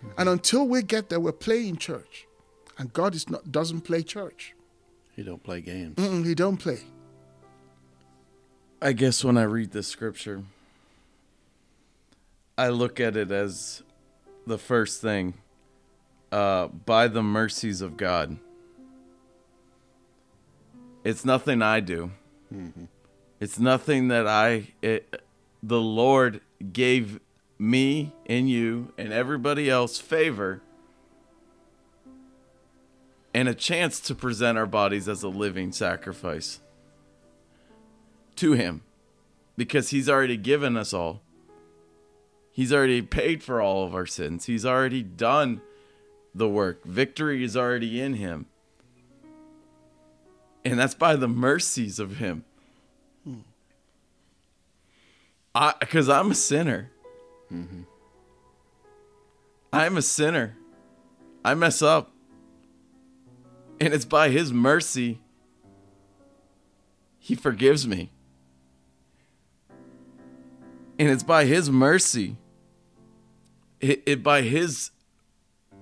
Hmm. 0.00 0.08
And 0.18 0.28
until 0.28 0.66
we 0.66 0.82
get 0.82 1.08
there, 1.08 1.20
we're 1.20 1.32
playing 1.32 1.78
church. 1.78 2.26
And 2.78 2.92
God 2.92 3.14
is 3.14 3.28
not 3.30 3.52
doesn't 3.52 3.82
play 3.82 4.02
church. 4.02 4.54
He 5.14 5.22
don't 5.22 5.42
play 5.42 5.60
games. 5.60 5.96
Mm-mm, 5.96 6.26
he 6.26 6.34
don't 6.34 6.56
play. 6.56 6.80
I 8.82 8.92
guess 8.92 9.24
when 9.24 9.38
I 9.38 9.44
read 9.44 9.70
this 9.70 9.86
scripture, 9.86 10.42
I 12.58 12.68
look 12.68 13.00
at 13.00 13.16
it 13.16 13.30
as 13.30 13.82
the 14.46 14.58
first 14.58 15.00
thing 15.00 15.34
uh, 16.32 16.68
by 16.68 17.08
the 17.08 17.22
mercies 17.22 17.80
of 17.80 17.96
God. 17.96 18.38
It's 21.04 21.24
nothing 21.24 21.62
I 21.62 21.80
do. 21.80 22.10
It's 23.40 23.58
nothing 23.58 24.08
that 24.08 24.26
I. 24.26 24.68
It, 24.82 25.22
the 25.62 25.80
Lord 25.80 26.40
gave 26.72 27.20
me 27.58 28.12
and 28.26 28.48
you 28.48 28.92
and 28.98 29.12
everybody 29.12 29.70
else 29.70 29.98
favor 29.98 30.62
and 33.32 33.48
a 33.48 33.54
chance 33.54 34.00
to 34.00 34.14
present 34.14 34.56
our 34.56 34.66
bodies 34.66 35.08
as 35.08 35.22
a 35.22 35.28
living 35.28 35.72
sacrifice 35.72 36.60
to 38.36 38.52
him 38.52 38.82
because 39.56 39.90
he's 39.90 40.08
already 40.08 40.36
given 40.36 40.76
us 40.76 40.92
all. 40.92 41.20
He's 42.54 42.72
already 42.72 43.02
paid 43.02 43.42
for 43.42 43.60
all 43.60 43.84
of 43.84 43.96
our 43.96 44.06
sins. 44.06 44.46
He's 44.46 44.64
already 44.64 45.02
done 45.02 45.60
the 46.32 46.48
work. 46.48 46.84
Victory 46.84 47.42
is 47.42 47.56
already 47.56 48.00
in 48.00 48.14
him. 48.14 48.46
And 50.64 50.78
that's 50.78 50.94
by 50.94 51.16
the 51.16 51.26
mercies 51.26 51.98
of 51.98 52.18
him. 52.18 52.44
I 55.52 55.72
cuz 55.80 56.08
I'm 56.08 56.30
a 56.30 56.34
sinner. 56.36 56.92
Mm-hmm. 57.52 57.82
I'm 59.72 59.96
a 59.96 60.02
sinner. 60.02 60.56
I 61.44 61.54
mess 61.54 61.82
up. 61.82 62.12
And 63.80 63.92
it's 63.92 64.04
by 64.04 64.28
his 64.28 64.52
mercy 64.52 65.20
he 67.18 67.34
forgives 67.34 67.84
me. 67.84 68.12
And 71.00 71.08
it's 71.08 71.24
by 71.24 71.46
his 71.46 71.68
mercy 71.68 72.36
it, 73.84 74.22
by 74.22 74.42
his 74.42 74.90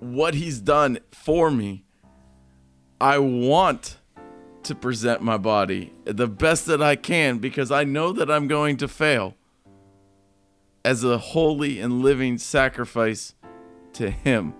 what 0.01 0.35
he's 0.35 0.61
done 0.61 0.99
for 1.13 1.51
me, 1.51 1.85
I 3.01 3.19
want 3.19 3.99
to 4.65 4.75
present 4.75 5.23
my 5.23 5.37
body 5.37 5.93
the 6.05 6.29
best 6.29 6.67
that 6.67 6.83
I 6.83 6.97
can 6.97 7.39
because 7.39 7.71
I 7.71 7.85
know 7.85 8.13
that 8.13 8.31
I'm 8.31 8.47
going 8.47 8.77
to 8.79 8.89
fail 8.89 9.35
as 10.85 11.05
a 11.05 11.19
holy 11.19 11.81
and 11.81 12.03
living 12.03 12.39
sacrifice 12.39 13.35
to 13.95 14.11
him. 14.11 14.55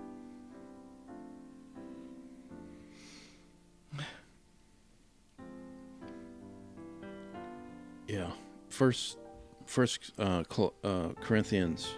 Yeah. 8.07 8.31
First, 8.69 9.17
first 9.65 10.11
uh, 10.19 10.43
uh, 10.83 11.09
Corinthians 11.19 11.95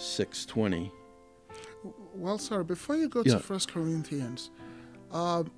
six 0.00 0.44
twenty. 0.46 0.90
Well, 2.14 2.38
sir, 2.38 2.62
before 2.62 2.96
you 2.96 3.08
go 3.08 3.22
Yeah. 3.24 3.34
to 3.34 3.38
First 3.40 3.72
Corinthians, 3.72 4.50
um, 5.12 5.50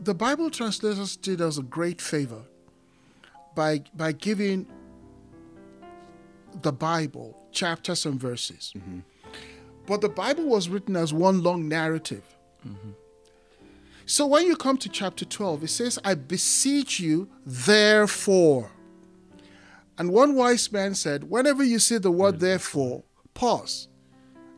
the 0.00 0.14
Bible 0.14 0.50
translators 0.50 1.16
did 1.16 1.40
us 1.40 1.58
a 1.58 1.62
great 1.62 2.00
favor 2.00 2.42
by 3.54 3.84
by 3.94 4.12
giving 4.12 4.66
the 6.62 6.72
Bible 6.72 7.36
chapters 7.52 8.06
and 8.06 8.20
verses. 8.20 8.72
But 9.86 10.00
the 10.00 10.08
Bible 10.08 10.44
was 10.46 10.68
written 10.68 10.96
as 10.96 11.12
one 11.12 11.42
long 11.42 11.68
narrative. 11.68 12.24
So 14.08 14.26
when 14.26 14.46
you 14.46 14.56
come 14.56 14.76
to 14.78 14.88
chapter 14.88 15.24
12, 15.24 15.64
it 15.64 15.68
says, 15.68 15.98
I 16.04 16.14
beseech 16.14 17.00
you, 17.00 17.28
therefore. 17.44 18.70
And 19.98 20.12
one 20.12 20.34
wise 20.34 20.70
man 20.72 20.94
said, 20.94 21.30
Whenever 21.30 21.64
you 21.64 21.78
see 21.78 21.98
the 21.98 22.10
word 22.10 22.40
therefore, 22.40 23.04
pause 23.34 23.88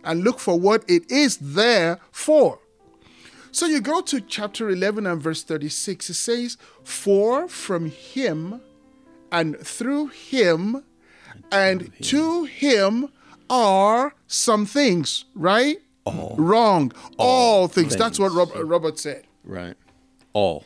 and 0.05 0.24
look 0.24 0.39
for 0.39 0.59
what 0.59 0.84
it 0.89 1.11
is 1.11 1.36
there 1.39 1.99
for. 2.11 2.61
So 3.51 3.66
you 3.66 3.80
go 3.80 4.01
to 4.03 4.20
chapter 4.20 4.68
11 4.68 5.07
and 5.07 5.22
verse 5.22 5.43
36. 5.43 6.11
It 6.11 6.14
says, 6.14 6.57
For 6.84 7.49
from 7.49 7.91
him 7.91 8.61
and 9.32 9.59
through 9.59 10.09
him 10.09 10.84
and 11.51 11.93
to 12.03 12.45
him 12.45 13.09
are 13.49 14.14
some 14.26 14.66
things, 14.66 15.24
right? 15.34 15.78
All. 16.05 16.36
Wrong. 16.39 16.93
All, 17.18 17.68
things. 17.68 17.97
That's 17.97 18.18
what 18.18 18.32
things. 18.32 18.55
Rob- 18.57 18.70
Robert 18.70 18.99
said. 18.99 19.24
Right. 19.45 19.74
All. 20.32 20.64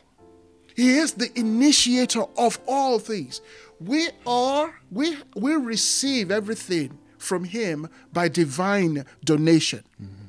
He 0.83 0.99
is 0.99 1.13
the 1.13 1.31
initiator 1.39 2.25
of 2.37 2.59
all 2.67 2.99
things. 2.99 3.41
We 3.79 4.09
are, 4.27 4.75
we, 4.91 5.17
we 5.37 5.55
receive 5.55 6.33
everything 6.33 6.99
from 7.19 7.45
Him 7.45 7.89
by 8.13 8.27
divine 8.27 9.07
donation. 9.25 9.85
Mm-hmm. 10.03 10.25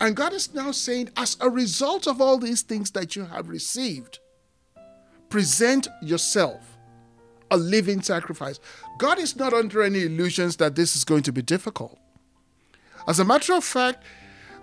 And 0.00 0.16
God 0.16 0.32
is 0.32 0.54
now 0.54 0.70
saying, 0.70 1.10
as 1.18 1.36
a 1.42 1.50
result 1.50 2.06
of 2.06 2.22
all 2.22 2.38
these 2.38 2.62
things 2.62 2.92
that 2.92 3.16
you 3.16 3.26
have 3.26 3.50
received, 3.50 4.18
present 5.28 5.88
yourself 6.00 6.78
a 7.50 7.58
living 7.58 8.00
sacrifice. 8.00 8.58
God 8.96 9.18
is 9.18 9.36
not 9.36 9.52
under 9.52 9.82
any 9.82 10.04
illusions 10.04 10.56
that 10.56 10.74
this 10.74 10.96
is 10.96 11.04
going 11.04 11.22
to 11.24 11.32
be 11.32 11.42
difficult. 11.42 11.98
As 13.06 13.20
a 13.20 13.26
matter 13.26 13.52
of 13.52 13.62
fact, 13.62 14.04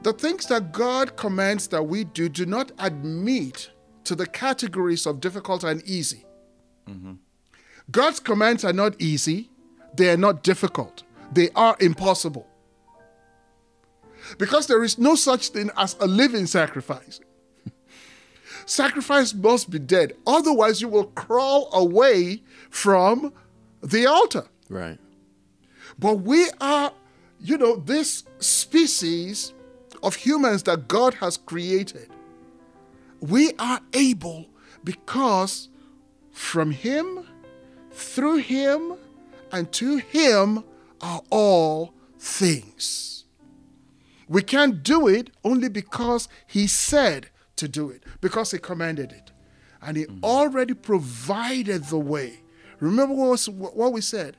the 0.01 0.13
things 0.13 0.47
that 0.47 0.71
God 0.71 1.17
commands 1.17 1.67
that 1.67 1.83
we 1.83 2.03
do 2.03 2.29
do 2.29 2.47
not 2.47 2.71
admit 2.79 3.69
to 4.11 4.15
the 4.15 4.27
categories 4.27 5.05
of 5.05 5.21
difficult 5.21 5.63
and 5.63 5.81
easy. 5.83 6.25
God's 7.89 8.19
commands 8.19 8.65
are 8.65 8.73
not 8.73 9.01
easy, 9.01 9.49
they 9.95 10.09
are 10.09 10.17
not 10.17 10.43
difficult, 10.43 11.03
they 11.31 11.49
are 11.55 11.77
impossible. 11.79 12.45
Because 14.37 14.67
there 14.67 14.83
is 14.83 14.97
no 14.97 15.15
such 15.15 15.47
thing 15.47 15.71
as 15.77 15.95
a 16.01 16.07
living 16.07 16.45
sacrifice. 16.45 17.21
sacrifice 18.65 19.33
must 19.33 19.69
be 19.69 19.79
dead, 19.79 20.11
otherwise, 20.27 20.81
you 20.81 20.89
will 20.89 21.05
crawl 21.05 21.69
away 21.71 22.43
from 22.69 23.31
the 23.81 24.07
altar. 24.07 24.47
Right. 24.67 24.99
But 25.97 26.15
we 26.15 26.49
are, 26.59 26.91
you 27.39 27.57
know, 27.57 27.77
this 27.77 28.25
species 28.39 29.53
of 30.03 30.15
humans 30.15 30.63
that 30.63 30.89
God 30.89 31.13
has 31.13 31.37
created. 31.37 32.10
We 33.21 33.53
are 33.57 33.79
able 33.93 34.47
because 34.83 35.69
from 36.31 36.71
Him, 36.71 37.25
through 37.91 38.37
Him, 38.37 38.95
and 39.51 39.71
to 39.73 39.97
Him 39.97 40.63
are 40.99 41.21
all 41.29 41.93
things. 42.19 43.25
We 44.27 44.41
can't 44.41 44.83
do 44.83 45.07
it 45.07 45.29
only 45.43 45.69
because 45.69 46.27
He 46.47 46.67
said 46.67 47.29
to 47.55 47.67
do 47.67 47.89
it, 47.89 48.03
because 48.19 48.51
He 48.51 48.57
commanded 48.57 49.11
it. 49.11 49.31
And 49.81 49.95
He 49.95 50.05
mm-hmm. 50.05 50.23
already 50.23 50.73
provided 50.73 51.85
the 51.85 51.99
way. 51.99 52.41
Remember 52.79 53.13
what, 53.13 53.29
was, 53.29 53.49
what 53.49 53.93
we 53.93 54.01
said? 54.01 54.37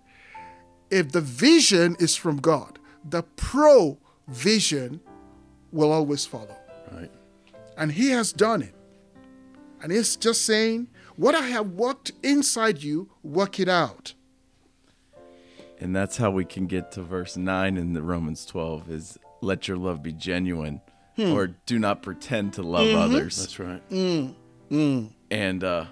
if 0.92 1.10
the 1.10 1.22
vision 1.22 1.96
is 1.98 2.14
from 2.14 2.36
God, 2.36 2.78
the 3.02 3.22
provision 3.22 5.00
will 5.72 5.90
always 5.90 6.26
follow. 6.26 6.54
Right. 7.76 7.82
And 7.82 7.92
He 7.92 8.10
has 8.10 8.32
done 8.32 8.62
it. 8.62 8.74
And 9.82 9.92
He's 9.92 10.16
just 10.16 10.44
saying, 10.44 10.88
What 11.16 11.34
I 11.34 11.48
have 11.48 11.70
worked 11.70 12.12
inside 12.22 12.82
you, 12.82 13.10
work 13.22 13.58
it 13.58 13.68
out. 13.68 14.14
And 15.80 15.96
that's 15.96 16.16
how 16.16 16.30
we 16.30 16.44
can 16.44 16.66
get 16.66 16.92
to 16.92 17.02
verse 17.02 17.36
9 17.36 17.76
in 17.76 17.92
the 17.92 18.02
Romans 18.02 18.46
12 18.46 18.88
is 18.88 19.18
let 19.40 19.66
your 19.66 19.76
love 19.76 20.00
be 20.00 20.12
genuine 20.12 20.80
hmm. 21.16 21.32
or 21.32 21.48
do 21.48 21.78
not 21.78 22.02
pretend 22.02 22.52
to 22.54 22.62
love 22.62 22.86
mm-hmm. 22.86 22.98
others. 22.98 23.36
That's 23.36 23.58
right. 23.58 23.90
Mm, 23.90 24.34
mm. 24.70 25.12
and 25.30 25.64
uh 25.64 25.86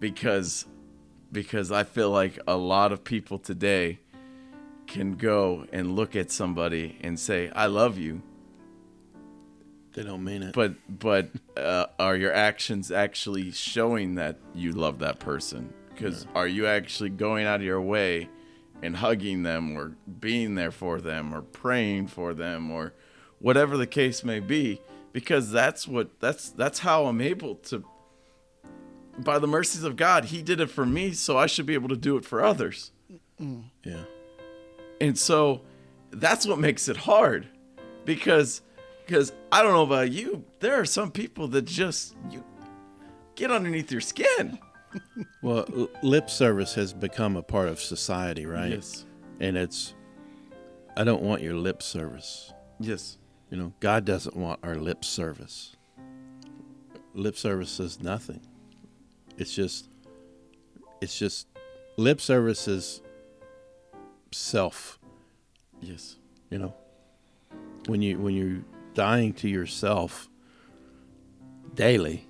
because 0.00 0.66
because 1.32 1.72
I 1.72 1.84
feel 1.84 2.10
like 2.10 2.38
a 2.46 2.56
lot 2.56 2.92
of 2.92 3.04
people 3.04 3.38
today 3.38 4.00
can 4.86 5.12
go 5.12 5.64
and 5.72 5.96
look 5.96 6.14
at 6.14 6.30
somebody 6.30 6.98
and 7.00 7.18
say 7.18 7.50
I 7.54 7.66
love 7.66 7.96
you 7.96 8.22
They 9.94 10.02
don't 10.02 10.24
mean 10.24 10.42
it. 10.42 10.54
but 10.54 10.74
but 10.88 11.28
uh, 11.56 11.86
are 11.98 12.16
your 12.16 12.32
actions 12.32 12.90
actually 12.90 13.50
showing 13.50 14.14
that 14.14 14.38
you 14.54 14.72
love 14.72 15.00
that 15.00 15.18
person? 15.18 15.72
Because 15.90 16.26
are 16.34 16.46
you 16.48 16.66
actually 16.66 17.10
going 17.10 17.46
out 17.46 17.56
of 17.56 17.62
your 17.66 17.80
way 17.80 18.28
and 18.82 18.96
hugging 18.96 19.42
them 19.42 19.76
or 19.76 19.94
being 20.20 20.54
there 20.54 20.70
for 20.70 21.00
them 21.00 21.32
or 21.34 21.42
praying 21.42 22.06
for 22.08 22.32
them 22.34 22.70
or 22.70 22.94
whatever 23.38 23.76
the 23.76 23.86
case 23.86 24.24
may 24.24 24.40
be? 24.40 24.80
Because 25.12 25.50
that's 25.50 25.86
what 25.86 26.18
that's 26.20 26.48
that's 26.48 26.78
how 26.80 27.04
I'm 27.06 27.20
able 27.20 27.56
to 27.56 27.84
by 29.18 29.38
the 29.38 29.46
mercies 29.46 29.82
of 29.82 29.96
God 29.96 30.24
he 30.26 30.42
did 30.42 30.58
it 30.58 30.70
for 30.70 30.86
me 30.86 31.12
so 31.12 31.36
I 31.36 31.46
should 31.46 31.66
be 31.66 31.74
able 31.74 31.90
to 31.90 31.96
do 31.96 32.16
it 32.16 32.24
for 32.24 32.42
others. 32.42 32.92
Yeah. 33.84 34.04
and 35.00 35.18
so 35.18 35.62
that's 36.10 36.46
what 36.46 36.58
makes 36.58 36.88
it 36.88 36.96
hard. 36.96 37.48
Because 38.04 38.62
because 39.04 39.32
I 39.50 39.62
don't 39.62 39.72
know 39.72 39.82
about 39.82 40.10
you, 40.10 40.44
there 40.60 40.80
are 40.80 40.84
some 40.84 41.10
people 41.10 41.48
that 41.48 41.64
just 41.64 42.14
you 42.30 42.44
get 43.34 43.50
underneath 43.50 43.90
your 43.90 44.00
skin. 44.00 44.58
Well, 45.40 45.64
l- 45.74 45.88
lip 46.02 46.28
service 46.28 46.74
has 46.74 46.92
become 46.92 47.34
a 47.36 47.42
part 47.42 47.68
of 47.68 47.80
society, 47.80 48.44
right? 48.44 48.72
Yes. 48.72 49.06
And 49.40 49.56
it's, 49.56 49.94
I 50.98 51.02
don't 51.02 51.22
want 51.22 51.40
your 51.40 51.54
lip 51.54 51.82
service. 51.82 52.52
Yes. 52.78 53.16
You 53.50 53.56
know, 53.56 53.72
God 53.80 54.04
doesn't 54.04 54.36
want 54.36 54.60
our 54.62 54.74
lip 54.76 55.02
service. 55.02 55.76
Lip 57.14 57.38
service 57.38 57.80
is 57.80 58.02
nothing. 58.02 58.42
It's 59.38 59.54
just, 59.54 59.88
it's 61.00 61.18
just, 61.18 61.48
lip 61.96 62.20
service 62.20 62.68
is 62.68 63.00
self. 64.30 64.98
Yes. 65.80 66.16
You 66.50 66.58
know, 66.58 66.74
when 67.86 68.02
you 68.02 68.18
when 68.18 68.34
you're 68.34 68.62
dying 68.94 69.32
to 69.34 69.48
yourself 69.48 70.28
daily 71.74 72.26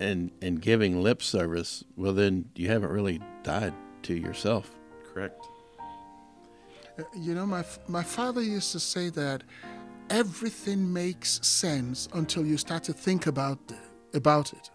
and 0.00 0.30
and 0.42 0.60
giving 0.60 1.02
lip 1.02 1.22
service, 1.22 1.84
well, 1.96 2.12
then 2.12 2.50
you 2.54 2.68
haven't 2.68 2.90
really 2.90 3.20
died 3.42 3.74
to 4.02 4.14
yourself. 4.14 4.74
Correct. 5.12 5.46
Uh, 6.98 7.02
You 7.16 7.34
know, 7.34 7.46
my, 7.46 7.64
my 7.88 8.02
father 8.02 8.42
used 8.42 8.72
to 8.72 8.80
say 8.80 9.10
that 9.10 9.42
everything 10.10 10.92
makes 10.92 11.40
sense 11.46 12.08
until 12.12 12.44
you 12.44 12.56
start 12.56 12.84
to 12.84 12.92
think 12.92 13.26
about, 13.26 13.58
the, 13.68 13.76
about 14.12 14.52
it. 14.52 14.70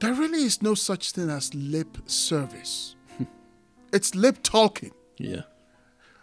There 0.00 0.14
really 0.14 0.42
is 0.42 0.62
no 0.62 0.74
such 0.74 1.12
thing 1.12 1.30
as 1.30 1.54
lip 1.54 1.98
service. 2.06 2.96
it's 3.92 4.14
lip 4.14 4.38
talking. 4.42 4.92
Yeah. 5.18 5.42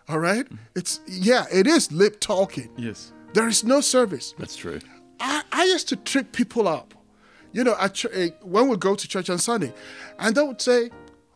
All 0.10 0.20
right? 0.20 0.48
It's 0.76 1.00
yeah, 1.08 1.46
it 1.52 1.68
is 1.68 1.92
lip 1.92 2.20
talking. 2.20 2.70
Yes. 2.78 3.14
There 3.34 3.48
is 3.48 3.64
no 3.64 3.82
service. 3.82 4.34
That's 4.38 4.56
true. 4.56 4.80
I, 5.20 5.44
I 5.52 5.64
used 5.66 5.88
to 5.90 5.96
trick 5.96 6.32
people 6.32 6.68
up. 6.68 6.94
You 7.54 7.64
know, 7.64 7.76
at 7.80 8.04
eh, 8.14 8.30
when 8.42 8.70
we 8.70 8.78
go 8.78 8.96
to 8.96 9.08
church 9.08 9.30
on 9.30 9.38
Sunday, 9.38 9.74
and 10.20 10.36
they 10.36 10.42
would 10.42 10.62
say, 10.62 10.90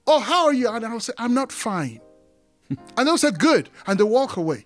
Oh, 0.08 0.20
how 0.20 0.46
are 0.46 0.54
you? 0.54 0.70
And 0.70 0.86
I'll 0.86 1.00
say, 1.00 1.14
I'm 1.18 1.34
not 1.34 1.52
fine. 1.52 2.00
and 2.70 3.08
they'll 3.08 3.18
say, 3.18 3.32
Good. 3.32 3.70
And 3.86 4.00
they 4.00 4.04
walk 4.04 4.38
away. 4.38 4.66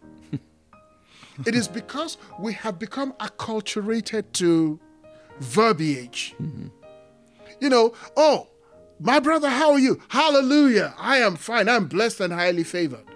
it 1.45 1.55
is 1.55 1.67
because 1.67 2.17
we 2.39 2.53
have 2.53 2.77
become 2.77 3.13
acculturated 3.13 4.31
to 4.33 4.79
verbiage. 5.39 6.35
You 7.59 7.69
know, 7.69 7.93
oh, 8.15 8.47
my 8.99 9.19
brother, 9.19 9.49
how 9.49 9.71
are 9.71 9.79
you? 9.79 9.99
Hallelujah. 10.09 10.93
I 10.97 11.17
am 11.17 11.35
fine. 11.35 11.67
I'm 11.67 11.87
blessed 11.87 12.19
and 12.19 12.33
highly 12.33 12.63
favored. 12.63 13.09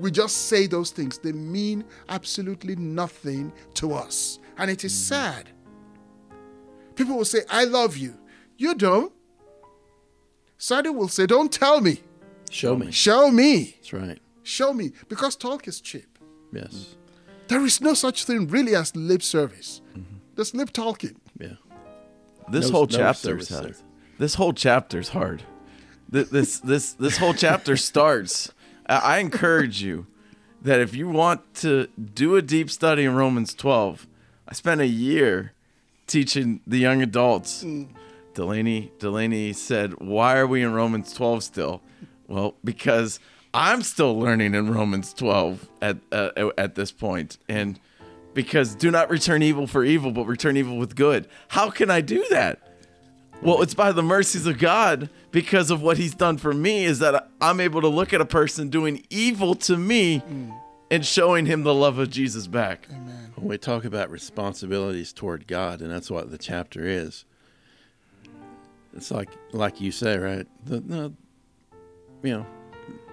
We 0.00 0.10
just 0.10 0.46
say 0.48 0.66
those 0.66 0.90
things. 0.90 1.18
They 1.18 1.32
mean 1.32 1.84
absolutely 2.08 2.76
nothing 2.76 3.52
to 3.74 3.92
us. 3.92 4.38
And 4.58 4.70
it 4.70 4.84
is 4.84 4.92
mm. 4.92 5.08
sad. 5.08 5.50
People 6.94 7.16
will 7.16 7.24
say, 7.24 7.40
I 7.50 7.64
love 7.64 7.96
you. 7.96 8.14
You 8.56 8.74
don't. 8.74 9.12
Sadie 10.58 10.90
will 10.90 11.08
say, 11.08 11.26
Don't 11.26 11.50
tell 11.52 11.80
me. 11.80 12.00
Show 12.50 12.76
me. 12.76 12.90
Show 12.90 13.30
me. 13.30 13.76
That's 13.76 13.92
right. 13.92 14.18
Show 14.42 14.72
me. 14.72 14.92
Because 15.08 15.36
talk 15.36 15.68
is 15.68 15.80
cheap. 15.80 16.18
Yes. 16.52 16.96
There 17.48 17.64
is 17.64 17.80
no 17.80 17.94
such 17.94 18.24
thing 18.24 18.48
really 18.48 18.74
as 18.74 18.94
lip 18.94 19.22
service. 19.22 19.80
Mm-hmm. 19.92 20.16
There's 20.34 20.54
lip 20.54 20.70
talking. 20.72 21.16
Yeah. 21.38 21.54
This 22.50 22.66
No- 22.66 22.72
whole 22.72 22.86
no 22.86 22.96
chapter's 22.98 23.48
service 23.48 23.48
hard. 23.48 23.76
This 24.18 24.34
whole 24.34 24.52
chapter 24.52 24.98
is 24.98 25.08
hard. 25.10 25.42
Th- 26.12 26.28
This 26.28 26.60
this 26.60 26.92
this 26.92 27.16
whole 27.18 27.34
chapter 27.34 27.76
starts. 27.90 28.52
I 28.98 29.18
encourage 29.18 29.82
you 29.82 30.06
that 30.62 30.80
if 30.80 30.94
you 30.94 31.08
want 31.08 31.54
to 31.56 31.88
do 32.14 32.36
a 32.36 32.42
deep 32.42 32.70
study 32.70 33.04
in 33.04 33.14
Romans 33.14 33.54
12, 33.54 34.06
I 34.48 34.54
spent 34.54 34.80
a 34.80 34.86
year 34.86 35.52
teaching 36.06 36.60
the 36.66 36.78
young 36.78 37.02
adults. 37.02 37.64
Delaney 38.34 38.92
Delaney 38.98 39.52
said, 39.52 40.00
"Why 40.00 40.36
are 40.36 40.46
we 40.46 40.62
in 40.62 40.72
Romans 40.72 41.12
12 41.12 41.44
still?" 41.44 41.82
Well, 42.28 42.54
because 42.64 43.18
I'm 43.52 43.82
still 43.82 44.18
learning 44.18 44.54
in 44.54 44.72
Romans 44.72 45.12
12 45.14 45.68
at 45.82 45.98
uh, 46.12 46.50
at 46.58 46.74
this 46.74 46.92
point, 46.92 47.38
and 47.48 47.78
because 48.34 48.74
do 48.74 48.90
not 48.90 49.10
return 49.10 49.42
evil 49.42 49.66
for 49.66 49.84
evil, 49.84 50.12
but 50.12 50.26
return 50.26 50.56
evil 50.56 50.76
with 50.76 50.94
good. 50.94 51.26
How 51.48 51.70
can 51.70 51.90
I 51.90 52.00
do 52.00 52.24
that? 52.30 52.60
Well, 53.42 53.62
it's 53.62 53.74
by 53.74 53.92
the 53.92 54.02
mercies 54.02 54.46
of 54.46 54.58
God 54.58 55.08
because 55.30 55.70
of 55.70 55.82
what 55.82 55.96
He's 55.98 56.14
done 56.14 56.38
for 56.38 56.52
me. 56.52 56.84
Is 56.84 56.98
that 57.00 57.28
I'm 57.40 57.60
able 57.60 57.80
to 57.80 57.88
look 57.88 58.12
at 58.12 58.20
a 58.20 58.26
person 58.26 58.68
doing 58.68 59.04
evil 59.10 59.54
to 59.56 59.76
me 59.76 60.20
mm. 60.20 60.54
and 60.90 61.04
showing 61.04 61.46
him 61.46 61.62
the 61.62 61.74
love 61.74 61.98
of 61.98 62.10
Jesus 62.10 62.46
back. 62.46 62.86
Amen. 62.90 63.32
When 63.36 63.48
we 63.48 63.58
talk 63.58 63.84
about 63.84 64.10
responsibilities 64.10 65.12
toward 65.12 65.46
God, 65.46 65.80
and 65.80 65.90
that's 65.90 66.10
what 66.10 66.30
the 66.30 66.38
chapter 66.38 66.86
is. 66.86 67.24
It's 68.94 69.10
like, 69.10 69.30
like 69.52 69.80
you 69.80 69.92
say, 69.92 70.18
right? 70.18 70.46
The, 70.66 70.80
the 70.80 71.12
you 72.22 72.32
know, 72.38 72.46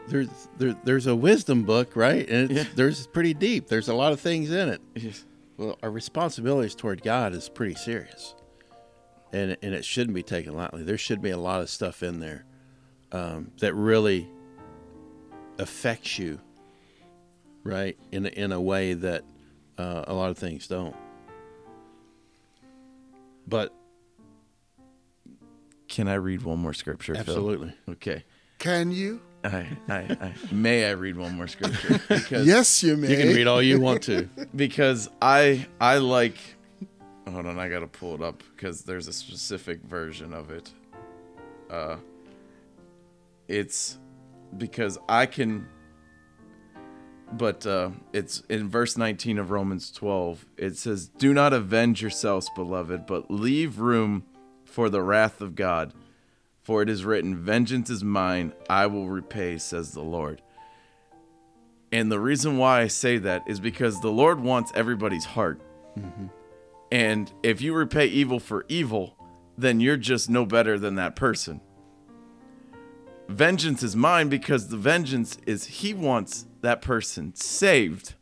there's 0.07 0.29
there, 0.57 0.75
there's 0.83 1.07
a 1.07 1.15
wisdom 1.15 1.63
book, 1.63 1.95
right? 1.95 2.27
And 2.27 2.51
it's, 2.51 2.59
Yeah. 2.65 2.73
there's 2.75 3.07
pretty 3.07 3.33
deep. 3.33 3.67
There's 3.67 3.87
a 3.87 3.93
lot 3.93 4.11
of 4.11 4.19
things 4.19 4.51
in 4.51 4.69
it. 4.69 4.81
Yes. 4.95 5.23
Well, 5.57 5.77
our 5.81 5.91
responsibilities 5.91 6.75
toward 6.75 7.01
God 7.03 7.33
is 7.33 7.49
pretty 7.49 7.75
serious, 7.75 8.35
and 9.33 9.57
and 9.61 9.73
it 9.73 9.83
shouldn't 9.85 10.15
be 10.15 10.23
taken 10.23 10.53
lightly. 10.55 10.83
There 10.83 10.97
should 10.97 11.21
be 11.21 11.29
a 11.31 11.37
lot 11.37 11.61
of 11.61 11.69
stuff 11.69 12.03
in 12.03 12.19
there 12.19 12.45
um, 13.11 13.51
that 13.59 13.73
really 13.73 14.27
affects 15.59 16.17
you, 16.19 16.39
right? 17.63 17.97
In 18.11 18.25
a, 18.25 18.29
in 18.29 18.51
a 18.51 18.61
way 18.61 18.93
that 18.93 19.23
uh, 19.77 20.03
a 20.07 20.13
lot 20.13 20.29
of 20.29 20.37
things 20.37 20.67
don't. 20.67 20.95
But 23.47 23.73
Can 25.87 26.07
I 26.07 26.15
read 26.15 26.41
one 26.43 26.59
more 26.59 26.73
scripture? 26.73 27.13
Phil? 27.13 27.21
absolutely, 27.21 27.73
Okay. 27.89 28.23
Can 28.59 28.91
you? 28.91 29.21
I, 29.43 29.67
I, 29.87 29.95
I 29.97 30.33
may 30.51 30.85
I 30.89 30.91
read 30.91 31.15
one 31.15 31.35
more 31.35 31.47
scripture 31.47 32.01
because 32.09 32.45
Yes, 32.45 32.83
you 32.83 32.97
may. 32.97 33.09
you 33.11 33.17
can 33.17 33.27
read 33.35 33.47
all 33.47 33.61
you 33.61 33.79
want 33.79 34.01
to. 34.03 34.27
because 34.55 35.07
I 35.21 35.65
I 35.79 35.99
like 35.99 36.35
hold 37.31 37.45
on 37.45 37.59
I 37.59 37.69
gotta 37.69 37.87
pull 37.87 38.15
it 38.15 38.21
up 38.21 38.43
because 38.55 38.81
there's 38.81 39.07
a 39.07 39.13
specific 39.13 39.81
version 39.83 40.33
of 40.33 40.51
it. 40.51 40.71
Uh, 41.69 41.97
it's 43.47 43.97
because 44.57 44.97
I 45.07 45.25
can. 45.25 45.67
But 47.33 47.65
uh, 47.67 47.89
it's 48.13 48.41
in 48.47 48.69
verse 48.69 48.95
19 48.95 49.37
of 49.37 49.51
Romans 49.51 49.91
12. 49.91 50.45
It 50.55 50.77
says, 50.77 51.07
"Do 51.07 51.33
not 51.33 51.51
avenge 51.53 52.01
yourselves, 52.01 52.49
beloved, 52.55 53.05
but 53.05 53.29
leave 53.29 53.79
room 53.79 54.25
for 54.63 54.89
the 54.89 55.01
wrath 55.01 55.41
of 55.41 55.55
God." 55.55 55.93
For 56.67 56.81
it 56.81 56.89
is 56.89 57.05
written, 57.05 57.37
Vengeance 57.37 57.89
is 57.89 58.03
mine, 58.03 58.51
I 58.69 58.87
will 58.87 59.07
repay, 59.07 59.57
says 59.57 59.93
the 59.93 60.01
Lord. 60.01 60.41
And 61.93 62.11
the 62.11 62.19
reason 62.19 62.57
why 62.57 62.81
I 62.81 62.87
say 62.87 63.17
that 63.19 63.43
is 63.47 63.61
because 63.61 64.01
the 64.01 64.11
Lord 64.11 64.41
wants 64.41 64.73
everybody's 64.75 65.23
heart. 65.23 65.61
And 66.91 67.31
if 67.43 67.61
you 67.61 67.73
repay 67.73 68.05
evil 68.05 68.39
for 68.39 68.65
evil, 68.67 69.17
then 69.57 69.79
you're 69.79 69.97
just 69.97 70.29
no 70.29 70.45
better 70.45 70.77
than 70.79 70.95
that 70.95 71.15
person. 71.15 71.61
Vengeance 73.27 73.83
is 73.83 73.95
mine 73.95 74.29
because 74.29 74.69
the 74.69 74.77
vengeance 74.77 75.37
is 75.45 75.65
He 75.65 75.93
wants 75.93 76.45
that 76.61 76.81
person 76.81 77.35
saved. 77.35 78.13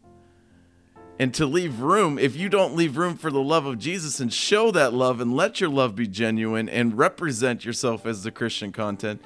And 1.18 1.34
to 1.36 1.46
leave 1.46 1.80
room, 1.80 2.20
if 2.20 2.36
you 2.36 2.50
don't 2.50 2.76
leave 2.76 2.98
room 2.98 3.16
for 3.16 3.32
the 3.32 3.42
love 3.42 3.66
of 3.66 3.80
Jesus 3.80 4.20
and 4.20 4.34
show 4.34 4.72
that 4.72 4.94
love 4.94 5.22
and 5.22 5.34
let 5.34 5.62
your 5.62 5.70
love 5.70 5.96
be 5.96 6.08
genuine 6.08 6.68
and 6.68 6.98
represent 6.98 7.64
yourself 7.64 8.06
as 8.06 8.24
the 8.24 8.32
Christian 8.32 8.72
content, 8.74 9.22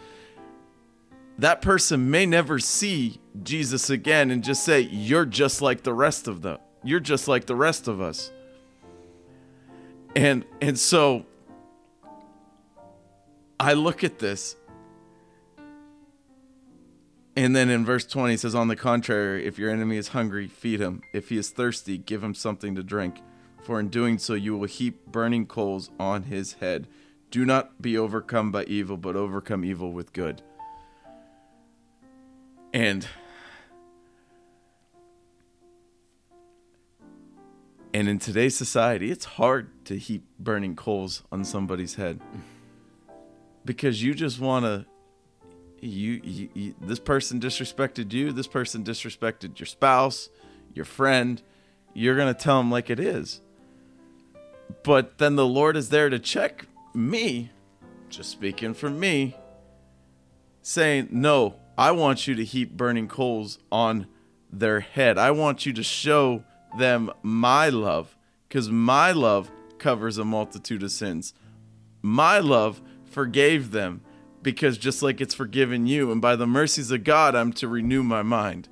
that 1.39 1.61
person 1.61 2.11
may 2.11 2.25
never 2.25 2.59
see 2.59 3.19
Jesus 3.41 3.89
again 3.89 4.29
and 4.29 4.43
just 4.43 4.63
say, 4.63 4.81
You're 4.81 5.25
just 5.25 5.61
like 5.61 5.83
the 5.83 5.93
rest 5.93 6.27
of 6.27 6.41
them. 6.41 6.59
You're 6.83 6.99
just 6.99 7.27
like 7.27 7.45
the 7.45 7.55
rest 7.55 7.87
of 7.87 8.01
us. 8.01 8.31
And 10.19 10.43
and 10.59 10.77
so 10.77 11.25
I 13.57 13.71
look 13.71 14.03
at 14.03 14.19
this 14.19 14.57
and 17.37 17.55
then 17.55 17.69
in 17.69 17.85
verse 17.85 18.05
20 18.05 18.33
it 18.33 18.41
says, 18.41 18.53
On 18.53 18.67
the 18.67 18.75
contrary, 18.75 19.45
if 19.45 19.57
your 19.57 19.71
enemy 19.71 19.95
is 19.95 20.09
hungry, 20.09 20.49
feed 20.49 20.81
him. 20.81 21.01
If 21.13 21.29
he 21.29 21.37
is 21.37 21.51
thirsty, 21.51 21.97
give 21.97 22.21
him 22.21 22.33
something 22.33 22.75
to 22.75 22.83
drink. 22.83 23.21
For 23.63 23.79
in 23.79 23.87
doing 23.87 24.17
so, 24.17 24.33
you 24.33 24.57
will 24.57 24.67
heap 24.67 25.05
burning 25.05 25.45
coals 25.45 25.89
on 25.97 26.23
his 26.23 26.51
head. 26.55 26.89
Do 27.31 27.45
not 27.45 27.81
be 27.81 27.97
overcome 27.97 28.51
by 28.51 28.65
evil, 28.65 28.97
but 28.97 29.15
overcome 29.15 29.63
evil 29.63 29.93
with 29.93 30.11
good. 30.11 30.41
And 32.73 33.07
and 37.93 38.07
in 38.07 38.19
today's 38.19 38.55
society, 38.55 39.11
it's 39.11 39.25
hard 39.25 39.69
to 39.85 39.97
heap 39.97 40.23
burning 40.39 40.75
coals 40.75 41.23
on 41.31 41.43
somebody's 41.43 41.95
head. 41.95 42.19
Because 43.65 44.03
you 44.03 44.13
just 44.13 44.39
want 44.39 44.65
to 44.65 44.85
you, 45.81 46.19
you, 46.23 46.49
you 46.53 46.75
this 46.81 46.99
person 46.99 47.39
disrespected 47.39 48.11
you 48.11 48.33
this 48.33 48.47
person 48.47 48.83
disrespected 48.83 49.57
your 49.59 49.65
spouse 49.65 50.27
your 50.73 50.83
friend 50.83 51.41
you're 51.93 52.17
gonna 52.17 52.33
tell 52.33 52.57
them 52.57 52.69
like 52.69 52.89
it 52.89 52.99
is. 52.99 53.39
But 54.83 55.19
then 55.19 55.37
the 55.37 55.45
lord 55.45 55.77
is 55.77 55.87
there 55.87 56.09
to 56.09 56.19
check 56.19 56.65
me 56.93 57.51
just 58.09 58.29
speaking 58.29 58.73
for 58.73 58.89
me 58.89 59.37
saying 60.61 61.07
no 61.11 61.55
i 61.77 61.91
want 61.91 62.27
you 62.27 62.35
to 62.35 62.43
heap 62.43 62.75
burning 62.75 63.07
coals 63.07 63.57
on 63.71 64.05
their 64.51 64.79
head. 64.79 65.17
I 65.17 65.31
want 65.31 65.65
you 65.65 65.73
to 65.73 65.83
show 65.83 66.43
them 66.77 67.11
my 67.23 67.69
love 67.69 68.15
because 68.47 68.69
my 68.69 69.11
love 69.11 69.51
covers 69.77 70.17
a 70.17 70.25
multitude 70.25 70.83
of 70.83 70.91
sins 70.91 71.33
my 72.01 72.39
love 72.39 72.81
forgave 73.05 73.71
them 73.71 74.01
because 74.41 74.77
just 74.77 75.01
like 75.01 75.19
it's 75.19 75.33
forgiven 75.33 75.87
you 75.87 76.11
and 76.11 76.21
by 76.21 76.35
the 76.35 76.47
mercies 76.47 76.91
of 76.91 77.03
god 77.03 77.35
i'm 77.35 77.51
to 77.53 77.67
renew 77.67 78.03
my 78.03 78.21
mind 78.21 78.67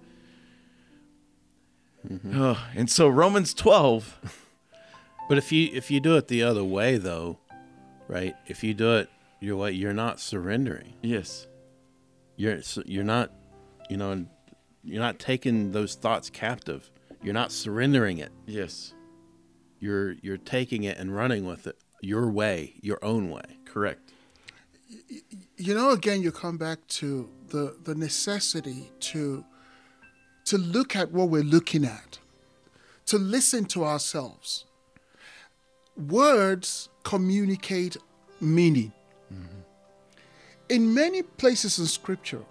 Oh, 2.33 2.65
and 2.73 2.89
so 2.89 3.07
romans 3.09 3.53
12 3.53 4.43
But 5.27 5.37
if 5.37 5.51
you 5.51 5.69
if 5.73 5.91
you 5.91 5.99
do 5.99 6.15
it 6.15 6.29
the 6.29 6.41
other 6.43 6.63
way 6.63 6.97
though, 6.97 7.37
right? 8.07 8.33
If 8.47 8.63
you 8.63 8.73
do 8.73 8.95
it 8.95 9.09
your 9.41 9.57
way, 9.57 9.71
you're 9.71 9.93
not 9.93 10.19
surrendering. 10.21 10.93
yes 11.01 11.47
You're 12.37 12.59
you're 12.85 13.03
not, 13.03 13.31
you 13.89 13.97
know, 13.97 14.25
you're 14.85 15.01
not 15.01 15.19
taking 15.19 15.73
those 15.73 15.95
thoughts 15.95 16.29
captive. 16.29 16.89
You're 17.23 17.33
not 17.33 17.51
surrendering 17.51 18.19
it. 18.19 18.31
yes. 18.45 18.93
You're 19.79 20.13
you're 20.23 20.37
taking 20.37 20.83
it 20.83 20.97
and 20.97 21.15
running 21.15 21.45
with 21.45 21.67
it 21.67 21.77
your 22.01 22.29
way, 22.31 22.73
your 22.81 22.97
own 23.03 23.29
way. 23.29 23.57
correct. 23.65 24.13
You 25.57 25.75
know 25.75 25.91
again 25.91 26.21
you 26.21 26.31
come 26.31 26.57
back 26.57 26.79
to 26.99 27.29
the 27.49 27.77
the 27.83 27.93
necessity 27.93 28.91
to 29.11 29.45
to 30.45 30.57
look 30.57 30.95
at 30.95 31.11
what 31.11 31.29
we're 31.29 31.43
looking 31.43 31.85
at 31.85 32.19
to 33.07 33.17
listen 33.17 33.65
to 33.65 33.83
ourselves. 33.83 34.65
Words 35.95 36.89
communicate 37.03 37.97
meaning. 38.39 38.91
Mm-hmm. 39.33 39.61
In 40.69 40.93
many 40.93 41.21
places 41.23 41.79
in 41.79 41.85
Scripture, 41.85 42.43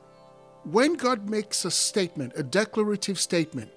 when 0.64 0.94
God 0.94 1.30
makes 1.30 1.64
a 1.64 1.70
statement, 1.70 2.32
a 2.36 2.42
declarative 2.42 3.20
statement, 3.20 3.75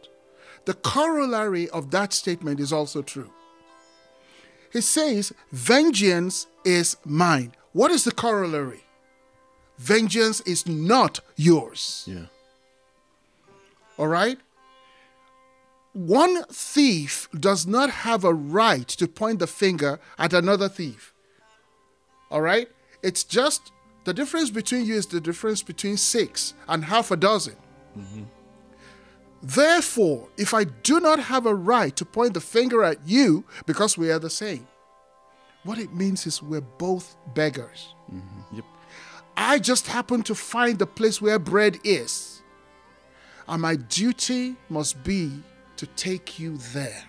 the 0.66 0.74
corollary 0.74 1.70
of 1.70 1.92
that 1.92 2.14
statement 2.14 2.60
is 2.60 2.72
also 2.74 3.02
true. 3.02 3.32
He 4.72 4.82
says, 4.82 5.34
Vengeance 5.52 6.48
is 6.64 6.98
mine. 7.06 7.54
What 7.72 7.92
is 7.92 8.04
the 8.04 8.12
corollary? 8.12 8.84
Vengeance 9.78 10.42
is 10.42 10.68
not 10.68 11.22
yours. 11.36 12.04
Yeah. 12.08 12.26
All 13.98 14.08
right? 14.08 14.38
One 15.94 16.44
thief 16.46 17.28
does 17.38 17.66
not 17.66 17.90
have 17.90 18.24
a 18.24 18.34
right 18.34 18.88
to 18.88 19.08
point 19.08 19.40
the 19.40 19.48
finger 19.48 20.00
at 20.18 20.34
another 20.34 20.70
thief. 20.70 21.14
All 22.30 22.42
right? 22.42 22.70
It's 23.02 23.24
just 23.24 23.72
the 24.04 24.14
difference 24.14 24.50
between 24.50 24.86
you 24.86 24.96
is 24.96 25.08
the 25.08 25.22
difference 25.22 25.64
between 25.64 25.98
six 25.98 26.54
and 26.68 26.86
half 26.86 27.12
a 27.12 27.18
dozen. 27.18 27.56
Mm-hmm. 27.98 28.24
Therefore, 29.42 30.28
if 30.38 30.54
I 30.54 30.66
do 30.66 31.00
not 31.00 31.20
have 31.20 31.46
a 31.46 31.56
right 31.56 31.96
to 31.96 32.06
point 32.06 32.34
the 32.34 32.42
finger 32.42 32.84
at 32.84 33.08
you 33.08 33.46
because 33.66 33.98
we 33.98 34.12
are 34.12 34.20
the 34.20 34.30
same, 34.30 34.68
what 35.64 35.78
it 35.78 35.94
means 35.94 36.26
is 36.26 36.42
we're 36.42 36.62
both 36.62 37.16
beggars. 37.34 37.94
Mm-hmm. 38.14 38.56
Yep. 38.58 38.66
I 39.38 39.60
just 39.60 39.88
happen 39.88 40.24
to 40.24 40.36
find 40.36 40.78
the 40.78 40.88
place 40.88 41.22
where 41.22 41.40
bread 41.40 41.78
is. 41.84 42.42
And 43.48 43.62
my 43.62 43.76
duty 43.76 44.56
must 44.70 45.04
be 45.04 45.42
to 45.78 45.88
take 45.88 46.40
you 46.40 46.58
there. 46.74 47.04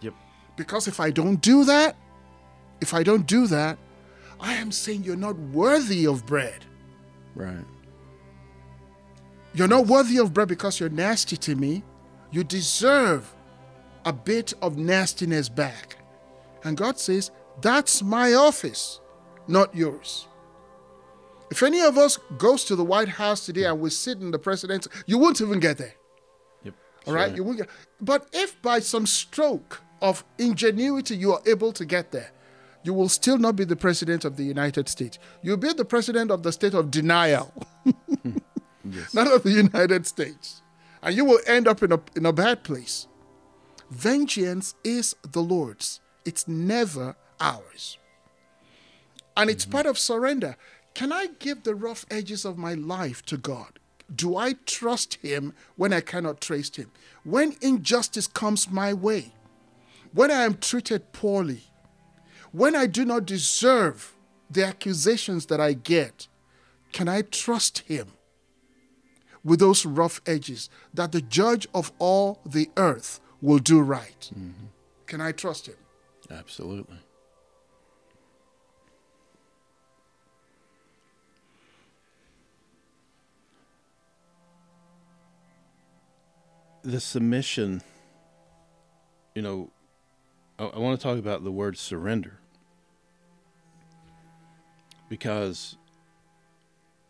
Yep. 0.00 0.14
Because 0.56 0.86
if 0.86 1.00
I 1.00 1.10
don't 1.10 1.40
do 1.40 1.64
that, 1.64 1.96
if 2.80 2.94
I 2.94 3.02
don't 3.02 3.26
do 3.26 3.46
that, 3.48 3.78
I 4.38 4.54
am 4.54 4.72
saying 4.72 5.04
you're 5.04 5.16
not 5.16 5.36
worthy 5.36 6.06
of 6.06 6.24
bread. 6.24 6.64
Right. 7.34 7.64
You're 9.52 9.68
not 9.68 9.86
worthy 9.86 10.18
of 10.18 10.32
bread 10.32 10.48
because 10.48 10.78
you're 10.78 10.88
nasty 10.88 11.36
to 11.38 11.56
me. 11.56 11.82
You 12.30 12.44
deserve 12.44 13.32
a 14.04 14.12
bit 14.12 14.54
of 14.62 14.78
nastiness 14.78 15.48
back. 15.48 15.96
And 16.64 16.76
God 16.76 16.98
says, 16.98 17.30
That's 17.60 18.02
my 18.02 18.34
office, 18.34 19.00
not 19.48 19.74
yours. 19.74 20.26
If 21.50 21.64
any 21.64 21.80
of 21.80 21.98
us 21.98 22.16
goes 22.38 22.64
to 22.66 22.76
the 22.76 22.84
White 22.84 23.08
House 23.08 23.44
today 23.44 23.64
and 23.64 23.80
we 23.80 23.90
sit 23.90 24.20
in 24.20 24.30
the 24.30 24.38
president's, 24.38 24.86
you 25.06 25.18
won't 25.18 25.40
even 25.40 25.58
get 25.58 25.78
there. 25.78 25.94
Yep. 26.62 26.74
All 27.08 27.14
right, 27.14 27.34
you 27.34 27.42
won't 27.42 27.58
get. 27.58 27.68
But 28.00 28.28
if 28.32 28.60
by 28.62 28.78
some 28.78 29.04
stroke 29.04 29.80
of 30.00 30.24
ingenuity 30.38 31.16
you 31.16 31.32
are 31.32 31.40
able 31.46 31.72
to 31.72 31.84
get 31.84 32.12
there, 32.12 32.30
you 32.84 32.94
will 32.94 33.08
still 33.08 33.36
not 33.36 33.56
be 33.56 33.64
the 33.64 33.76
president 33.76 34.24
of 34.24 34.36
the 34.36 34.44
United 34.44 34.88
States. 34.88 35.18
You'll 35.42 35.56
be 35.56 35.72
the 35.72 35.84
president 35.84 36.30
of 36.30 36.44
the 36.44 36.52
state 36.52 36.72
of 36.72 36.90
denial, 36.90 37.52
not 39.12 39.32
of 39.32 39.42
the 39.42 39.50
United 39.50 40.06
States, 40.06 40.62
and 41.02 41.14
you 41.14 41.24
will 41.24 41.40
end 41.46 41.66
up 41.68 41.82
in 41.82 41.92
a 41.92 42.00
in 42.14 42.26
a 42.26 42.32
bad 42.32 42.62
place. 42.62 43.06
Vengeance 43.90 44.74
is 44.84 45.16
the 45.22 45.42
Lord's; 45.42 46.00
it's 46.24 46.46
never 46.46 47.16
ours, 47.40 47.98
and 49.36 49.50
it's 49.50 49.64
mm-hmm. 49.64 49.72
part 49.72 49.86
of 49.86 49.98
surrender. 49.98 50.56
Can 50.94 51.12
I 51.12 51.28
give 51.38 51.62
the 51.62 51.74
rough 51.74 52.04
edges 52.10 52.44
of 52.44 52.58
my 52.58 52.74
life 52.74 53.24
to 53.26 53.36
God? 53.36 53.78
Do 54.14 54.36
I 54.36 54.54
trust 54.66 55.14
Him 55.14 55.54
when 55.76 55.92
I 55.92 56.00
cannot 56.00 56.40
trace 56.40 56.74
Him? 56.74 56.90
When 57.24 57.56
injustice 57.60 58.26
comes 58.26 58.70
my 58.70 58.92
way, 58.92 59.32
when 60.12 60.30
I 60.30 60.44
am 60.44 60.54
treated 60.54 61.12
poorly, 61.12 61.62
when 62.52 62.74
I 62.74 62.86
do 62.86 63.04
not 63.04 63.24
deserve 63.24 64.14
the 64.50 64.66
accusations 64.66 65.46
that 65.46 65.60
I 65.60 65.74
get, 65.74 66.26
can 66.92 67.08
I 67.08 67.22
trust 67.22 67.80
Him 67.80 68.08
with 69.44 69.60
those 69.60 69.86
rough 69.86 70.20
edges 70.26 70.68
that 70.92 71.12
the 71.12 71.20
judge 71.20 71.66
of 71.74 71.92
all 71.98 72.40
the 72.44 72.70
earth 72.76 73.20
will 73.40 73.58
do 73.58 73.80
right? 73.80 74.30
Mm-hmm. 74.34 74.66
Can 75.06 75.20
I 75.20 75.32
trust 75.32 75.66
Him? 75.66 75.76
Absolutely. 76.30 76.98
The 86.82 87.00
submission, 87.00 87.82
you 89.34 89.42
know, 89.42 89.70
I, 90.58 90.64
I 90.64 90.78
want 90.78 90.98
to 90.98 91.02
talk 91.02 91.18
about 91.18 91.44
the 91.44 91.52
word 91.52 91.76
surrender 91.76 92.38
because 95.10 95.76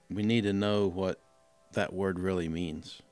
we 0.08 0.22
need 0.24 0.42
to 0.42 0.52
know 0.52 0.88
what 0.88 1.20
that 1.72 1.92
word 1.92 2.18
really 2.18 2.48
means. 2.48 3.02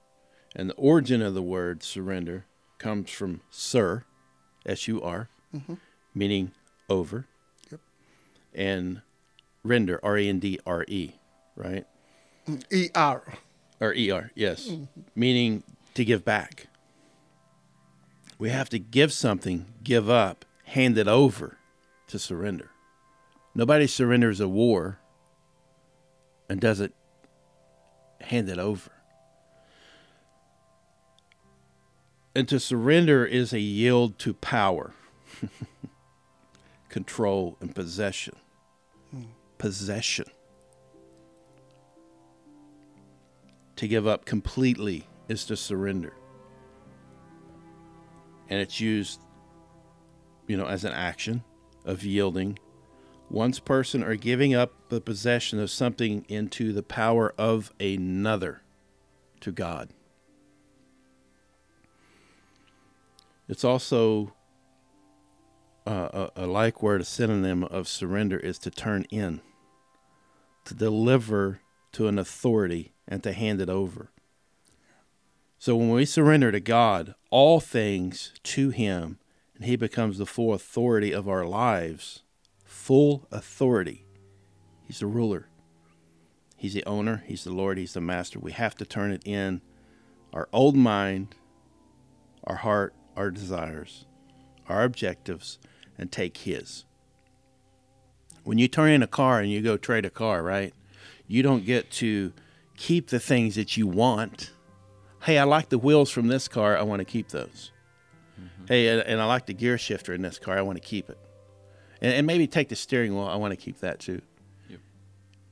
And 0.56 0.70
the 0.70 0.74
origin 0.74 1.22
of 1.22 1.34
the 1.34 1.42
word 1.42 1.82
surrender 1.82 2.46
comes 2.78 3.11
from 3.11 3.40
sur, 3.50 4.04
S 4.66 4.88
U 4.88 5.02
R, 5.02 5.28
meaning 6.14 6.52
over. 6.88 7.26
Yep. 7.70 7.80
And 8.54 9.02
render, 9.62 10.00
R 10.02 10.18
E 10.18 10.28
N 10.28 10.38
D 10.38 10.59
R 10.66 10.84
E, 10.88 11.12
right? 11.56 11.86
E-R. 12.72 13.34
Or 13.80 13.94
E 13.94 14.11
R, 14.11 14.32
yes, 14.34 14.70
meaning 15.14 15.62
to 15.94 16.04
give 16.04 16.24
back. 16.24 16.66
We 18.38 18.50
have 18.50 18.68
to 18.70 18.78
give 18.78 19.12
something, 19.12 19.66
give 19.84 20.11
up, 20.11 20.44
hand 20.64 20.98
it 20.98 21.06
over 21.06 21.59
to 22.09 22.18
surrender. 22.18 22.70
Nobody 23.54 23.86
surrenders 23.86 24.40
a 24.40 24.48
war 24.48 24.98
and 26.48 26.61
doesn't 26.61 26.92
hand 26.92 26.94
it 28.21 28.59
over. 28.59 28.91
And 32.35 32.49
to 32.49 32.61
surrender 32.61 33.25
is 33.25 33.53
a 33.53 33.59
yield 33.59 34.19
to 34.21 34.35
power, 34.35 34.93
control, 36.89 37.57
and 37.61 37.75
possession. 37.75 38.37
Possession. 39.59 40.27
To 43.77 43.89
give 43.89 44.07
up 44.07 44.25
completely 44.25 45.09
is 45.29 45.45
to 45.47 45.57
surrender. 45.57 46.12
And 48.49 48.61
it's 48.61 48.81
used, 48.81 49.21
you 50.47 50.57
know, 50.57 50.66
as 50.66 50.85
an 50.85 50.93
action 50.93 51.43
of 51.85 52.05
yielding 52.05 52.59
one's 53.31 53.59
person 53.59 54.03
or 54.03 54.14
giving 54.14 54.55
up 54.55 54.72
the 54.89 55.01
possession 55.01 55.59
of 55.61 55.70
something 55.70 56.24
into 56.29 56.72
the 56.72 56.83
power 56.83 57.35
of 57.39 57.72
another 57.79 58.62
to 59.41 59.53
God. 59.53 59.91
It's 63.49 63.64
also 63.64 64.35
uh, 65.87 66.29
a, 66.37 66.45
a 66.45 66.47
like 66.47 66.83
word, 66.83 67.01
a 67.01 67.05
synonym 67.05 67.64
of 67.64 67.89
surrender 67.89 68.39
is 68.39 68.59
to 68.59 68.70
turn 68.70 69.05
in, 69.11 69.41
to 70.64 70.74
deliver 70.74 71.61
to 71.93 72.07
an 72.09 72.18
authority, 72.18 72.93
and 73.07 73.22
to 73.22 73.33
hand 73.33 73.61
it 73.61 73.70
over. 73.70 74.11
So 75.59 75.74
when 75.74 75.89
we 75.89 76.05
surrender 76.05 76.53
to 76.53 76.61
God, 76.61 77.14
all 77.31 77.59
things 77.59 78.35
to 78.45 78.68
Him, 78.68 79.18
and 79.57 79.64
He 79.64 79.76
becomes 79.76 80.18
the 80.18 80.26
full 80.26 80.53
authority 80.53 81.12
of 81.12 81.26
our 81.26 81.47
lives, 81.47 82.22
full 82.89 83.28
authority. 83.30 84.07
He's 84.82 85.01
the 85.01 85.07
ruler. 85.07 85.47
He's 86.57 86.72
the 86.72 86.86
owner. 86.86 87.22
He's 87.26 87.45
the 87.45 87.53
Lord. 87.53 87.76
He's 87.76 87.93
the 87.93 88.01
master. 88.01 88.39
We 88.39 88.53
have 88.53 88.74
to 88.76 88.86
turn 88.86 89.12
it 89.12 89.20
in 89.26 89.61
our 90.32 90.49
old 90.55 90.74
mind, 90.74 91.34
our 92.45 92.57
heart, 92.57 92.95
our 93.14 93.30
desires, 93.30 94.07
our 94.70 94.84
objectives, 94.84 95.59
and 95.99 96.11
take 96.11 96.39
His. 96.39 96.86
When 98.45 98.57
you 98.57 98.68
turn 98.68 98.93
in 98.93 99.03
a 99.03 99.07
car 99.07 99.39
and 99.39 99.53
you 99.53 99.61
go 99.61 99.76
trade 99.76 100.07
a 100.07 100.11
car, 100.11 100.43
right? 100.43 100.72
You 101.26 101.43
don't 101.43 101.66
get 101.66 101.91
to 101.91 102.32
keep 102.78 103.09
the 103.09 103.20
things 103.20 103.57
that 103.57 103.76
you 103.76 103.86
want. 103.86 104.51
Hey, 105.24 105.36
I 105.36 105.45
like 105.45 105.68
the 105.68 105.76
wheels 105.76 106.11
from 106.11 106.28
this 106.28 106.49
car. 106.49 106.74
I 106.78 106.84
want 106.84 107.01
to 107.01 107.05
keep 107.05 107.28
those. 107.28 107.70
Mm-hmm. 108.41 108.64
Hey, 108.66 108.89
and, 108.89 109.03
and 109.03 109.20
I 109.20 109.26
like 109.26 109.45
the 109.45 109.53
gear 109.53 109.76
shifter 109.76 110.14
in 110.14 110.22
this 110.22 110.39
car. 110.39 110.57
I 110.57 110.62
want 110.62 110.80
to 110.80 110.89
keep 110.89 111.11
it. 111.11 111.18
And, 112.01 112.12
and 112.12 112.26
maybe 112.26 112.46
take 112.46 112.68
the 112.68 112.76
steering 112.76 113.14
wheel. 113.14 113.26
I 113.26 113.36
want 113.36 113.53
to 113.53 113.57
keep 113.57 113.80
that 113.80 113.99
too. 113.99 114.20
Yep. 114.68 114.80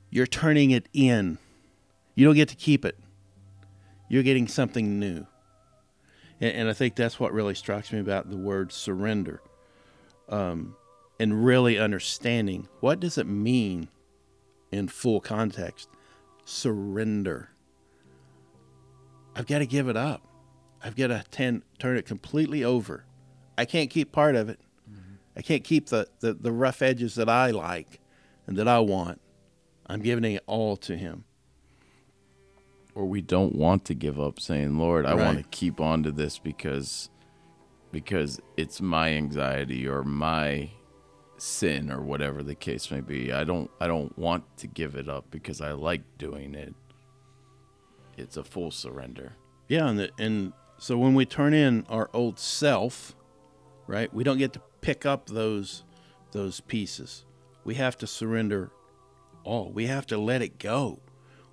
You're 0.09 0.27
turning 0.27 0.71
it 0.71 0.87
in. 0.93 1.37
You 2.15 2.25
don't 2.25 2.35
get 2.35 2.49
to 2.49 2.55
keep 2.55 2.85
it. 2.85 2.97
You're 4.09 4.23
getting 4.23 4.47
something 4.47 4.99
new. 4.99 5.27
And, 6.39 6.53
and 6.53 6.69
I 6.69 6.73
think 6.73 6.95
that's 6.95 7.19
what 7.19 7.33
really 7.33 7.55
strikes 7.55 7.91
me 7.91 7.99
about 7.99 8.29
the 8.29 8.37
word 8.37 8.71
surrender. 8.71 9.41
Um, 10.29 10.75
and 11.19 11.45
really 11.45 11.77
understanding 11.77 12.67
what 12.79 12.99
does 12.99 13.17
it 13.17 13.27
mean 13.27 13.89
in 14.71 14.87
full 14.87 15.19
context 15.19 15.89
surrender 16.45 17.49
i've 19.35 19.47
got 19.47 19.59
to 19.59 19.65
give 19.65 19.87
it 19.87 19.97
up 19.97 20.27
i've 20.83 20.95
got 20.95 21.07
to 21.07 21.23
ten, 21.31 21.63
turn 21.79 21.97
it 21.97 22.05
completely 22.05 22.63
over 22.63 23.05
i 23.57 23.65
can't 23.65 23.89
keep 23.89 24.11
part 24.11 24.35
of 24.35 24.49
it 24.49 24.59
i 25.37 25.41
can't 25.41 25.63
keep 25.63 25.87
the, 25.87 26.07
the, 26.19 26.33
the 26.33 26.51
rough 26.51 26.81
edges 26.81 27.15
that 27.15 27.29
i 27.29 27.51
like 27.51 27.99
and 28.45 28.57
that 28.57 28.67
i 28.67 28.79
want. 28.79 29.21
I'm 29.89 30.01
giving 30.01 30.25
it 30.33 30.43
all 30.47 30.75
to 30.77 30.97
Him. 30.97 31.23
or 32.93 33.05
we 33.05 33.21
don't 33.21 33.55
want 33.55 33.85
to 33.85 33.93
give 33.93 34.19
up 34.19 34.39
saying 34.39 34.77
lord 34.77 35.05
i 35.05 35.13
want 35.13 35.37
to 35.37 35.45
keep 35.45 35.79
on 35.79 36.03
to 36.03 36.11
this 36.11 36.39
because 36.39 37.09
because 37.91 38.41
it's 38.57 38.81
my 38.81 39.13
anxiety 39.13 39.87
or 39.87 40.03
my 40.03 40.69
sin 41.37 41.91
or 41.91 42.01
whatever 42.01 42.41
the 42.43 42.55
case 42.55 42.89
may 42.91 42.99
be. 42.99 43.31
I 43.31 43.43
don't 43.43 43.69
i 43.79 43.87
don't 43.87 44.17
want 44.17 44.43
to 44.57 44.67
give 44.67 44.95
it 44.95 45.07
up 45.07 45.25
because 45.31 45.61
i 45.61 45.71
like 45.71 46.01
doing 46.17 46.55
it. 46.55 46.73
It's 48.17 48.35
a 48.37 48.43
full 48.43 48.71
surrender. 48.71 49.33
Yeah, 49.67 49.87
and 49.87 49.99
the, 49.99 50.09
and 50.17 50.53
so 50.79 50.97
when 50.97 51.13
we 51.13 51.25
turn 51.25 51.53
in 51.53 51.85
our 51.87 52.09
old 52.13 52.39
self, 52.39 53.15
right, 53.85 54.11
we 54.13 54.23
don't 54.23 54.39
get 54.39 54.53
to 54.53 54.61
pick 54.81 55.05
up 55.05 55.27
those 55.27 55.83
those 56.31 56.59
pieces. 56.61 57.25
We 57.63 57.75
have 57.75 57.97
to 57.97 58.07
surrender 58.07 58.71
all. 59.43 59.71
We 59.71 59.87
have 59.87 60.05
to 60.07 60.17
let 60.17 60.41
it 60.41 60.59
go. 60.59 60.99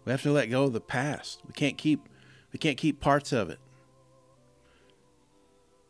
We 0.04 0.12
have 0.12 0.22
to 0.22 0.32
let 0.32 0.50
go 0.50 0.64
of 0.64 0.72
the 0.72 0.80
past. 0.80 1.40
We 1.46 1.52
can't 1.52 1.78
keep 1.78 2.08
we 2.52 2.58
can't 2.58 2.76
keep 2.76 3.00
parts 3.00 3.32
of 3.32 3.50
it. 3.50 3.58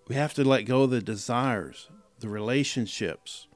We 0.09 0.15
have 0.15 0.35
to 0.35 0.45
let 0.45 0.63
go 0.63 0.83
of 0.83 0.91
the 0.91 1.01
desires, 1.01 1.89
the 2.21 2.29
relationships, 2.29 3.49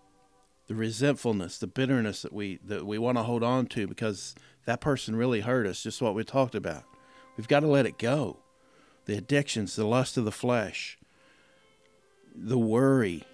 the 0.66 0.74
resentfulness, 0.74 1.58
the 1.58 1.66
bitterness 1.66 2.22
that 2.22 2.32
we 2.32 2.58
that 2.64 2.86
we 2.86 2.98
want 2.98 3.18
to 3.18 3.22
hold 3.22 3.42
on 3.42 3.66
to 3.66 3.86
because 3.86 4.34
that 4.66 4.80
person 4.80 5.16
really 5.16 5.40
hurt 5.40 5.66
us, 5.66 5.82
just 5.82 6.02
what 6.02 6.14
we 6.14 6.24
talked 6.24 6.54
about. 6.54 6.84
We've 7.36 7.48
got 7.48 7.60
to 7.60 7.68
let 7.68 7.86
it 7.86 7.98
go. 7.98 8.40
The 9.06 9.16
addictions, 9.16 9.76
the 9.76 9.86
lust 9.86 10.16
of 10.16 10.24
the 10.24 10.32
flesh, 10.32 10.98
the 12.34 12.58
worry, 12.58 13.24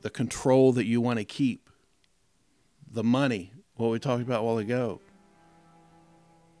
the 0.00 0.10
control 0.10 0.72
that 0.72 0.86
you 0.86 1.00
want 1.00 1.18
to 1.18 1.24
keep, 1.24 1.68
the 2.90 3.04
money, 3.04 3.52
what 3.76 3.90
we 3.90 3.98
talked 3.98 4.22
about 4.22 4.40
a 4.40 4.42
while 4.42 4.58
ago. 4.58 5.00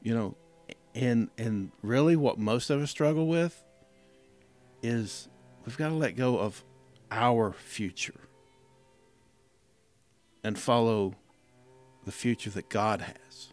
You 0.02 0.14
know, 0.14 0.36
and 0.94 1.28
and 1.36 1.70
really 1.82 2.16
what 2.16 2.38
most 2.38 2.70
of 2.70 2.80
us 2.80 2.90
struggle 2.90 3.26
with 3.26 3.62
is 4.82 5.28
we've 5.66 5.76
got 5.76 5.88
to 5.88 5.94
let 5.94 6.16
go 6.16 6.38
of 6.38 6.64
our 7.10 7.52
future 7.52 8.28
and 10.42 10.58
follow 10.58 11.14
the 12.04 12.12
future 12.12 12.50
that 12.50 12.68
God 12.68 13.02
has. 13.02 13.52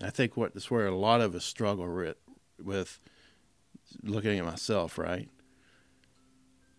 I 0.00 0.10
think 0.10 0.36
what 0.36 0.54
that's 0.54 0.70
where 0.70 0.86
a 0.86 0.94
lot 0.94 1.20
of 1.20 1.34
us 1.34 1.44
struggle 1.44 1.92
with, 1.92 2.16
with 2.62 3.00
looking 4.02 4.38
at 4.38 4.44
myself, 4.44 4.98
right? 4.98 5.28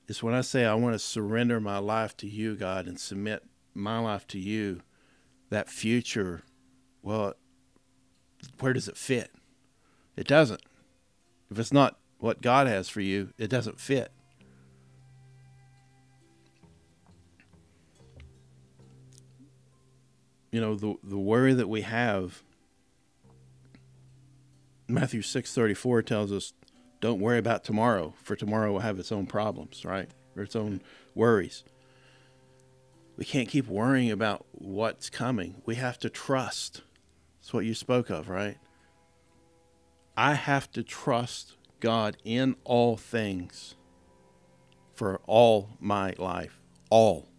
Is 0.09 0.23
when 0.23 0.33
I 0.33 0.41
say 0.41 0.65
I 0.65 0.73
want 0.73 0.95
to 0.95 0.99
surrender 0.99 1.59
my 1.61 1.77
life 1.77 2.17
to 2.17 2.27
you, 2.27 2.55
God, 2.55 2.87
and 2.87 2.99
submit 2.99 3.43
my 3.75 3.99
life 3.99 4.25
to 4.29 4.39
you, 4.39 4.81
that 5.51 5.69
future, 5.69 6.41
well, 7.03 7.35
where 8.59 8.73
does 8.73 8.87
it 8.87 8.97
fit? 8.97 9.29
It 10.17 10.25
doesn't. 10.25 10.63
If 11.51 11.59
it's 11.59 11.71
not 11.71 11.99
what 12.17 12.41
God 12.41 12.65
has 12.65 12.89
for 12.89 13.01
you, 13.01 13.33
it 13.37 13.51
doesn't 13.51 13.79
fit. 13.79 14.11
You 20.51 20.59
know, 20.59 20.73
the 20.73 20.95
the 21.03 21.19
worry 21.19 21.53
that 21.53 21.69
we 21.69 21.81
have 21.81 22.41
Matthew 24.87 25.21
6:34 25.21 26.03
tells 26.03 26.31
us 26.31 26.53
don't 27.01 27.19
worry 27.19 27.37
about 27.37 27.63
tomorrow 27.63 28.13
for 28.23 28.35
tomorrow 28.35 28.71
will 28.71 28.79
have 28.79 28.99
its 28.99 29.11
own 29.11 29.25
problems, 29.25 29.85
right? 29.85 30.09
Or 30.35 30.43
its 30.43 30.55
own 30.55 30.81
worries. 31.15 31.63
We 33.17 33.25
can't 33.25 33.49
keep 33.49 33.67
worrying 33.67 34.11
about 34.11 34.45
what's 34.51 35.09
coming. 35.09 35.61
We 35.65 35.75
have 35.75 35.97
to 35.99 36.09
trust. 36.09 36.81
That's 37.39 37.53
what 37.53 37.65
you 37.65 37.73
spoke 37.73 38.09
of, 38.09 38.29
right? 38.29 38.57
I 40.15 40.33
have 40.33 40.71
to 40.71 40.83
trust 40.83 41.55
God 41.79 42.17
in 42.23 42.55
all 42.63 42.97
things 42.97 43.75
for 44.93 45.21
all 45.25 45.69
my 45.79 46.13
life. 46.17 46.59
All. 46.89 47.29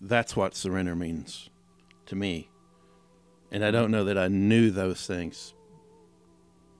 That's 0.00 0.36
what 0.36 0.54
surrender 0.54 0.94
means 0.96 1.50
to 2.06 2.16
me. 2.16 2.48
And 3.50 3.64
I 3.64 3.70
don't 3.70 3.90
know 3.90 4.04
that 4.04 4.18
I 4.18 4.28
knew 4.28 4.70
those 4.70 5.06
things 5.06 5.54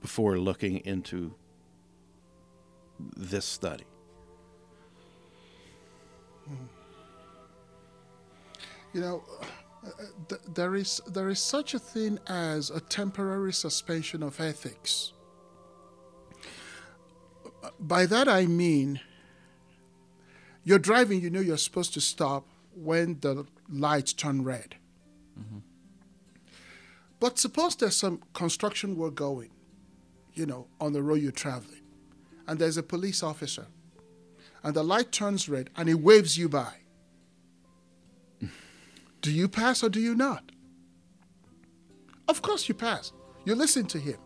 before 0.00 0.38
looking 0.38 0.78
into 0.84 1.34
this 3.16 3.44
study. 3.44 3.84
You 8.92 9.00
know, 9.00 9.24
uh, 9.84 9.90
th- 10.28 10.40
there 10.54 10.74
is 10.76 11.00
there 11.06 11.28
is 11.28 11.40
such 11.40 11.74
a 11.74 11.78
thing 11.78 12.18
as 12.28 12.70
a 12.70 12.80
temporary 12.80 13.52
suspension 13.52 14.22
of 14.22 14.40
ethics. 14.40 15.12
By 17.80 18.06
that 18.06 18.28
I 18.28 18.46
mean, 18.46 19.00
you're 20.62 20.78
driving. 20.78 21.20
You 21.20 21.30
know 21.30 21.40
you're 21.40 21.56
supposed 21.56 21.94
to 21.94 22.00
stop 22.00 22.46
when 22.74 23.18
the 23.20 23.46
lights 23.68 24.12
turn 24.12 24.44
red. 24.44 24.76
But 27.20 27.38
suppose 27.38 27.76
there's 27.76 27.96
some 27.96 28.20
construction 28.32 28.96
work 28.96 29.14
going, 29.14 29.50
you 30.34 30.46
know, 30.46 30.66
on 30.80 30.92
the 30.92 31.02
road 31.02 31.20
you're 31.22 31.32
traveling, 31.32 31.82
and 32.46 32.58
there's 32.58 32.76
a 32.76 32.82
police 32.82 33.22
officer, 33.22 33.66
and 34.62 34.74
the 34.74 34.82
light 34.82 35.12
turns 35.12 35.48
red, 35.48 35.70
and 35.76 35.88
he 35.88 35.94
waves 35.94 36.36
you 36.36 36.48
by. 36.48 36.74
Do 39.20 39.32
you 39.32 39.48
pass 39.48 39.82
or 39.82 39.88
do 39.88 40.00
you 40.00 40.14
not? 40.14 40.52
Of 42.28 42.42
course 42.42 42.68
you 42.68 42.74
pass. 42.74 43.12
You 43.46 43.54
listen 43.54 43.86
to 43.86 43.98
him. 43.98 44.18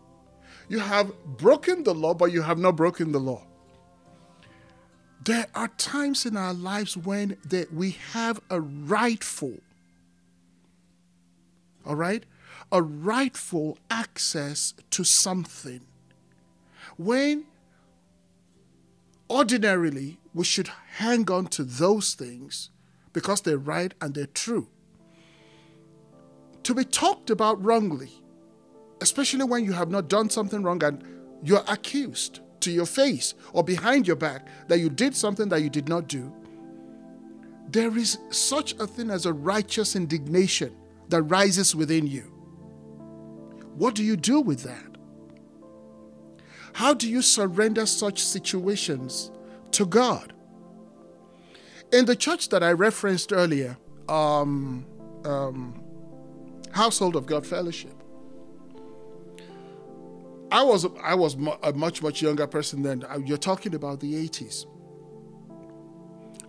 You 0.67 0.79
have 0.79 1.11
broken 1.37 1.83
the 1.83 1.93
law, 1.93 2.13
but 2.13 2.31
you 2.31 2.41
have 2.41 2.57
not 2.57 2.75
broken 2.75 3.11
the 3.11 3.19
law. 3.19 3.45
There 5.23 5.47
are 5.55 5.67
times 5.67 6.25
in 6.25 6.37
our 6.37 6.53
lives 6.53 6.95
when 6.95 7.37
that 7.45 7.73
we 7.73 7.91
have 8.13 8.39
a 8.49 8.61
rightful, 8.61 9.57
all 11.85 11.95
right, 11.95 12.23
a 12.71 12.81
rightful 12.81 13.77
access 13.89 14.73
to 14.91 15.03
something. 15.03 15.81
When 16.97 17.45
ordinarily 19.29 20.19
we 20.33 20.43
should 20.43 20.69
hang 20.97 21.29
on 21.31 21.47
to 21.47 21.63
those 21.63 22.13
things 22.13 22.69
because 23.13 23.41
they're 23.41 23.57
right 23.57 23.93
and 24.01 24.13
they're 24.13 24.25
true 24.25 24.67
to 26.69 26.75
be 26.75 26.83
talked 26.83 27.31
about 27.31 27.63
wrongly, 27.63 28.11
especially 29.01 29.43
when 29.43 29.65
you 29.65 29.73
have 29.73 29.89
not 29.89 30.07
done 30.07 30.29
something 30.29 30.61
wrong 30.61 30.83
and 30.83 31.03
you're 31.43 31.63
accused 31.67 32.41
to 32.59 32.71
your 32.71 32.85
face 32.85 33.33
or 33.53 33.63
behind 33.63 34.05
your 34.05 34.15
back 34.15 34.47
that 34.67 34.79
you 34.79 34.87
did 34.87 35.15
something 35.15 35.49
that 35.49 35.61
you 35.61 35.69
did 35.71 35.89
not 35.89 36.07
do, 36.07 36.31
there 37.71 37.97
is 37.97 38.19
such 38.29 38.73
a 38.73 38.85
thing 38.85 39.09
as 39.09 39.25
a 39.25 39.33
righteous 39.33 39.95
indignation 39.95 40.75
that 41.07 41.23
rises 41.23 41.75
within 41.75 42.05
you. 42.05 42.38
What 43.79 43.95
do 43.95 44.03
you 44.03 44.17
do 44.17 44.41
with 44.41 44.63
that? 44.63 44.97
How 46.73 46.93
do 46.93 47.09
you 47.09 47.21
surrender 47.21 47.85
such 47.85 48.21
situations 48.21 49.31
to 49.71 49.85
God? 49.85 50.33
In 51.93 52.03
the 52.03 52.15
church 52.15 52.49
that 52.49 52.61
I 52.61 52.73
referenced 52.73 53.31
earlier, 53.31 53.77
um, 54.09 54.85
um, 55.23 55.81
Household 56.71 57.15
of 57.15 57.25
God 57.25 57.47
Fellowship. 57.47 57.93
I 60.51 60.61
was 60.61 60.85
I 61.01 61.15
was 61.15 61.35
a 61.63 61.71
much 61.71 62.03
much 62.03 62.21
younger 62.21 62.47
person 62.47 62.83
then. 62.83 63.05
Uh, 63.09 63.19
You're 63.23 63.37
talking 63.37 63.75
about 63.75 64.01
the 64.01 64.13
80s. 64.27 64.65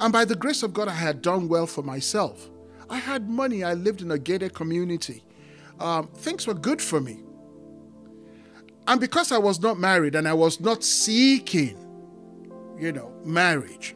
And 0.01 0.13
by 0.13 0.25
the 0.25 0.35
grace 0.35 0.65
of 0.65 0.75
God, 0.75 0.89
I 0.89 0.95
had 0.95 1.23
done 1.23 1.47
well 1.47 1.69
for 1.69 1.83
myself. 1.83 2.51
I 2.89 2.97
had 2.99 3.31
money. 3.31 3.63
I 3.63 3.75
lived 3.75 4.03
in 4.03 4.11
a 4.11 4.19
gated 4.19 4.53
community. 4.53 5.23
Um, 5.81 6.09
things 6.09 6.47
were 6.47 6.55
good 6.55 6.81
for 6.81 7.01
me. 7.01 7.21
And 8.87 9.01
because 9.01 9.33
I 9.33 9.39
was 9.39 9.61
not 9.61 9.79
married 9.79 10.15
and 10.15 10.29
I 10.29 10.33
was 10.33 10.61
not 10.61 10.85
seeking, 10.85 11.77
you 12.79 12.93
know, 12.93 13.13
marriage, 13.25 13.95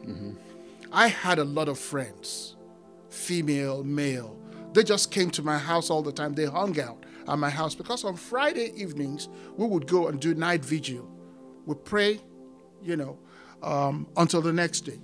I 0.91 1.07
had 1.07 1.39
a 1.39 1.43
lot 1.43 1.67
of 1.67 1.77
friends, 1.77 2.55
female, 3.09 3.83
male. 3.83 4.39
They 4.73 4.83
just 4.83 5.11
came 5.11 5.29
to 5.31 5.43
my 5.43 5.57
house 5.57 5.89
all 5.89 6.01
the 6.01 6.11
time. 6.11 6.33
They 6.33 6.45
hung 6.45 6.79
out 6.79 7.05
at 7.27 7.37
my 7.37 7.49
house 7.49 7.75
because 7.75 8.03
on 8.03 8.15
Friday 8.15 8.71
evenings 8.75 9.29
we 9.57 9.67
would 9.67 9.87
go 9.87 10.07
and 10.07 10.19
do 10.19 10.33
night 10.33 10.63
vigil. 10.63 11.09
We 11.65 11.75
pray, 11.75 12.19
you 12.81 12.95
know, 12.95 13.19
um, 13.63 14.07
until 14.17 14.41
the 14.41 14.53
next 14.53 14.81
day, 14.81 14.99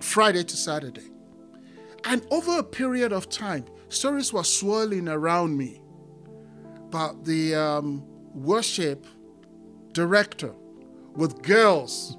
Friday 0.00 0.44
to 0.44 0.56
Saturday. 0.56 1.10
And 2.04 2.26
over 2.30 2.58
a 2.58 2.62
period 2.62 3.12
of 3.12 3.28
time, 3.28 3.64
stories 3.88 4.32
were 4.32 4.44
swirling 4.44 5.08
around 5.08 5.56
me 5.56 5.80
about 6.94 7.24
the 7.24 7.52
um, 7.56 8.04
worship 8.32 9.04
director 9.90 10.54
with 11.16 11.42
girls 11.42 12.16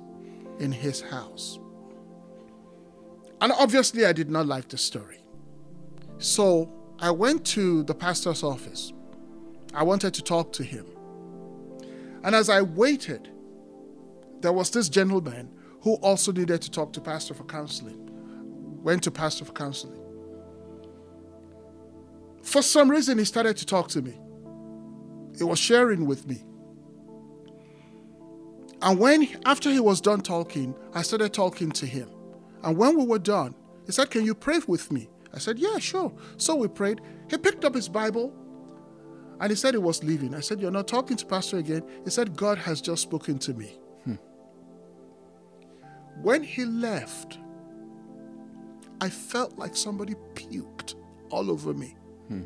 in 0.60 0.70
his 0.70 1.00
house. 1.00 1.60
And 3.40 3.54
obviously, 3.54 4.06
I 4.06 4.12
did 4.12 4.30
not 4.30 4.48
like 4.48 4.68
the 4.68 4.78
story. 4.78 5.20
So 6.18 6.70
I 7.00 7.10
went 7.10 7.46
to 7.48 7.84
the 7.84 7.96
pastor's 7.96 8.44
office. 8.44 8.92
I 9.74 9.84
wanted 9.84 10.14
to 10.16 10.22
talk 10.22 10.52
to 10.54 10.64
him. 10.64 10.86
And 12.26 12.36
as 12.36 12.50
I 12.50 12.62
waited, 12.62 13.30
there 14.42 14.52
was 14.52 14.72
this 14.72 14.90
gentleman 14.90 15.54
who 15.84 15.94
also 15.96 16.34
needed 16.34 16.62
to 16.64 16.70
talk 16.70 16.92
to 16.94 17.00
pastor 17.00 17.34
for 17.34 17.46
counseling. 17.46 18.10
Went 18.84 19.04
to 19.04 19.12
pastor 19.12 19.46
for 19.46 19.54
counseling. 19.54 20.02
For 22.42 22.62
some 22.62 22.92
reason, 22.92 23.18
he 23.18 23.24
started 23.24 23.56
to 23.56 23.66
talk 23.66 23.88
to 23.90 24.02
me. 24.02 24.20
He 25.38 25.44
was 25.44 25.60
sharing 25.60 26.06
with 26.06 26.28
me. 26.28 26.44
And 28.82 29.00
when, 29.00 29.28
after 29.46 29.70
he 29.70 29.80
was 29.80 30.02
done 30.02 30.22
talking, 30.22 30.76
I 30.94 31.02
started 31.02 31.34
talking 31.34 31.72
to 31.72 31.86
him. 31.86 32.10
And 32.64 32.78
when 32.78 32.98
we 32.98 33.06
were 33.06 33.20
done, 33.20 33.56
he 33.86 33.92
said, 33.92 34.10
Can 34.10 34.26
you 34.26 34.36
pray 34.36 34.60
with 34.68 34.92
me? 34.92 35.10
I 35.34 35.40
said, 35.40 35.60
Yeah, 35.60 35.78
sure. 35.80 36.14
So 36.38 36.56
we 36.56 36.68
prayed. 36.68 37.02
He 37.30 37.38
picked 37.38 37.66
up 37.66 37.76
his 37.76 37.90
Bible 37.90 38.34
and 39.40 39.50
he 39.50 39.56
said 39.56 39.74
he 39.74 39.80
was 39.80 40.04
leaving. 40.04 40.34
I 40.34 40.40
said, 40.40 40.62
You're 40.62 40.72
not 40.72 40.88
talking 40.88 41.18
to 41.18 41.26
Pastor 41.26 41.58
again. 41.58 41.84
He 42.04 42.10
said, 42.10 42.36
God 42.36 42.58
has 42.58 42.82
just 42.82 43.02
spoken 43.02 43.38
to 43.40 43.54
me. 43.54 43.78
Hmm. 44.04 44.16
When 46.22 46.44
he 46.44 46.66
left, 46.66 47.40
I 49.02 49.10
felt 49.10 49.58
like 49.58 49.76
somebody 49.76 50.16
puked 50.34 50.96
all 51.30 51.52
over 51.52 51.74
me. 51.74 51.96
Hmm. 52.28 52.44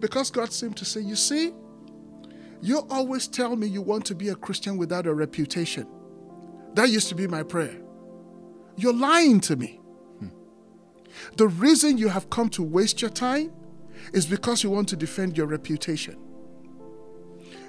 Because 0.00 0.30
God 0.30 0.52
seemed 0.52 0.76
to 0.78 0.84
say, 0.84 1.00
You 1.00 1.16
see, 1.16 1.52
you 2.64 2.86
always 2.88 3.28
tell 3.28 3.56
me 3.56 3.66
you 3.66 3.82
want 3.82 4.06
to 4.06 4.14
be 4.14 4.30
a 4.30 4.34
Christian 4.34 4.78
without 4.78 5.06
a 5.06 5.12
reputation. 5.12 5.86
That 6.72 6.88
used 6.88 7.10
to 7.10 7.14
be 7.14 7.26
my 7.26 7.42
prayer. 7.42 7.78
You're 8.76 8.94
lying 8.94 9.40
to 9.40 9.54
me. 9.54 9.80
Hmm. 10.18 10.28
The 11.36 11.48
reason 11.48 11.98
you 11.98 12.08
have 12.08 12.30
come 12.30 12.48
to 12.50 12.62
waste 12.62 13.02
your 13.02 13.10
time 13.10 13.52
is 14.14 14.24
because 14.24 14.62
you 14.64 14.70
want 14.70 14.88
to 14.88 14.96
defend 14.96 15.36
your 15.36 15.46
reputation. 15.46 16.16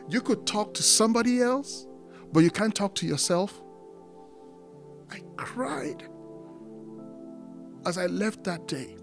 You 0.07 0.21
could 0.21 0.47
talk 0.47 0.73
to 0.75 0.81
somebody 0.83 1.41
else, 1.41 1.87
but 2.31 2.39
you 2.39 2.49
can't 2.49 2.73
talk 2.73 2.95
to 2.95 3.05
yourself. 3.05 3.61
I 5.11 5.19
cried 5.35 6.07
as 7.85 7.97
I 7.97 8.05
left 8.05 8.45
that 8.45 8.65
day. 8.65 8.95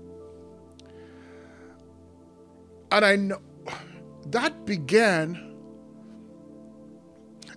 And 2.90 3.04
I 3.04 3.16
know 3.16 3.42
that 4.28 4.64
began 4.64 5.51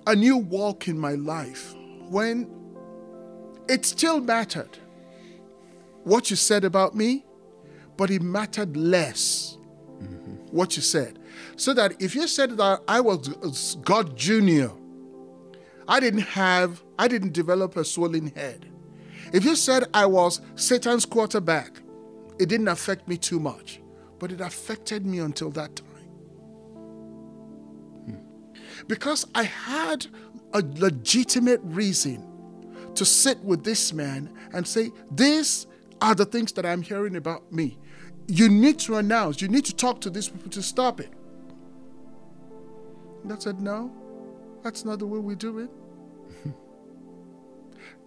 a 0.07 0.15
new 0.15 0.37
walk 0.37 0.87
in 0.87 0.97
my 0.97 1.13
life 1.13 1.73
when 2.09 2.49
it 3.67 3.85
still 3.85 4.21
mattered 4.21 4.77
what 6.03 6.29
you 6.29 6.35
said 6.35 6.63
about 6.63 6.95
me, 6.95 7.25
but 7.97 8.11
it 8.11 8.21
mattered 8.21 8.77
less 8.77 9.57
mm-hmm. 9.99 10.33
what 10.51 10.75
you 10.75 10.81
said. 10.81 11.17
So 11.55 11.73
that 11.73 11.99
if 12.01 12.13
you 12.13 12.27
said 12.27 12.57
that 12.57 12.81
I 12.87 12.99
was 13.01 13.75
God 13.83 14.15
Jr., 14.15 14.67
I 15.87 15.99
didn't 15.99 16.21
have, 16.21 16.83
I 16.99 17.07
didn't 17.07 17.33
develop 17.33 17.77
a 17.77 17.85
swollen 17.85 18.27
head. 18.27 18.65
If 19.33 19.43
you 19.45 19.55
said 19.55 19.85
I 19.93 20.05
was 20.05 20.41
Satan's 20.55 21.05
quarterback, 21.05 21.81
it 22.37 22.49
didn't 22.49 22.67
affect 22.67 23.07
me 23.07 23.17
too 23.17 23.39
much 23.39 23.79
but 24.19 24.31
it 24.31 24.41
affected 24.41 25.05
me 25.05 25.19
until 25.19 25.49
that. 25.51 25.81
Because 28.87 29.25
I 29.33 29.43
had 29.43 30.07
a 30.53 30.63
legitimate 30.77 31.61
reason 31.63 32.25
to 32.95 33.05
sit 33.05 33.39
with 33.43 33.63
this 33.63 33.93
man 33.93 34.31
and 34.53 34.67
say, 34.67 34.91
These 35.11 35.67
are 36.01 36.15
the 36.15 36.25
things 36.25 36.51
that 36.53 36.65
I'm 36.65 36.81
hearing 36.81 37.15
about 37.15 37.51
me. 37.51 37.77
You 38.27 38.49
need 38.49 38.79
to 38.79 38.97
announce, 38.97 39.41
you 39.41 39.47
need 39.47 39.65
to 39.65 39.75
talk 39.75 40.01
to 40.01 40.09
these 40.09 40.29
people 40.29 40.49
to 40.51 40.63
stop 40.63 40.99
it. 40.99 41.11
And 43.23 43.31
I 43.31 43.37
said, 43.37 43.59
No, 43.59 43.91
that's 44.63 44.85
not 44.85 44.99
the 44.99 45.07
way 45.07 45.19
we 45.19 45.35
do 45.35 45.59
it. 45.59 45.69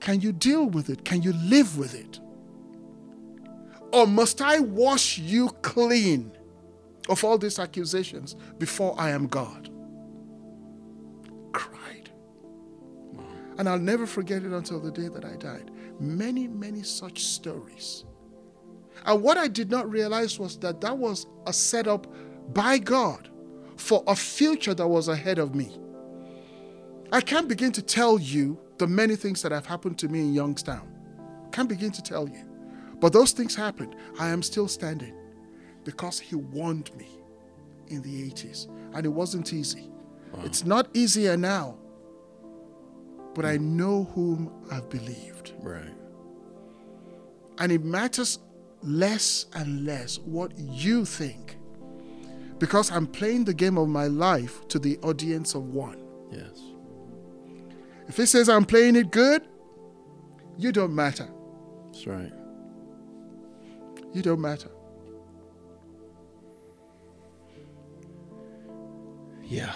Can 0.00 0.20
you 0.20 0.32
deal 0.32 0.66
with 0.66 0.90
it? 0.90 1.04
Can 1.04 1.22
you 1.22 1.32
live 1.32 1.76
with 1.78 1.94
it? 1.94 2.20
Or 3.92 4.06
must 4.06 4.42
I 4.42 4.58
wash 4.58 5.18
you 5.18 5.48
clean 5.62 6.32
of 7.08 7.24
all 7.24 7.38
these 7.38 7.58
accusations 7.58 8.36
before 8.58 8.94
I 8.98 9.10
am 9.10 9.26
God? 9.26 9.70
Cried. 11.52 12.10
And 13.58 13.68
I'll 13.68 13.78
never 13.78 14.06
forget 14.06 14.44
it 14.44 14.52
until 14.52 14.80
the 14.80 14.92
day 14.92 15.08
that 15.08 15.24
I 15.24 15.36
died. 15.36 15.70
Many, 15.98 16.46
many 16.46 16.82
such 16.82 17.24
stories. 17.24 18.04
And 19.04 19.22
what 19.22 19.36
I 19.36 19.48
did 19.48 19.70
not 19.70 19.90
realize 19.90 20.38
was 20.38 20.58
that 20.58 20.80
that 20.80 20.96
was 20.96 21.26
a 21.46 21.52
setup 21.52 22.06
by 22.54 22.78
God 22.78 23.28
for 23.76 24.02
a 24.06 24.14
future 24.14 24.74
that 24.74 24.86
was 24.86 25.08
ahead 25.08 25.38
of 25.38 25.54
me. 25.54 25.78
I 27.12 27.20
can't 27.20 27.48
begin 27.48 27.72
to 27.72 27.82
tell 27.82 28.18
you 28.18 28.58
the 28.78 28.86
many 28.86 29.16
things 29.16 29.42
that 29.42 29.52
have 29.52 29.66
happened 29.66 29.98
to 29.98 30.08
me 30.08 30.20
in 30.20 30.34
Youngstown. 30.34 30.88
Can't 31.52 31.68
begin 31.68 31.90
to 31.92 32.02
tell 32.02 32.28
you. 32.28 32.44
But 33.00 33.12
those 33.12 33.32
things 33.32 33.54
happened. 33.54 33.96
I 34.18 34.28
am 34.28 34.42
still 34.42 34.68
standing 34.68 35.14
because 35.84 36.18
He 36.18 36.34
warned 36.34 36.94
me 36.96 37.08
in 37.86 38.02
the 38.02 38.30
80s. 38.30 38.68
And 38.94 39.06
it 39.06 39.10
wasn't 39.10 39.52
easy. 39.52 39.90
Wow. 40.38 40.44
It's 40.44 40.64
not 40.64 40.88
easier 40.94 41.36
now. 41.36 41.76
But 43.34 43.44
I 43.44 43.56
know 43.56 44.04
whom 44.14 44.50
I've 44.70 44.88
believed. 44.88 45.52
Right. 45.60 45.94
And 47.58 47.72
it 47.72 47.84
matters 47.84 48.38
less 48.82 49.46
and 49.54 49.84
less 49.84 50.18
what 50.18 50.56
you 50.58 51.04
think. 51.04 51.56
Because 52.58 52.90
I'm 52.90 53.06
playing 53.06 53.44
the 53.44 53.54
game 53.54 53.78
of 53.78 53.88
my 53.88 54.06
life 54.06 54.66
to 54.68 54.78
the 54.78 54.98
audience 54.98 55.54
of 55.54 55.68
one. 55.68 56.02
Yes. 56.32 56.60
If 58.08 58.16
he 58.16 58.26
says 58.26 58.48
I'm 58.48 58.64
playing 58.64 58.96
it 58.96 59.10
good, 59.10 59.42
you 60.56 60.72
don't 60.72 60.94
matter. 60.94 61.28
That's 61.86 62.06
right. 62.06 62.32
You 64.12 64.22
don't 64.22 64.40
matter. 64.40 64.70
Yeah. 69.44 69.72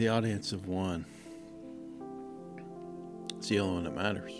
The 0.00 0.08
audience 0.08 0.52
of 0.52 0.66
one. 0.66 1.04
It's 3.36 3.50
the 3.50 3.60
only 3.60 3.74
one 3.74 3.84
that 3.84 3.94
matters. 3.94 4.32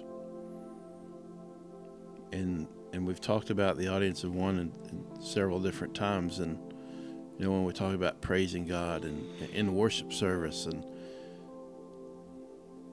And 2.32 2.66
and 2.94 3.06
we've 3.06 3.20
talked 3.20 3.50
about 3.50 3.76
the 3.76 3.88
audience 3.88 4.24
of 4.24 4.34
one 4.34 4.58
in, 4.58 4.72
in 4.88 5.22
several 5.22 5.60
different 5.60 5.94
times 5.94 6.38
and 6.38 6.58
you 7.38 7.44
know 7.44 7.52
when 7.52 7.64
we 7.64 7.74
talk 7.74 7.94
about 7.94 8.22
praising 8.22 8.66
God 8.66 9.04
and 9.04 9.22
in 9.52 9.74
worship 9.74 10.14
service 10.14 10.64
and 10.64 10.82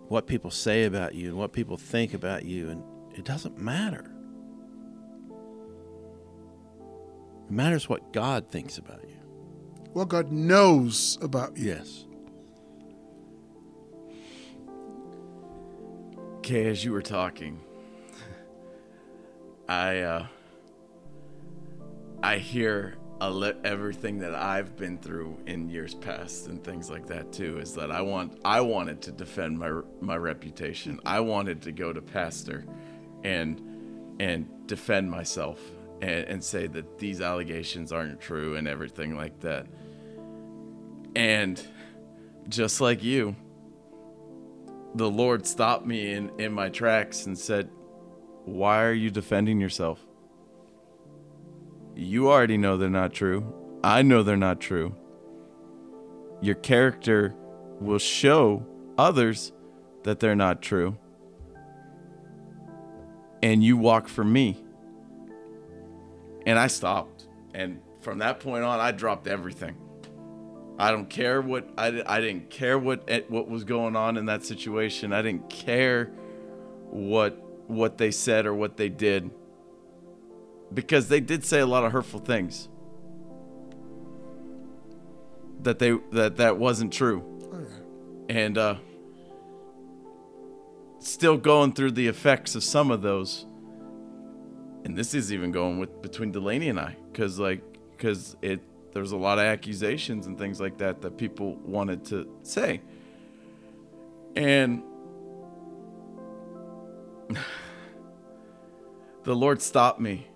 what 0.09 0.27
people 0.27 0.51
say 0.51 0.83
about 0.83 1.15
you 1.15 1.29
and 1.29 1.37
what 1.37 1.53
people 1.53 1.77
think 1.77 2.13
about 2.13 2.43
you 2.43 2.69
and 2.69 2.83
it 3.13 3.23
doesn't 3.23 3.57
matter 3.57 4.11
It 7.45 7.51
matters 7.51 7.87
what 7.87 8.11
God 8.11 8.49
thinks 8.49 8.77
about 8.77 9.03
you. 9.07 9.15
What 9.93 10.09
God 10.09 10.33
knows 10.33 11.17
about 11.21 11.55
you. 11.55 11.67
Yes. 11.67 12.06
Okay, 16.47 16.69
as 16.69 16.81
you 16.81 16.93
were 16.93 17.01
talking, 17.01 17.59
I 19.67 19.99
uh, 19.99 20.27
I 22.23 22.37
hear 22.37 22.95
everything 23.19 24.19
that 24.19 24.33
I've 24.33 24.77
been 24.77 24.97
through 24.97 25.37
in 25.45 25.67
years 25.67 25.93
past 25.93 26.47
and 26.47 26.63
things 26.63 26.89
like 26.89 27.05
that 27.07 27.33
too. 27.33 27.57
Is 27.57 27.73
that 27.73 27.91
I 27.91 27.99
want 27.99 28.39
I 28.45 28.61
wanted 28.61 29.01
to 29.01 29.11
defend 29.11 29.59
my 29.59 29.81
my 29.99 30.15
reputation. 30.15 31.01
I 31.05 31.19
wanted 31.19 31.63
to 31.63 31.73
go 31.73 31.91
to 31.91 32.01
pastor, 32.01 32.63
and 33.25 34.15
and 34.21 34.47
defend 34.67 35.11
myself 35.11 35.59
and, 36.01 36.23
and 36.27 36.41
say 36.41 36.67
that 36.67 36.97
these 36.97 37.19
allegations 37.19 37.91
aren't 37.91 38.21
true 38.21 38.55
and 38.55 38.69
everything 38.69 39.17
like 39.17 39.37
that. 39.41 39.67
And 41.13 41.61
just 42.47 42.79
like 42.79 43.03
you, 43.03 43.35
the 44.97 45.09
Lord 45.09 45.45
stopped 45.45 45.85
me 45.85 46.11
in, 46.11 46.31
in 46.39 46.51
my 46.51 46.69
tracks 46.69 47.25
and 47.25 47.37
said, 47.37 47.69
Why 48.45 48.83
are 48.83 48.93
you 48.93 49.09
defending 49.09 49.59
yourself? 49.59 50.05
You 51.95 52.29
already 52.29 52.57
know 52.57 52.77
they're 52.77 52.89
not 52.89 53.13
true. 53.13 53.53
I 53.83 54.01
know 54.01 54.23
they're 54.23 54.37
not 54.37 54.59
true. 54.59 54.95
Your 56.41 56.55
character 56.55 57.33
will 57.79 57.99
show 57.99 58.65
others 58.97 59.51
that 60.03 60.19
they're 60.19 60.35
not 60.35 60.61
true. 60.61 60.97
And 63.41 63.63
you 63.63 63.77
walk 63.77 64.07
for 64.07 64.23
me 64.23 64.63
and 66.47 66.57
I 66.57 66.67
stopped. 66.67 67.27
And 67.53 67.81
from 67.99 68.19
that 68.19 68.39
point 68.39 68.63
on, 68.63 68.79
I 68.79 68.91
dropped 68.91 69.27
everything. 69.27 69.75
I 70.79 70.91
don't 70.91 71.09
care 71.09 71.41
what 71.41 71.67
I, 71.77 72.03
I 72.05 72.21
didn't 72.21 72.49
care 72.49 72.77
what 72.77 73.09
what 73.29 73.49
was 73.49 73.63
going 73.63 73.95
on 73.95 74.15
in 74.15 74.27
that 74.27 74.45
situation. 74.45 75.11
I 75.11 75.21
didn't 75.23 75.49
care 75.49 76.11
what 76.91 77.33
what 77.67 77.97
they 77.97 78.11
said 78.11 78.45
or 78.45 78.53
what 78.53 78.77
they 78.77 78.89
did. 78.89 79.31
Because 80.73 81.07
they 81.07 81.19
did 81.19 81.45
say 81.45 81.59
a 81.59 81.65
lot 81.65 81.83
of 81.83 81.93
hurtful 81.93 82.19
things. 82.19 82.69
That 85.63 85.79
they 85.79 85.97
that 86.11 86.37
that 86.37 86.57
wasn't 86.57 86.93
true. 86.93 87.23
Oh, 87.51 87.59
yeah. 88.29 88.37
and 88.37 88.57
uh 88.57 88.75
still 90.99 91.37
going 91.37 91.73
through 91.73 91.91
the 91.91 92.07
effects 92.07 92.53
of 92.53 92.63
some 92.63 92.91
of 92.91 93.01
those. 93.01 93.47
And 94.85 94.95
this 94.95 95.15
is 95.15 95.33
even 95.33 95.51
going 95.51 95.79
with 95.79 96.03
between 96.03 96.31
Delaney 96.31 96.69
and 96.69 96.79
I. 96.79 96.95
Cuz 97.13 97.39
like 97.39 97.63
cuz 97.97 98.35
it 98.43 98.61
there's 98.93 99.11
a 99.11 99.17
lot 99.17 99.37
of 99.37 99.45
accusations 99.45 100.27
and 100.27 100.37
things 100.37 100.59
like 100.59 100.77
that 100.77 101.01
that 101.01 101.17
people 101.17 101.55
wanted 101.57 102.05
to 102.05 102.27
say 102.43 102.81
and 104.37 104.83
the 109.23 109.35
Lord 109.35 109.61
stopped 109.61 109.99
me 109.99 110.27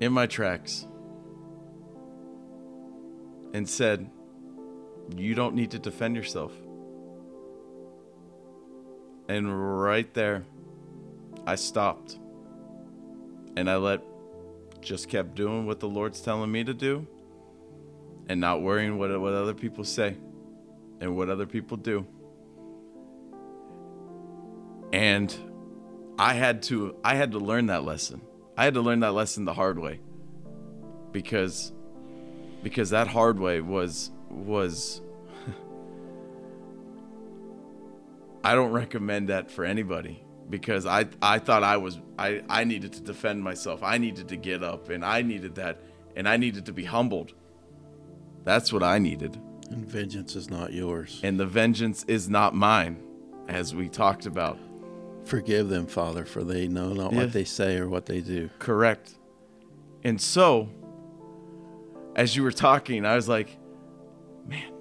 in 0.00 0.12
my 0.12 0.26
tracks 0.26 0.86
and 3.52 3.68
said, 3.68 4.08
You 5.16 5.34
don't 5.34 5.54
need 5.54 5.72
to 5.72 5.78
defend 5.78 6.14
yourself. 6.16 6.52
And 9.28 9.82
right 9.82 10.12
there, 10.14 10.44
I 11.46 11.56
stopped. 11.56 12.18
And 13.56 13.68
I 13.68 13.76
let, 13.76 14.02
just 14.80 15.08
kept 15.08 15.34
doing 15.34 15.66
what 15.66 15.80
the 15.80 15.88
Lord's 15.88 16.20
telling 16.20 16.50
me 16.50 16.64
to 16.64 16.72
do 16.72 17.06
and 18.28 18.40
not 18.40 18.62
worrying 18.62 18.98
what, 18.98 19.18
what 19.20 19.32
other 19.32 19.54
people 19.54 19.84
say 19.84 20.16
and 21.00 21.16
what 21.16 21.28
other 21.28 21.46
people 21.46 21.76
do. 21.76 22.06
And 24.92 25.34
I 26.18 26.34
had 26.34 26.62
to 26.64 26.96
I 27.02 27.14
had 27.16 27.32
to 27.32 27.38
learn 27.38 27.66
that 27.66 27.84
lesson. 27.84 28.22
I 28.56 28.64
had 28.64 28.74
to 28.74 28.80
learn 28.80 29.00
that 29.00 29.12
lesson 29.12 29.44
the 29.44 29.54
hard 29.54 29.78
way. 29.78 30.00
Because 31.10 31.72
because 32.62 32.90
that 32.90 33.08
hard 33.08 33.40
way 33.40 33.60
was 33.60 34.10
was 34.30 35.00
I 38.44 38.54
don't 38.54 38.70
recommend 38.72 39.28
that 39.28 39.50
for 39.50 39.64
anybody 39.64 40.22
because 40.48 40.86
I 40.86 41.06
I 41.20 41.38
thought 41.38 41.64
I 41.64 41.78
was 41.78 41.98
I 42.18 42.42
I 42.48 42.64
needed 42.64 42.92
to 42.94 43.00
defend 43.00 43.42
myself. 43.42 43.82
I 43.82 43.98
needed 43.98 44.28
to 44.28 44.36
get 44.36 44.62
up 44.62 44.90
and 44.90 45.04
I 45.04 45.22
needed 45.22 45.56
that 45.56 45.80
and 46.14 46.28
I 46.28 46.36
needed 46.36 46.66
to 46.66 46.72
be 46.72 46.84
humbled. 46.84 47.32
That's 48.44 48.72
what 48.72 48.82
I 48.82 48.98
needed. 48.98 49.40
And 49.70 49.86
vengeance 49.86 50.36
is 50.36 50.50
not 50.50 50.72
yours. 50.72 51.20
And 51.22 51.38
the 51.38 51.46
vengeance 51.46 52.04
is 52.08 52.28
not 52.28 52.54
mine 52.54 53.02
as 53.48 53.74
we 53.74 53.88
talked 53.88 54.26
about. 54.26 54.58
Forgive 55.24 55.68
them, 55.68 55.86
Father, 55.86 56.24
for 56.24 56.42
they 56.44 56.66
know 56.68 56.92
not 56.92 57.12
Yeah. 57.12 57.18
what 57.20 57.32
they 57.32 57.44
say 57.44 57.76
or 57.78 57.88
what 57.88 58.06
they 58.06 58.20
do. 58.20 58.50
Correct. 58.58 59.14
And 60.04 60.20
so, 60.20 60.68
as 62.16 62.34
you 62.36 62.42
were 62.42 62.52
talking, 62.52 63.06
I 63.06 63.14
was 63.14 63.28
like, 63.28 63.56
man, 64.46 64.72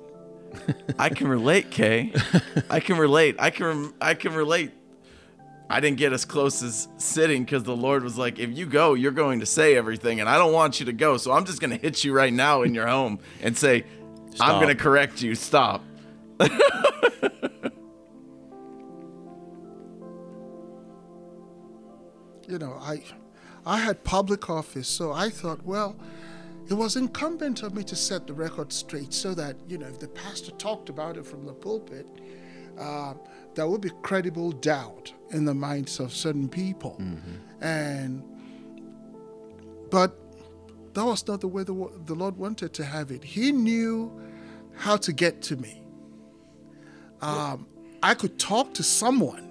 I 0.98 1.10
can 1.10 1.28
relate, 1.38 1.70
Kay. 1.70 2.12
I 2.70 2.80
can 2.80 2.98
relate. 2.98 3.36
I 3.40 3.52
can. 3.52 3.94
I 4.02 4.16
can 4.16 4.34
relate. 4.34 4.72
I 5.72 5.80
didn't 5.80 5.98
get 5.98 6.12
as 6.12 6.26
close 6.26 6.62
as 6.62 6.90
sitting 6.98 7.46
because 7.46 7.64
the 7.64 7.76
Lord 7.76 8.04
was 8.04 8.18
like, 8.18 8.40
if 8.40 8.52
you 8.52 8.66
go, 8.66 8.94
you're 8.94 9.12
going 9.12 9.40
to 9.40 9.46
say 9.46 9.78
everything, 9.78 10.20
and 10.20 10.28
I 10.28 10.38
don't 10.38 10.52
want 10.52 10.82
you 10.82 10.86
to 10.88 10.94
go. 10.94 11.16
So 11.16 11.32
I'm 11.32 11.46
just 11.46 11.62
going 11.62 11.72
to 11.72 11.78
hit 11.78 12.04
you 12.04 12.12
right 12.12 12.34
now 12.34 12.64
in 12.64 12.76
your 12.76 12.88
home 12.88 13.20
and 13.42 13.58
say, 13.58 13.86
I'm 14.42 14.62
going 14.62 14.76
to 14.76 14.84
correct 14.84 15.22
you. 15.22 15.34
Stop. 15.34 15.82
you 22.50 22.60
know, 22.60 22.78
I, 22.82 23.02
I 23.66 23.78
had 23.78 24.04
public 24.04 24.50
office, 24.50 24.90
so 24.90 25.14
I 25.14 25.30
thought, 25.30 25.64
well, 25.66 25.96
it 26.68 26.74
was 26.74 26.98
incumbent 26.98 27.64
on 27.64 27.74
me 27.74 27.84
to 27.86 27.96
set 27.96 28.28
the 28.28 28.34
record 28.34 28.74
straight 28.74 29.14
so 29.14 29.34
that, 29.36 29.56
you 29.70 29.78
know, 29.78 29.88
if 29.88 30.00
the 30.00 30.10
pastor 30.10 30.52
talked 30.52 30.90
about 30.90 31.16
it 31.16 31.26
from 31.26 31.46
the 31.46 31.54
pulpit, 31.54 32.08
uh, 32.78 33.14
there 33.56 33.68
would 33.68 33.82
be 33.82 33.92
credible 34.02 34.52
doubt 34.52 35.14
in 35.32 35.46
the 35.46 35.54
minds 35.54 36.00
of 36.00 36.14
certain 36.14 36.50
people. 36.50 36.98
Mm-hmm. 37.00 37.64
And, 37.64 38.24
but 39.90 40.18
that 40.94 41.06
was 41.06 41.28
not 41.28 41.42
the 41.42 41.48
way 41.48 41.64
the, 41.64 41.92
the 42.06 42.16
Lord 42.16 42.38
wanted 42.38 42.74
to 42.74 42.86
have 42.86 43.12
it. 43.12 43.24
He 43.24 43.52
knew 43.52 44.12
how 44.76 44.98
to 44.98 45.14
get 45.14 45.42
to 45.44 45.56
me. 45.56 45.84
Um, 47.22 47.68
I 48.02 48.14
could 48.16 48.40
talk 48.40 48.74
to 48.76 48.84
someone 48.84 49.48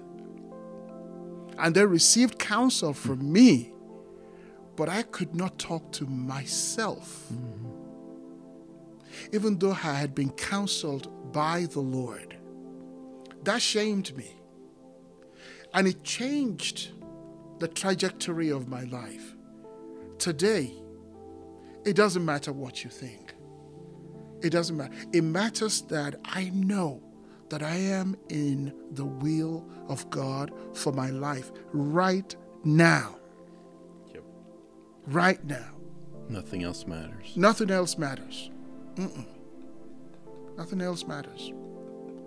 and 1.57 1.73
they 1.73 1.85
received 1.85 2.37
counsel 2.37 2.93
from 2.93 3.19
mm-hmm. 3.19 3.33
me, 3.33 3.73
but 4.75 4.89
I 4.89 5.03
could 5.03 5.35
not 5.35 5.57
talk 5.57 5.91
to 5.93 6.05
myself. 6.05 7.27
Mm-hmm. 7.31 7.67
Even 9.33 9.59
though 9.59 9.71
I 9.71 9.93
had 9.93 10.15
been 10.15 10.31
counseled 10.31 11.31
by 11.31 11.65
the 11.65 11.79
Lord, 11.79 12.35
that 13.43 13.61
shamed 13.61 14.15
me. 14.17 14.40
And 15.73 15.87
it 15.87 16.03
changed 16.03 16.91
the 17.59 17.67
trajectory 17.67 18.49
of 18.49 18.67
my 18.67 18.83
life. 18.85 19.35
Today, 20.17 20.73
it 21.85 21.95
doesn't 21.95 22.25
matter 22.25 22.51
what 22.51 22.83
you 22.83 22.89
think. 22.89 23.33
It 24.41 24.49
doesn't 24.49 24.75
matter. 24.75 24.93
It 25.13 25.23
matters 25.23 25.81
that 25.83 26.15
I 26.25 26.49
know 26.53 27.01
that 27.49 27.61
I 27.61 27.75
am 27.75 28.15
in 28.29 28.73
the 28.91 29.05
will 29.05 29.67
of 29.87 30.09
God 30.09 30.51
for 30.73 30.91
my 30.91 31.09
life 31.09 31.51
right 31.73 32.35
now. 32.63 33.15
Yep. 34.13 34.23
Right 35.07 35.43
now. 35.45 35.69
Nothing 36.29 36.63
else 36.63 36.87
matters. 36.87 37.35
Nothing 37.35 37.71
else 37.71 37.97
matters. 37.97 38.49
Mm-mm. 38.95 39.25
Nothing 40.57 40.81
else 40.81 41.05
matters. 41.05 41.51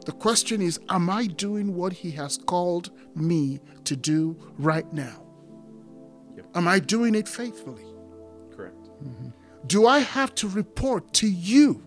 The 0.05 0.13
question 0.13 0.61
is 0.61 0.81
Am 0.89 1.09
I 1.09 1.27
doing 1.27 1.75
what 1.75 1.93
He 1.93 2.11
has 2.13 2.37
called 2.37 2.91
me 3.15 3.61
to 3.85 3.97
do 3.97 4.37
right 4.59 4.91
now? 4.93 5.23
Yep. 6.37 6.47
Am 6.55 6.69
I 6.69 6.79
doing 6.79 7.15
it 7.15 7.29
faithfully? 7.29 7.85
Correct. 8.55 8.77
Mm-hmm. 9.03 9.29
Do 9.67 9.87
I 9.87 10.01
have 10.01 10.35
to 10.37 10.49
report 10.49 11.13
to 11.15 11.29
you? 11.29 11.83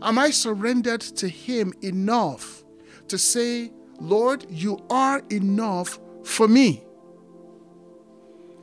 Am 0.00 0.18
I 0.18 0.30
surrendered 0.30 1.00
to 1.00 1.28
Him 1.28 1.72
enough 1.82 2.64
to 3.08 3.18
say, 3.18 3.72
Lord, 4.00 4.46
you 4.48 4.78
are 4.90 5.22
enough 5.30 5.98
for 6.24 6.48
me? 6.48 6.84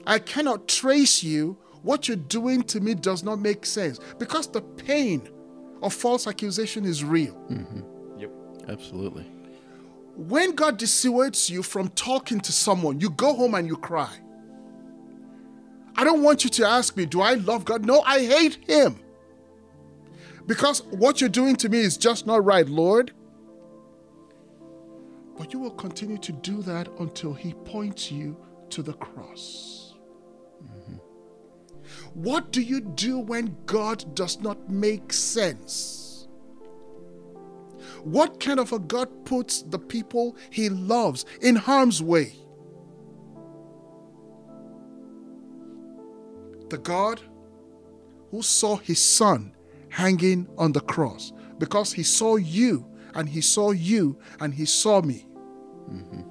I 0.07 0.19
cannot 0.19 0.67
trace 0.67 1.23
you. 1.23 1.57
What 1.81 2.07
you're 2.07 2.17
doing 2.17 2.63
to 2.63 2.79
me 2.79 2.95
does 2.95 3.23
not 3.23 3.39
make 3.39 3.63
sense 3.63 3.99
because 4.17 4.47
the 4.47 4.61
pain 4.61 5.29
of 5.83 5.93
false 5.93 6.25
accusation 6.25 6.83
is 6.83 7.03
real. 7.03 7.39
Yep. 7.49 7.94
Absolutely. 8.67 9.25
When 10.15 10.55
God 10.55 10.77
dissuades 10.77 11.49
you 11.49 11.61
from 11.61 11.89
talking 11.89 12.39
to 12.39 12.51
someone, 12.51 12.99
you 13.01 13.09
go 13.09 13.33
home 13.33 13.53
and 13.53 13.67
you 13.67 13.75
cry. 13.75 14.13
I 15.97 16.03
don't 16.03 16.23
want 16.23 16.43
you 16.43 16.49
to 16.51 16.67
ask 16.67 16.95
me, 16.97 17.05
do 17.05 17.21
I 17.21 17.35
love 17.35 17.65
God? 17.65 17.85
No, 17.85 18.01
I 18.01 18.25
hate 18.25 18.55
Him. 18.67 18.99
Because 20.45 20.83
what 20.83 21.19
you're 21.19 21.29
doing 21.29 21.55
to 21.57 21.69
me 21.69 21.79
is 21.79 21.97
just 21.97 22.27
not 22.27 22.43
right, 22.45 22.67
Lord. 22.67 23.11
But 25.37 25.53
you 25.53 25.59
will 25.59 25.71
continue 25.71 26.17
to 26.19 26.31
do 26.31 26.61
that 26.61 26.87
until 26.99 27.33
He 27.33 27.53
points 27.53 28.11
you 28.11 28.37
to 28.69 28.81
the 28.81 28.93
cross. 28.93 29.95
Mm-hmm. 30.63 30.95
What 32.13 32.51
do 32.51 32.61
you 32.61 32.79
do 32.79 33.19
when 33.19 33.55
God 33.65 34.15
does 34.15 34.39
not 34.39 34.69
make 34.69 35.11
sense? 35.11 35.94
What 38.05 38.39
kind 38.39 38.59
of 38.59 38.71
a 38.71 38.77
God 38.77 39.25
puts 39.25 39.63
the 39.63 39.79
people 39.79 40.37
he 40.51 40.69
loves 40.69 41.25
in 41.41 41.55
harm's 41.55 42.03
way? 42.03 42.33
The 46.69 46.77
God 46.77 47.19
who 48.29 48.43
saw 48.43 48.75
his 48.75 49.01
son 49.01 49.55
hanging 49.89 50.47
on 50.55 50.71
the 50.71 50.81
cross 50.81 51.33
because 51.57 51.93
he 51.93 52.03
saw 52.03 52.35
you 52.35 52.85
and 53.15 53.27
he 53.27 53.41
saw 53.41 53.71
you 53.71 54.19
and 54.39 54.53
he 54.53 54.65
saw 54.65 55.01
me. 55.01 55.25
Mm-hmm. 55.89 56.21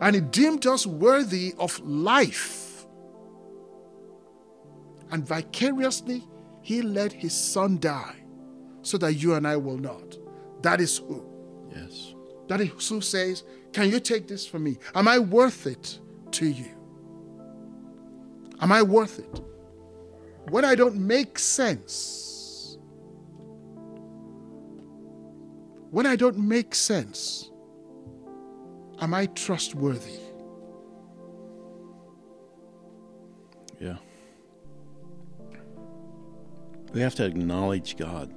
And 0.00 0.14
he 0.14 0.22
deemed 0.22 0.66
us 0.66 0.86
worthy 0.86 1.52
of 1.58 1.78
life. 1.80 2.86
And 5.10 5.28
vicariously, 5.28 6.24
he 6.62 6.80
let 6.80 7.12
his 7.12 7.34
son 7.34 7.80
die 7.80 8.16
so 8.80 8.96
that 8.96 9.12
you 9.12 9.34
and 9.34 9.46
I 9.46 9.58
will 9.58 9.76
not. 9.76 10.16
That 10.66 10.80
is 10.80 10.98
who. 10.98 11.24
Yes. 11.72 12.14
That 12.48 12.60
is 12.60 12.88
who 12.88 13.00
says, 13.00 13.44
Can 13.72 13.88
you 13.88 14.00
take 14.00 14.26
this 14.26 14.44
from 14.44 14.64
me? 14.64 14.78
Am 14.96 15.06
I 15.06 15.20
worth 15.20 15.64
it 15.68 16.00
to 16.32 16.44
you? 16.44 16.66
Am 18.60 18.72
I 18.72 18.82
worth 18.82 19.20
it? 19.20 19.40
When 20.50 20.64
I 20.64 20.74
don't 20.74 20.96
make 20.96 21.38
sense, 21.38 22.78
when 25.92 26.04
I 26.04 26.16
don't 26.16 26.36
make 26.36 26.74
sense, 26.74 27.48
am 29.00 29.14
I 29.14 29.26
trustworthy? 29.26 30.18
Yeah. 33.78 33.98
We 36.92 37.00
have 37.02 37.14
to 37.14 37.24
acknowledge 37.24 37.96
God. 37.96 38.34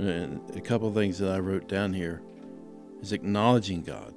And 0.00 0.40
a 0.56 0.60
couple 0.62 0.88
of 0.88 0.94
things 0.94 1.18
that 1.18 1.30
I 1.30 1.38
wrote 1.40 1.68
down 1.68 1.92
here 1.92 2.22
is 3.02 3.12
acknowledging 3.12 3.82
God 3.82 4.14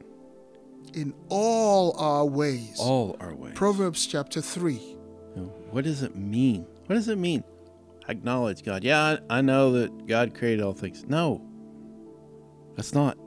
In 0.94 1.14
all 1.28 1.98
our 2.00 2.26
ways. 2.26 2.78
all 2.80 3.18
our 3.20 3.34
ways. 3.36 3.54
Proverbs 3.56 4.08
chapter 4.08 4.40
3. 4.42 4.78
What 5.72 5.84
does 5.84 6.02
it 6.02 6.16
mean? 6.16 6.66
What 6.86 6.96
does 6.96 7.10
it 7.10 7.18
mean? 7.18 7.44
Acknowledge 8.08 8.64
God. 8.64 8.84
Yeah, 8.84 9.18
I, 9.30 9.38
I 9.40 9.42
know 9.42 9.74
that 9.74 10.08
God 10.08 10.34
created 10.36 10.64
all 10.64 10.74
things. 10.74 11.06
No, 11.06 11.42
that's 12.76 12.94
not. 12.94 13.18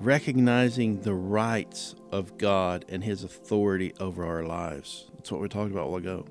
Recognizing 0.00 1.00
the 1.00 1.14
rights 1.14 1.94
of 2.10 2.36
God 2.36 2.84
and 2.88 3.02
His 3.02 3.24
authority 3.24 3.94
over 4.00 4.26
our 4.26 4.42
lives. 4.44 5.10
That's 5.16 5.30
what 5.32 5.40
we 5.40 5.48
talked 5.48 5.70
about 5.70 5.84
a 5.84 5.86
while 5.86 5.96
ago. 5.98 6.26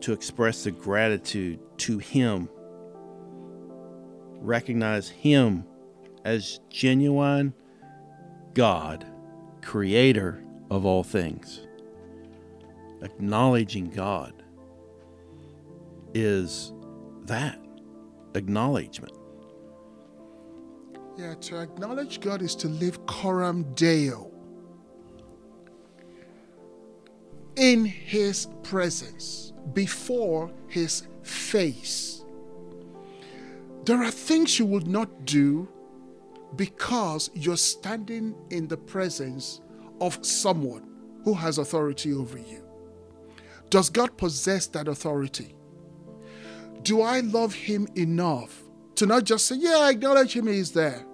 To 0.00 0.12
express 0.12 0.64
the 0.64 0.70
gratitude 0.72 1.60
to 1.78 1.98
Him. 1.98 2.48
Recognize 4.44 5.08
Him 5.08 5.64
as 6.24 6.60
genuine 6.70 7.54
God, 8.54 9.06
creator 9.62 10.44
of 10.70 10.86
all 10.86 11.02
things 11.02 11.66
acknowledging 13.02 13.90
God 13.90 14.32
is 16.14 16.72
that 17.24 17.58
acknowledgement. 18.34 19.12
Yeah, 21.16 21.34
to 21.34 21.60
acknowledge 21.60 22.20
God 22.20 22.42
is 22.42 22.56
to 22.56 22.68
live 22.68 23.04
coram 23.06 23.72
deo 23.74 24.30
in 27.56 27.84
His 27.84 28.48
presence, 28.62 29.52
before 29.72 30.50
His 30.66 31.06
face. 31.22 32.13
There 33.84 34.02
are 34.02 34.10
things 34.10 34.58
you 34.58 34.64
would 34.66 34.86
not 34.86 35.26
do 35.26 35.68
because 36.56 37.30
you're 37.34 37.56
standing 37.56 38.34
in 38.50 38.66
the 38.68 38.76
presence 38.76 39.60
of 40.00 40.24
someone 40.24 40.88
who 41.24 41.34
has 41.34 41.58
authority 41.58 42.12
over 42.12 42.38
you. 42.38 42.64
Does 43.70 43.90
God 43.90 44.16
possess 44.16 44.66
that 44.68 44.88
authority? 44.88 45.54
Do 46.82 47.02
I 47.02 47.20
love 47.20 47.54
Him 47.54 47.88
enough 47.96 48.62
to 48.94 49.06
not 49.06 49.24
just 49.24 49.46
say, 49.46 49.56
Yeah, 49.56 49.78
I 49.78 49.90
acknowledge 49.90 50.34
Him, 50.34 50.46
He's 50.46 50.72
there, 50.72 51.04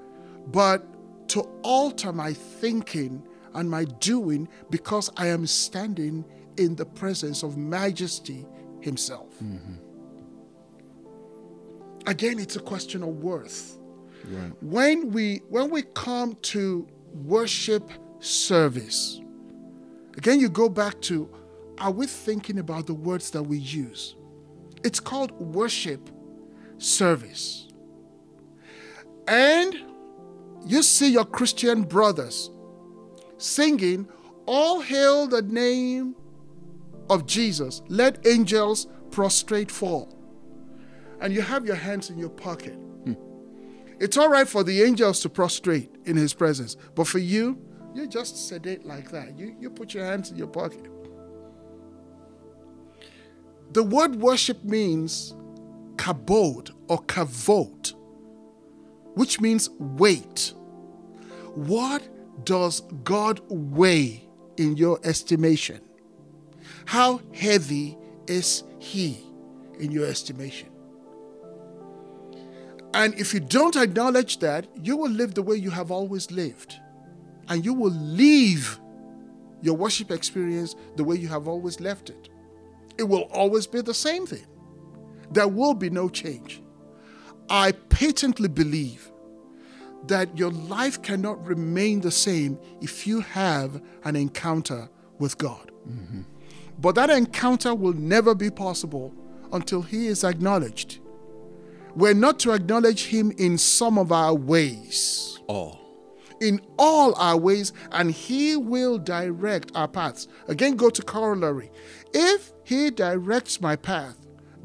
but 0.49 0.85
to 1.31 1.41
alter 1.63 2.13
my 2.13 2.33
thinking 2.33 3.27
and 3.55 3.71
my 3.71 3.85
doing 3.85 4.49
because 4.69 5.11
I 5.17 5.29
am 5.29 5.47
standing 5.47 6.25
in 6.57 6.77
the 6.77 6.87
presence 6.87 7.43
of 7.43 7.57
Majesty 7.57 8.47
Himself? 8.81 9.33
Mm-hmm. 9.43 9.90
Again, 12.07 12.39
it's 12.39 12.57
a 12.57 12.61
question 12.61 13.03
of 13.03 13.09
worth. 13.09 13.81
Right. 14.29 14.53
when 14.61 15.13
we 15.13 15.41
when 15.49 15.71
we 15.71 15.83
come 15.83 16.37
to 16.43 16.87
worship 17.25 17.91
service 18.19 19.19
again 20.19 20.39
you 20.39 20.51
go 20.51 20.69
back 20.69 21.01
to 21.01 21.29
are 21.79 21.91
we 21.91 22.07
thinking 22.07 22.59
about 22.59 22.87
the 22.87 22.93
words 22.93 23.31
that 23.31 23.43
we 23.43 23.57
use? 23.57 24.17
It's 24.85 25.01
called 25.01 25.33
worship 25.41 26.11
service. 26.77 27.69
And 29.27 29.75
you 30.67 30.83
see 30.83 31.11
your 31.11 31.25
christian 31.25 31.83
brothers 31.83 32.51
singing 33.39 34.07
all 34.45 34.81
hail 34.81 35.27
the 35.27 35.41
name 35.41 36.15
of 37.09 37.25
jesus. 37.27 37.81
Let 37.89 38.27
angels 38.27 38.87
prostrate 39.11 39.71
fall 39.71 40.15
and 41.21 41.33
you 41.33 41.43
have 41.43 41.67
your 41.67 41.77
hands 41.77 42.11
in 42.11 42.19
your 42.19 42.31
pocket 42.31 42.79
it's 44.01 44.17
all 44.17 44.31
right 44.31 44.49
for 44.49 44.65
the 44.65 44.83
angels 44.83 45.21
to 45.21 45.29
prostrate 45.29 45.95
in 46.07 46.17
his 46.17 46.33
presence, 46.33 46.75
but 46.95 47.07
for 47.07 47.19
you, 47.19 47.59
you 47.95 48.07
just 48.07 48.49
sedate 48.49 48.87
like 48.87 49.11
that. 49.11 49.39
You, 49.39 49.55
you 49.61 49.69
put 49.69 49.93
your 49.93 50.07
hands 50.07 50.31
in 50.31 50.37
your 50.37 50.47
pocket. 50.47 50.89
The 53.73 53.83
word 53.83 54.17
worship 54.17 54.65
means 54.65 55.35
kabod 55.97 56.71
or 56.89 57.03
kavot, 57.03 57.93
which 59.17 59.39
means 59.39 59.69
weight. 59.79 60.55
What 61.55 62.09
does 62.47 62.81
God 63.05 63.43
weigh 63.51 64.27
in 64.57 64.79
your 64.79 64.99
estimation? 65.05 65.83
How 66.87 67.21
heavy 67.35 67.99
is 68.27 68.65
he 68.79 69.27
in 69.79 69.93
your 69.93 70.07
estimation? 70.07 70.70
And 72.93 73.15
if 73.15 73.33
you 73.33 73.41
don't 73.41 73.77
acknowledge 73.77 74.39
that, 74.39 74.67
you 74.83 74.97
will 74.97 75.11
live 75.11 75.35
the 75.35 75.43
way 75.43 75.57
you 75.57 75.71
have 75.71 75.91
always 75.91 76.31
lived. 76.31 76.77
And 77.49 77.65
you 77.65 77.75
will 77.75 77.93
leave 77.93 78.81
your 79.63 79.77
worship 79.77 80.11
experience 80.11 80.75
the 80.97 81.05
way 81.05 81.17
you 81.17 81.29
have 81.29 81.47
always 81.47 81.81
left 81.81 82.11
it. 82.11 82.29
It 82.99 83.05
will 83.05 83.29
always 83.33 83.67
be 83.67 83.81
the 83.81 83.95
same 83.95 84.27
thing. 84.27 84.47
There 85.31 85.49
will 85.49 85.75
be 85.75 85.91
no 85.91 86.09
change. 86.09 86.63
I 87.49 87.73
patently 87.73 88.49
believe 88.49 89.11
that 90.07 90.37
your 90.39 90.51
life 90.51 91.03
cannot 91.03 91.45
remain 91.47 92.01
the 92.01 92.11
same 92.11 92.59
if 92.81 93.07
you 93.07 93.21
have 93.21 93.83
an 94.05 94.17
encounter 94.17 94.89
with 95.19 95.37
God. 95.39 95.71
Mm-hmm. 95.89 96.23
But 96.79 96.95
that 96.95 97.11
encounter 97.11 97.75
will 97.75 97.93
never 97.93 98.35
be 98.35 98.51
possible 98.51 99.15
until 99.53 99.83
He 99.83 100.07
is 100.07 100.25
acknowledged. 100.25 101.00
We're 101.95 102.15
not 102.15 102.39
to 102.41 102.53
acknowledge 102.53 103.07
Him 103.07 103.33
in 103.39 103.59
some 103.59 103.99
of 103.99 104.13
our 104.13 104.35
ways, 104.35 105.39
All. 105.47 105.79
in 106.41 106.61
all 106.79 107.15
our 107.17 107.37
ways, 107.37 107.73
and 107.93 108.11
He 108.11 108.57
will 108.57 108.99
direct 108.99 109.73
our 109.75 109.89
paths. 109.89 110.29
Again, 110.49 110.77
go 110.77 110.91
to 110.91 111.03
corollary. 111.03 111.71
If 112.13 112.53
He 112.65 112.91
directs 112.91 113.61
my 113.61 113.77
path, 113.77 114.17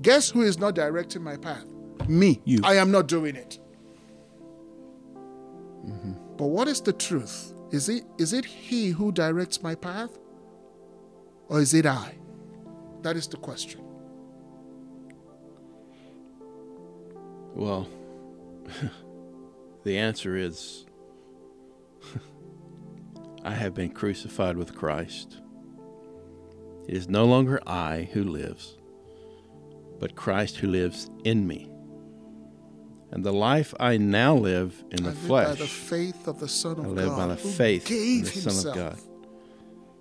guess 0.02 0.30
who 0.30 0.42
is 0.42 0.60
not 0.60 0.76
directing 0.76 1.24
my 1.24 1.38
path? 1.38 1.66
Me. 2.08 2.42
You. 2.46 2.60
I 2.64 2.76
am 2.76 2.92
not 2.92 3.08
doing 3.08 3.36
it. 3.36 3.60
Mm-hmm. 5.86 6.14
But 6.38 6.48
what 6.48 6.68
is 6.68 6.82
the 6.82 6.94
truth? 6.94 7.54
Is 7.72 7.90
it, 7.90 8.04
is 8.18 8.34
it 8.34 8.46
He 8.46 8.90
who 8.90 9.12
directs 9.12 9.62
my 9.64 9.76
path? 9.76 10.18
Or 11.48 11.60
is 11.62 11.74
it 11.74 11.86
I? 11.86 12.16
That 13.02 13.16
is 13.16 13.28
the 13.28 13.38
question. 13.38 13.82
Well, 17.56 17.88
the 19.84 19.98
answer 19.98 20.36
is 20.36 20.86
I 23.44 23.52
have 23.52 23.74
been 23.74 23.92
crucified 23.92 24.58
with 24.58 24.76
Christ. 24.76 25.38
It 26.88 26.96
is 26.96 27.08
no 27.10 27.26
longer 27.26 27.60
I 27.66 28.10
who 28.14 28.24
lives, 28.24 28.78
but 30.00 30.16
Christ 30.16 30.58
who 30.58 30.68
lives 30.68 31.10
in 31.24 31.48
me. 31.48 31.70
And 33.12 33.24
the 33.24 33.32
life 33.34 33.74
I 33.80 33.98
now 33.98 34.36
live 34.36 34.84
in 34.92 35.04
the 35.04 35.10
I 35.10 35.14
live 35.14 35.18
flesh, 35.20 35.48
by 35.48 35.56
the 35.56 35.68
faith 35.68 36.28
of 36.28 36.40
the 36.40 36.48
Son 36.50 36.78
of 36.80 36.86
I 36.86 36.90
live 36.90 37.10
God. 37.10 37.18
by 37.18 37.28
the 37.36 37.42
who 37.42 37.50
faith 37.50 37.88
gave 37.88 38.26
the 38.26 38.32
Son 38.42 38.44
himself 38.54 38.76
of 38.78 38.84
God, 38.84 39.00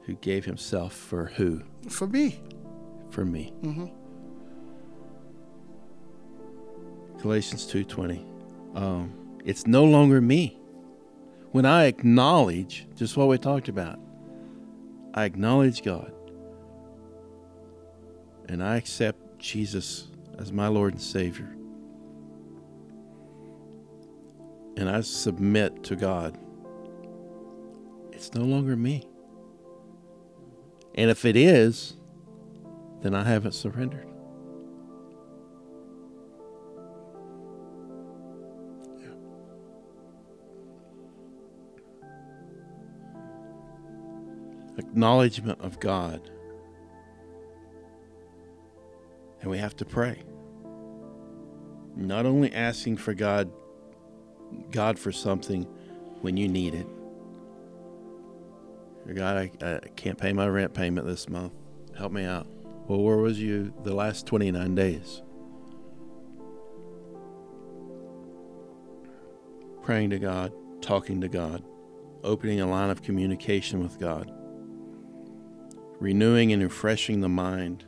who 0.02 0.14
gave 0.16 0.44
himself 0.44 0.92
for 0.92 1.26
who? 1.26 1.62
For 1.88 2.06
me. 2.08 2.40
For 3.10 3.24
me. 3.24 3.52
Mhm. 3.62 3.92
Galatians 7.24 7.64
2:20. 7.64 8.22
Um, 8.74 9.10
it's 9.46 9.66
no 9.66 9.84
longer 9.84 10.20
me. 10.20 10.58
When 11.52 11.64
I 11.64 11.84
acknowledge 11.84 12.86
just 12.96 13.16
what 13.16 13.28
we 13.28 13.38
talked 13.38 13.70
about, 13.70 13.98
I 15.14 15.24
acknowledge 15.24 15.82
God, 15.82 16.12
and 18.46 18.62
I 18.62 18.76
accept 18.76 19.38
Jesus 19.38 20.08
as 20.38 20.52
my 20.52 20.68
Lord 20.68 20.92
and 20.92 21.00
Savior, 21.00 21.48
and 24.76 24.90
I 24.90 25.00
submit 25.00 25.82
to 25.84 25.96
God. 25.96 26.36
It's 28.12 28.34
no 28.34 28.42
longer 28.42 28.76
me. 28.76 29.08
And 30.94 31.10
if 31.10 31.24
it 31.24 31.36
is, 31.36 31.96
then 33.00 33.14
I 33.14 33.24
haven't 33.24 33.52
surrendered. 33.52 34.13
Acknowledgement 44.78 45.60
of 45.60 45.80
God. 45.80 46.30
And 49.40 49.50
we 49.50 49.58
have 49.58 49.76
to 49.76 49.84
pray. 49.84 50.22
Not 51.96 52.26
only 52.26 52.52
asking 52.52 52.96
for 52.96 53.14
God 53.14 53.50
God 54.70 54.98
for 54.98 55.12
something 55.12 55.64
when 56.20 56.36
you 56.36 56.48
need 56.48 56.74
it. 56.74 56.86
God, 59.14 59.36
I, 59.36 59.50
I 59.66 59.80
can't 59.96 60.16
pay 60.16 60.32
my 60.32 60.48
rent 60.48 60.72
payment 60.72 61.06
this 61.06 61.28
month. 61.28 61.52
Help 61.96 62.12
me 62.12 62.24
out. 62.24 62.46
Well, 62.88 63.02
where 63.02 63.18
was 63.18 63.38
you 63.40 63.72
the 63.82 63.94
last 63.94 64.26
29 64.26 64.74
days? 64.74 65.22
Praying 69.82 70.10
to 70.10 70.18
God, 70.18 70.52
talking 70.80 71.20
to 71.20 71.28
God, 71.28 71.62
opening 72.22 72.60
a 72.60 72.66
line 72.66 72.88
of 72.88 73.02
communication 73.02 73.82
with 73.82 73.98
God, 73.98 74.32
renewing 76.04 76.52
and 76.52 76.62
refreshing 76.62 77.22
the 77.22 77.28
mind, 77.30 77.82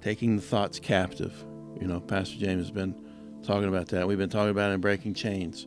taking 0.00 0.36
the 0.36 0.42
thoughts 0.42 0.80
captive. 0.80 1.44
You 1.78 1.86
know, 1.86 2.00
Pastor 2.00 2.38
James 2.38 2.62
has 2.62 2.70
been 2.70 2.98
talking 3.42 3.68
about 3.68 3.88
that. 3.88 4.08
We've 4.08 4.16
been 4.16 4.30
talking 4.30 4.48
about 4.48 4.70
it 4.70 4.74
in 4.74 4.80
Breaking 4.80 5.12
Chains. 5.12 5.66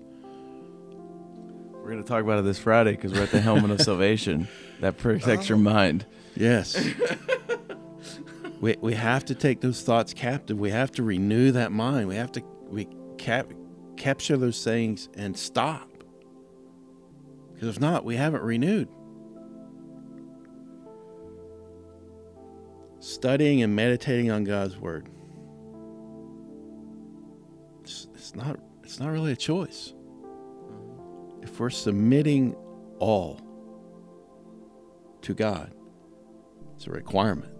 We're 1.71 1.91
going 1.91 2.01
to 2.01 2.07
talk 2.07 2.23
about 2.23 2.39
it 2.39 2.45
this 2.45 2.57
Friday 2.57 2.93
because 2.93 3.13
we're 3.13 3.21
at 3.21 3.29
the 3.29 3.41
Helmet 3.41 3.69
of 3.69 3.81
Salvation. 3.85 4.47
That 4.79 4.97
protects 4.97 5.49
your 5.49 5.59
oh. 5.59 5.61
mind. 5.61 6.07
Yes. 6.35 6.83
we, 8.59 8.75
we 8.81 8.95
have 8.95 9.23
to 9.25 9.35
take 9.35 9.61
those 9.61 9.83
thoughts 9.83 10.15
captive. 10.15 10.57
We 10.59 10.71
have 10.71 10.91
to 10.93 11.03
renew 11.03 11.51
that 11.51 11.71
mind. 11.71 12.07
We 12.07 12.15
have 12.15 12.31
to 12.31 12.43
we 12.69 12.87
cap, 13.19 13.51
capture 13.97 14.35
those 14.35 14.63
things 14.63 15.09
and 15.13 15.37
stop. 15.37 15.87
Because 17.53 17.67
if 17.67 17.79
not, 17.79 18.03
we 18.03 18.15
haven't 18.15 18.41
renewed. 18.41 18.87
Studying 23.03 23.61
and 23.61 23.75
meditating 23.75 24.31
on 24.31 24.45
God's 24.45 24.77
word. 24.77 25.09
It's, 27.81 28.07
it's 28.15 28.33
not 28.33 28.57
it's 28.81 28.97
not 28.97 29.11
really 29.11 29.33
a 29.33 29.35
choice. 29.35 29.93
If 31.41 31.59
we're 31.59 31.69
submitting 31.69 32.55
all 32.99 33.41
to 35.23 35.33
God, 35.33 35.73
it's 36.77 36.87
a 36.87 36.91
requirement. 36.91 37.53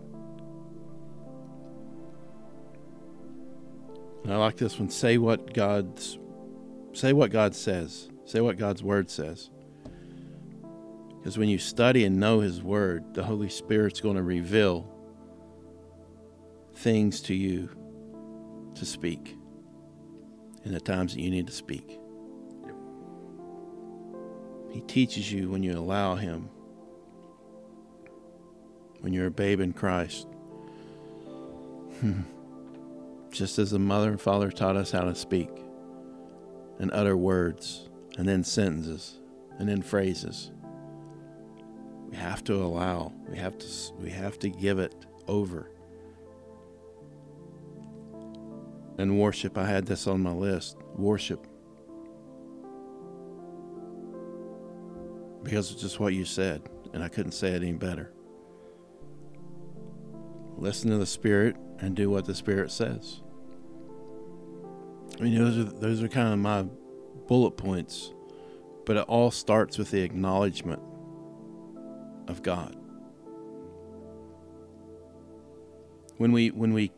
And 4.24 4.32
I 4.32 4.38
like 4.38 4.56
this 4.56 4.80
one. 4.80 4.90
Say 4.90 5.18
what 5.18 5.54
God's 5.54 6.20
say 6.94 7.12
what 7.12 7.32
God 7.32 7.54
says. 7.54 8.08
Say 8.24 8.40
what 8.40 8.56
God's 8.56 8.82
word 8.82 9.10
says. 9.10 9.50
Because 11.18 11.38
when 11.38 11.50
you 11.50 11.58
study 11.58 12.06
and 12.06 12.18
know 12.18 12.40
his 12.40 12.64
word, 12.64 13.14
the 13.14 13.26
Holy 13.26 13.50
Spirit's 13.50 14.00
going 14.00 14.16
to 14.16 14.24
reveal 14.24 14.90
things 16.76 17.22
to 17.22 17.34
you 17.34 17.70
to 18.76 18.86
speak 18.86 19.38
in 20.66 20.74
the 20.74 20.80
times 20.80 21.14
that 21.14 21.22
you 21.22 21.30
need 21.30 21.48
to 21.48 21.54
speak. 21.54 22.00
He 24.72 24.82
teaches 24.82 25.32
you 25.32 25.50
when 25.50 25.62
you 25.62 25.78
allow 25.78 26.16
him 26.16 26.50
when 29.04 29.12
you're 29.12 29.28
a 29.28 29.32
babe 29.32 29.60
in 29.60 29.74
Christ. 29.74 30.28
Just 33.32 33.60
as 33.60 33.72
the 33.72 33.80
mother 33.80 34.10
and 34.10 34.22
father 34.22 34.50
taught 34.50 34.78
us 34.78 34.92
how 34.92 35.02
to 35.02 35.14
speak 35.14 35.50
and 36.80 36.90
utter 36.94 37.18
words 37.18 37.90
and 38.18 38.26
then 38.26 38.46
sentences 38.46 39.20
and 39.60 39.68
then 39.68 39.82
phrases. 39.82 40.52
We 42.10 42.16
have 42.16 42.46
to 42.46 42.56
allow, 42.56 43.12
we 43.28 43.38
have 43.38 43.58
to 43.58 43.68
we 44.00 44.10
have 44.12 44.40
to 44.40 44.50
give 44.50 44.80
it 44.80 45.06
over. 45.28 45.70
And 48.98 49.20
worship, 49.20 49.58
I 49.58 49.66
had 49.66 49.86
this 49.86 50.08
on 50.08 50.22
my 50.22 50.32
list. 50.32 50.78
Worship. 50.96 51.48
Because 55.44 55.72
it's 55.72 55.82
just 55.82 56.00
what 56.00 56.14
you 56.14 56.26
said, 56.26 56.62
and 56.94 57.04
I 57.04 57.10
couldn't 57.10 57.34
say 57.34 57.50
it 57.50 57.64
any 57.64 57.74
better 57.74 58.14
listen 60.58 60.90
to 60.92 60.98
the 60.98 61.06
Spirit, 61.06 61.56
and 61.80 61.96
do 61.96 62.10
what 62.10 62.26
the 62.26 62.36
Spirit 62.36 62.72
says. 62.72 63.22
I 65.20 65.24
mean, 65.24 65.36
those 65.36 65.58
are 65.58 65.64
those 65.64 66.02
are 66.02 66.08
kind 66.08 66.34
of 66.34 66.40
my 66.40 66.64
bullet 67.28 67.52
points, 67.52 68.14
but 68.86 68.98
it 68.98 69.06
all 69.08 69.32
starts 69.32 69.78
with 69.78 69.92
the 69.92 70.02
acknowledgement 70.02 70.82
of 72.28 72.42
God. 72.42 72.76
When 76.18 76.32
we 76.32 76.52
when 76.52 76.74
we 76.74 76.92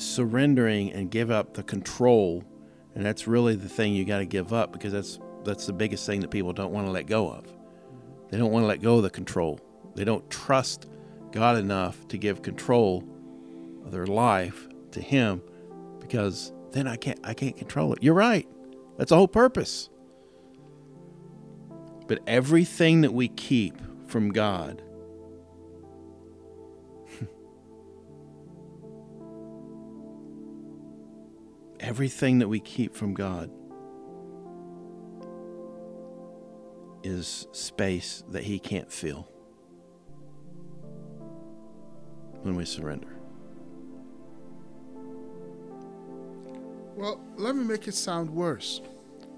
surrendering 0.00 0.92
and 0.92 1.10
give 1.10 1.30
up 1.30 1.54
the 1.54 1.62
control, 1.62 2.44
and 2.94 3.04
that's 3.04 3.26
really 3.26 3.54
the 3.54 3.68
thing 3.68 3.94
you 3.94 4.04
got 4.04 4.18
to 4.18 4.26
give 4.26 4.52
up 4.52 4.72
because 4.72 4.92
that's 4.92 5.18
that's 5.44 5.66
the 5.66 5.72
biggest 5.72 6.04
thing 6.06 6.20
that 6.20 6.30
people 6.30 6.52
don't 6.52 6.72
want 6.72 6.86
to 6.86 6.90
let 6.90 7.06
go 7.06 7.30
of. 7.30 7.46
They 8.30 8.38
don't 8.38 8.52
want 8.52 8.64
to 8.64 8.66
let 8.66 8.82
go 8.82 8.96
of 8.96 9.02
the 9.02 9.10
control. 9.10 9.60
They 9.94 10.04
don't 10.04 10.28
trust 10.30 10.86
God 11.32 11.56
enough 11.56 12.06
to 12.08 12.18
give 12.18 12.42
control 12.42 13.04
of 13.84 13.92
their 13.92 14.06
life 14.06 14.68
to 14.92 15.00
Him 15.00 15.42
because 16.00 16.52
then 16.72 16.86
I 16.86 16.96
can't 16.96 17.18
I 17.24 17.34
can't 17.34 17.56
control 17.56 17.92
it. 17.92 18.02
You're 18.02 18.14
right. 18.14 18.48
That's 18.98 19.10
the 19.10 19.16
whole 19.16 19.28
purpose. 19.28 19.88
But 22.06 22.20
everything 22.26 23.02
that 23.02 23.12
we 23.12 23.28
keep 23.28 23.74
from 24.08 24.30
God 24.30 24.82
everything 31.80 32.38
that 32.38 32.48
we 32.48 32.60
keep 32.60 32.94
from 32.94 33.14
God 33.14 33.50
is 37.02 37.48
space 37.52 38.22
that 38.30 38.44
he 38.44 38.58
can't 38.58 38.92
fill. 38.92 39.30
when 42.42 42.56
we 42.56 42.64
surrender. 42.64 43.08
Well, 46.96 47.20
let 47.36 47.56
me 47.56 47.64
make 47.64 47.88
it 47.88 47.94
sound 47.94 48.30
worse. 48.30 48.80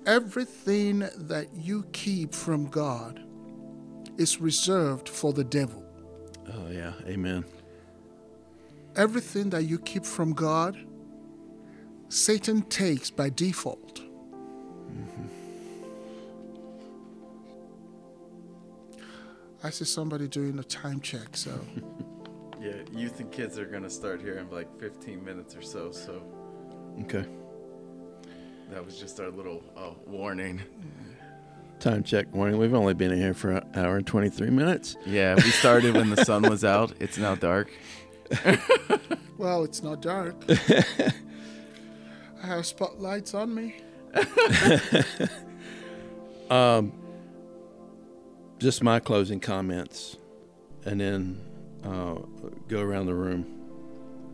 Everything 0.07 1.01
that 1.17 1.49
you 1.55 1.85
keep 1.93 2.35
from 2.35 2.67
God 2.67 3.23
is 4.19 4.41
reserved 4.41 5.09
for 5.09 5.33
the 5.33 5.45
devil. 5.45 5.85
Oh, 6.53 6.69
yeah. 6.71 6.93
Amen. 7.07 7.45
Everything 8.97 9.51
that 9.51 9.65
you 9.65 9.79
keep 9.79 10.05
from 10.05 10.33
God, 10.33 10.77
Satan 12.17 12.61
takes 12.65 13.11
by 13.11 13.31
default. 13.31 14.03
Mm-hmm. 14.03 15.27
I 19.65 19.71
see 19.71 19.87
somebody 19.87 20.29
doing 20.29 20.59
a 20.59 20.63
time 20.63 21.01
check, 21.01 21.35
so. 21.37 21.59
Yeah, 22.61 22.75
youth 22.93 23.19
and 23.19 23.29
kids 23.33 23.59
are 23.59 23.65
gonna 23.65 23.91
start 23.91 24.21
here 24.21 24.39
in 24.39 24.49
like 24.49 24.69
15 24.79 25.25
minutes 25.25 25.57
or 25.57 25.63
so. 25.63 25.91
So 25.91 26.23
Okay. 27.01 27.25
that 28.71 28.85
was 28.87 29.01
just 29.01 29.19
our 29.19 29.31
little 29.31 29.65
uh, 29.77 29.95
warning. 30.07 30.63
Time 31.81 32.05
check 32.05 32.33
warning. 32.33 32.59
We've 32.61 32.73
only 32.73 32.95
been 32.95 33.11
here 33.17 33.35
for 33.35 33.51
an 33.51 33.69
hour 33.75 33.97
and 33.97 34.07
23 34.07 34.51
minutes. 34.51 34.97
Yeah, 35.05 35.35
we 35.35 35.51
started 35.51 35.97
when 35.97 36.11
the 36.11 36.25
sun 36.25 36.43
was 36.43 36.65
out. 36.65 36.93
It's 37.01 37.19
now 37.19 37.35
dark. 37.35 37.69
Well, 39.39 39.65
it's 39.65 39.83
not 39.83 40.01
dark. 40.03 40.37
Have 42.43 42.67
spotlights 42.67 43.35
on 43.35 43.55
me. 43.55 43.77
um, 46.51 46.93
Just 48.59 48.83
my 48.83 48.99
closing 49.01 49.41
comments, 49.41 50.17
and 50.85 51.01
then 51.01 51.41
uh, 51.85 52.17
go 52.69 52.81
around 52.81 53.07
the 53.07 53.15
room, 53.15 53.47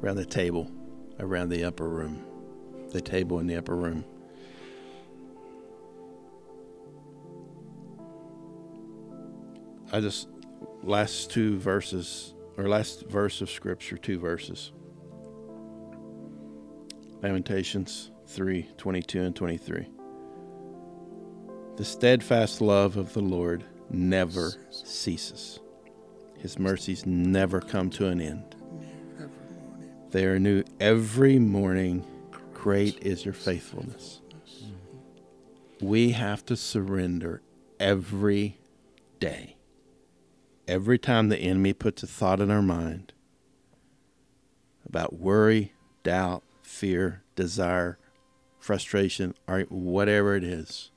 around 0.03 0.17
the 0.17 0.25
table, 0.27 0.71
around 1.21 1.51
the 1.51 1.65
upper 1.65 1.89
room, 1.89 2.25
the 2.93 3.01
table 3.03 3.39
in 3.41 3.47
the 3.47 3.57
upper 3.57 3.77
room. 3.77 4.05
I 9.93 10.01
just 10.01 10.29
last 10.83 11.31
two 11.31 11.59
verses 11.59 12.35
or 12.59 12.69
last 12.69 13.07
verse 13.09 13.41
of 13.43 13.51
scripture, 13.51 13.97
two 13.99 14.19
verses. 14.19 14.73
Lamentations 17.23 18.11
3 18.27 18.69
22 18.77 19.23
and 19.23 19.35
23. 19.35 19.89
The 21.77 21.85
steadfast 21.85 22.61
love 22.61 22.97
of 22.97 23.13
the 23.13 23.21
Lord 23.21 23.65
never 23.91 24.53
ceases. 24.71 25.59
His 26.39 26.59
mercies 26.59 27.07
never 27.07 27.61
come 27.61 27.91
to 27.91 28.07
an 28.07 28.21
end. 28.21 28.55
They 30.11 30.27
are 30.27 30.39
new 30.39 30.63
every 30.79 31.39
morning. 31.39 32.07
Great 32.55 33.05
is 33.05 33.25
your 33.25 33.35
faithfulness. 33.35 34.21
We 35.81 36.11
have 36.13 36.45
to 36.47 36.57
surrender 36.57 37.43
every 37.81 38.59
day. 39.19 39.57
Every 40.69 40.99
time 40.99 41.29
the 41.29 41.39
enemy 41.39 41.73
puts 41.73 42.03
a 42.03 42.07
thought 42.07 42.41
in 42.41 42.51
our 42.51 42.63
mind 42.63 43.13
about 44.87 45.15
worry, 45.15 45.73
doubt, 46.03 46.43
fear, 46.69 47.23
desire, 47.35 47.99
frustration, 48.61 49.35
or 49.49 49.63
whatever 49.63 50.37
it 50.37 50.45
is, 50.45 50.91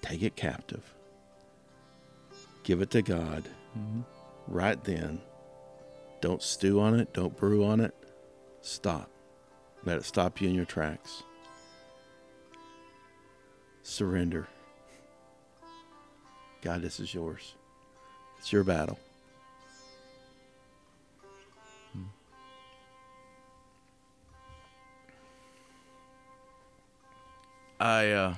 take 0.00 0.22
it 0.22 0.36
captive. 0.36 0.94
Give 2.62 2.80
it 2.80 2.90
to 2.90 3.02
God. 3.02 3.48
Mm-hmm. 3.76 4.02
right 4.46 4.82
then. 4.84 5.20
Don't 6.20 6.40
stew 6.40 6.80
on 6.80 6.98
it, 6.98 7.12
don't 7.12 7.36
brew 7.36 7.64
on 7.64 7.80
it. 7.80 7.92
Stop. 8.62 9.10
Let 9.84 9.98
it 9.98 10.04
stop 10.04 10.40
you 10.40 10.48
in 10.48 10.54
your 10.54 10.64
tracks. 10.64 11.24
Surrender. 13.82 14.46
God, 16.62 16.80
this 16.80 17.00
is 17.00 17.12
yours. 17.12 17.56
It's 18.38 18.52
your 18.52 18.62
battle. 18.62 18.98
I 27.80 28.10
uh 28.10 28.34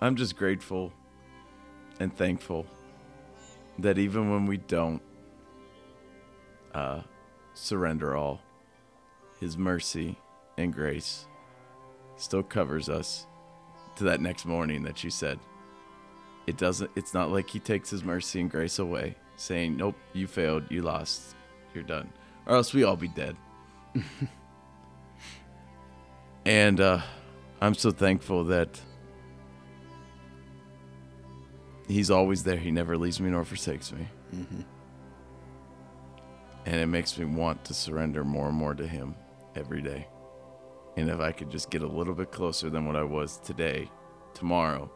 I'm 0.00 0.16
just 0.16 0.36
grateful 0.36 0.92
and 2.00 2.14
thankful 2.14 2.66
that 3.78 3.98
even 3.98 4.30
when 4.30 4.46
we 4.46 4.56
don't 4.56 5.02
uh 6.74 7.02
surrender 7.54 8.16
all, 8.16 8.40
his 9.40 9.56
mercy 9.56 10.18
and 10.58 10.72
grace 10.72 11.26
still 12.16 12.42
covers 12.42 12.88
us 12.88 13.26
to 13.96 14.04
that 14.04 14.20
next 14.20 14.46
morning 14.46 14.82
that 14.84 15.04
you 15.04 15.10
said. 15.10 15.38
It 16.46 16.56
doesn't 16.56 16.90
it's 16.96 17.12
not 17.12 17.30
like 17.30 17.50
he 17.50 17.58
takes 17.58 17.90
his 17.90 18.04
mercy 18.04 18.40
and 18.40 18.50
grace 18.50 18.78
away, 18.78 19.16
saying, 19.36 19.76
Nope, 19.76 19.96
you 20.12 20.26
failed, 20.26 20.64
you 20.70 20.82
lost, 20.82 21.34
you're 21.74 21.82
done. 21.82 22.10
Or 22.46 22.56
else 22.56 22.72
we 22.72 22.84
all 22.84 22.96
be 22.96 23.08
dead. 23.08 23.36
And 26.46 26.80
uh, 26.80 27.00
I'm 27.60 27.74
so 27.74 27.90
thankful 27.90 28.44
that 28.44 28.80
He's 31.88 32.10
always 32.10 32.42
there. 32.44 32.56
He 32.56 32.70
never 32.70 32.96
leaves 32.96 33.20
me 33.20 33.30
nor 33.30 33.44
forsakes 33.44 33.92
me. 33.92 34.08
And 36.64 36.76
it 36.80 36.86
makes 36.86 37.16
me 37.18 37.24
want 37.24 37.64
to 37.66 37.74
surrender 37.74 38.24
more 38.24 38.48
and 38.48 38.56
more 38.56 38.74
to 38.74 38.86
Him 38.86 39.14
every 39.54 39.82
day. 39.82 40.08
And 40.96 41.10
if 41.10 41.20
I 41.20 41.32
could 41.32 41.50
just 41.50 41.70
get 41.70 41.82
a 41.82 41.86
little 41.86 42.14
bit 42.14 42.32
closer 42.32 42.70
than 42.70 42.86
what 42.86 42.96
I 42.96 43.04
was 43.04 43.38
today, 43.38 43.90
tomorrow, 44.34 44.90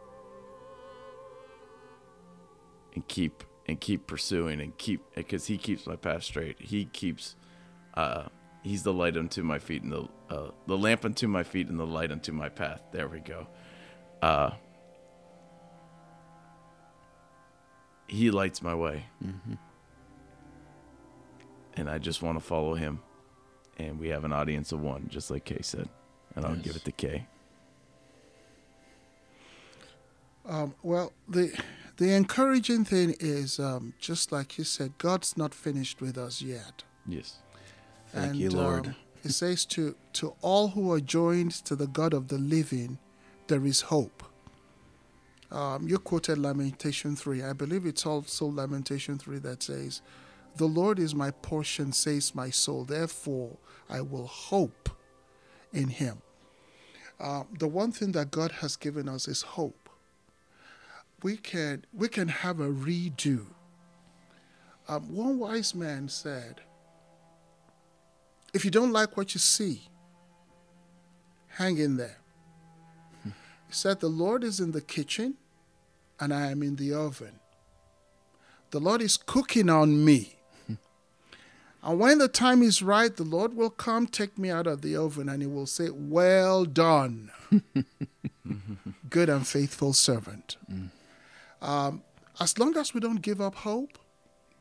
and 2.93 3.07
keep 3.07 3.43
and 3.67 3.79
keep 3.79 4.07
pursuing 4.07 4.59
and 4.61 4.77
keep 4.77 5.01
because 5.15 5.47
He 5.47 5.57
keeps 5.57 5.85
my 5.85 5.95
path 5.97 6.23
straight. 6.23 6.59
He 6.59 6.85
keeps 6.85 7.35
uh, 7.93 8.23
he's 8.63 8.83
the 8.83 8.93
light 8.93 9.17
unto 9.17 9.43
my 9.43 9.59
feet 9.59 9.83
and 9.83 9.91
the 9.91 10.07
uh, 10.31 10.51
the 10.65 10.77
lamp 10.77 11.03
unto 11.05 11.27
my 11.27 11.43
feet 11.43 11.67
and 11.67 11.77
the 11.79 11.85
light 11.85 12.11
unto 12.11 12.31
my 12.31 12.47
path. 12.49 12.81
There 12.91 13.07
we 13.07 13.19
go. 13.19 13.47
Uh, 14.21 14.51
he 18.07 18.31
lights 18.31 18.61
my 18.61 18.73
way, 18.75 19.05
and 21.75 21.89
I 21.89 21.97
just 21.97 22.21
want 22.21 22.37
to 22.39 22.43
follow 22.43 22.73
him. 22.75 23.01
And 23.77 23.99
we 23.99 24.09
have 24.09 24.23
an 24.25 24.33
audience 24.33 24.71
of 24.71 24.81
one, 24.81 25.07
just 25.09 25.31
like 25.31 25.45
Kay 25.45 25.59
said, 25.61 25.89
and 26.35 26.45
I'll 26.45 26.55
Yes. 26.55 26.63
give 26.65 26.75
it 26.75 26.85
to 26.85 26.91
Kay. 26.91 27.25
Um, 30.45 30.75
well, 30.83 31.13
the 31.27 31.51
the 31.97 32.13
encouraging 32.13 32.83
thing 32.85 33.15
is 33.19 33.59
um, 33.59 33.93
just 33.99 34.31
like 34.31 34.57
you 34.57 34.63
said, 34.63 34.97
God's 34.97 35.37
not 35.37 35.53
finished 35.53 36.01
with 36.01 36.17
us 36.17 36.41
yet. 36.41 36.83
Yes. 37.07 37.37
Thank 38.13 38.35
you, 38.39 38.49
Lord. 38.51 38.87
um, 38.87 38.95
it 39.23 39.31
says 39.31 39.65
to 39.65 39.95
to 40.13 40.33
all 40.41 40.69
who 40.69 40.91
are 40.91 40.99
joined 40.99 41.51
to 41.65 41.75
the 41.75 41.87
God 41.87 42.13
of 42.13 42.27
the 42.27 42.37
living, 42.37 42.97
there 43.47 43.65
is 43.65 43.81
hope. 43.81 44.23
Um, 45.51 45.87
you 45.87 45.97
quoted 45.99 46.37
Lamentation 46.37 47.15
three. 47.15 47.43
I 47.43 47.53
believe 47.53 47.85
it's 47.85 48.05
also 48.05 48.45
Lamentation 48.45 49.17
three 49.17 49.39
that 49.39 49.63
says, 49.63 50.01
"The 50.55 50.67
Lord 50.67 50.97
is 50.99 51.13
my 51.13 51.31
portion," 51.31 51.91
says 51.91 52.33
my 52.33 52.49
soul. 52.49 52.85
Therefore, 52.85 53.57
I 53.89 54.01
will 54.01 54.27
hope 54.27 54.89
in 55.73 55.89
Him. 55.89 56.21
Uh, 57.19 57.43
the 57.59 57.67
one 57.67 57.91
thing 57.91 58.13
that 58.13 58.31
God 58.31 58.51
has 58.51 58.75
given 58.75 59.07
us 59.07 59.27
is 59.27 59.41
hope. 59.41 59.89
We 61.21 61.37
can 61.37 61.85
we 61.93 62.07
can 62.07 62.29
have 62.29 62.59
a 62.59 62.69
redo. 62.69 63.45
Um, 64.87 65.13
one 65.13 65.37
wise 65.37 65.75
man 65.75 66.09
said, 66.09 66.61
if 68.53 68.65
you 68.65 68.71
don't 68.71 68.91
like 68.91 69.17
what 69.17 69.33
you 69.33 69.39
see, 69.39 69.89
hang 71.47 71.77
in 71.77 71.97
there. 71.97 72.17
He 73.23 73.31
said, 73.69 73.99
The 73.99 74.09
Lord 74.09 74.43
is 74.43 74.59
in 74.59 74.71
the 74.71 74.81
kitchen 74.81 75.35
and 76.19 76.33
I 76.33 76.51
am 76.51 76.61
in 76.61 76.75
the 76.75 76.93
oven. 76.93 77.39
The 78.71 78.79
Lord 78.79 79.01
is 79.01 79.17
cooking 79.17 79.69
on 79.69 80.03
me. 80.03 80.35
and 81.83 81.99
when 81.99 82.17
the 82.17 82.27
time 82.27 82.61
is 82.61 82.81
right, 82.81 83.15
the 83.15 83.23
Lord 83.23 83.55
will 83.55 83.69
come 83.69 84.07
take 84.07 84.37
me 84.37 84.49
out 84.49 84.67
of 84.67 84.81
the 84.81 84.95
oven 84.95 85.29
and 85.29 85.41
he 85.41 85.47
will 85.47 85.65
say, 85.65 85.89
Well 85.89 86.65
done, 86.65 87.31
good 89.09 89.29
and 89.29 89.47
faithful 89.47 89.93
servant. 89.93 90.57
Um, 91.61 92.03
as 92.39 92.57
long 92.57 92.75
as 92.77 92.93
we 92.93 92.99
don't 92.99 93.21
give 93.21 93.39
up 93.39 93.55
hope, 93.55 93.97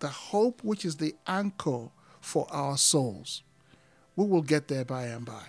the 0.01 0.09
hope 0.09 0.63
which 0.63 0.85
is 0.85 0.97
the 0.97 1.15
anchor 1.27 1.89
for 2.21 2.47
our 2.51 2.77
souls, 2.77 3.43
we 4.21 4.27
will 4.27 4.43
get 4.43 4.69
there 4.69 4.85
by 4.85 5.05
and 5.07 5.25
by. 5.25 5.45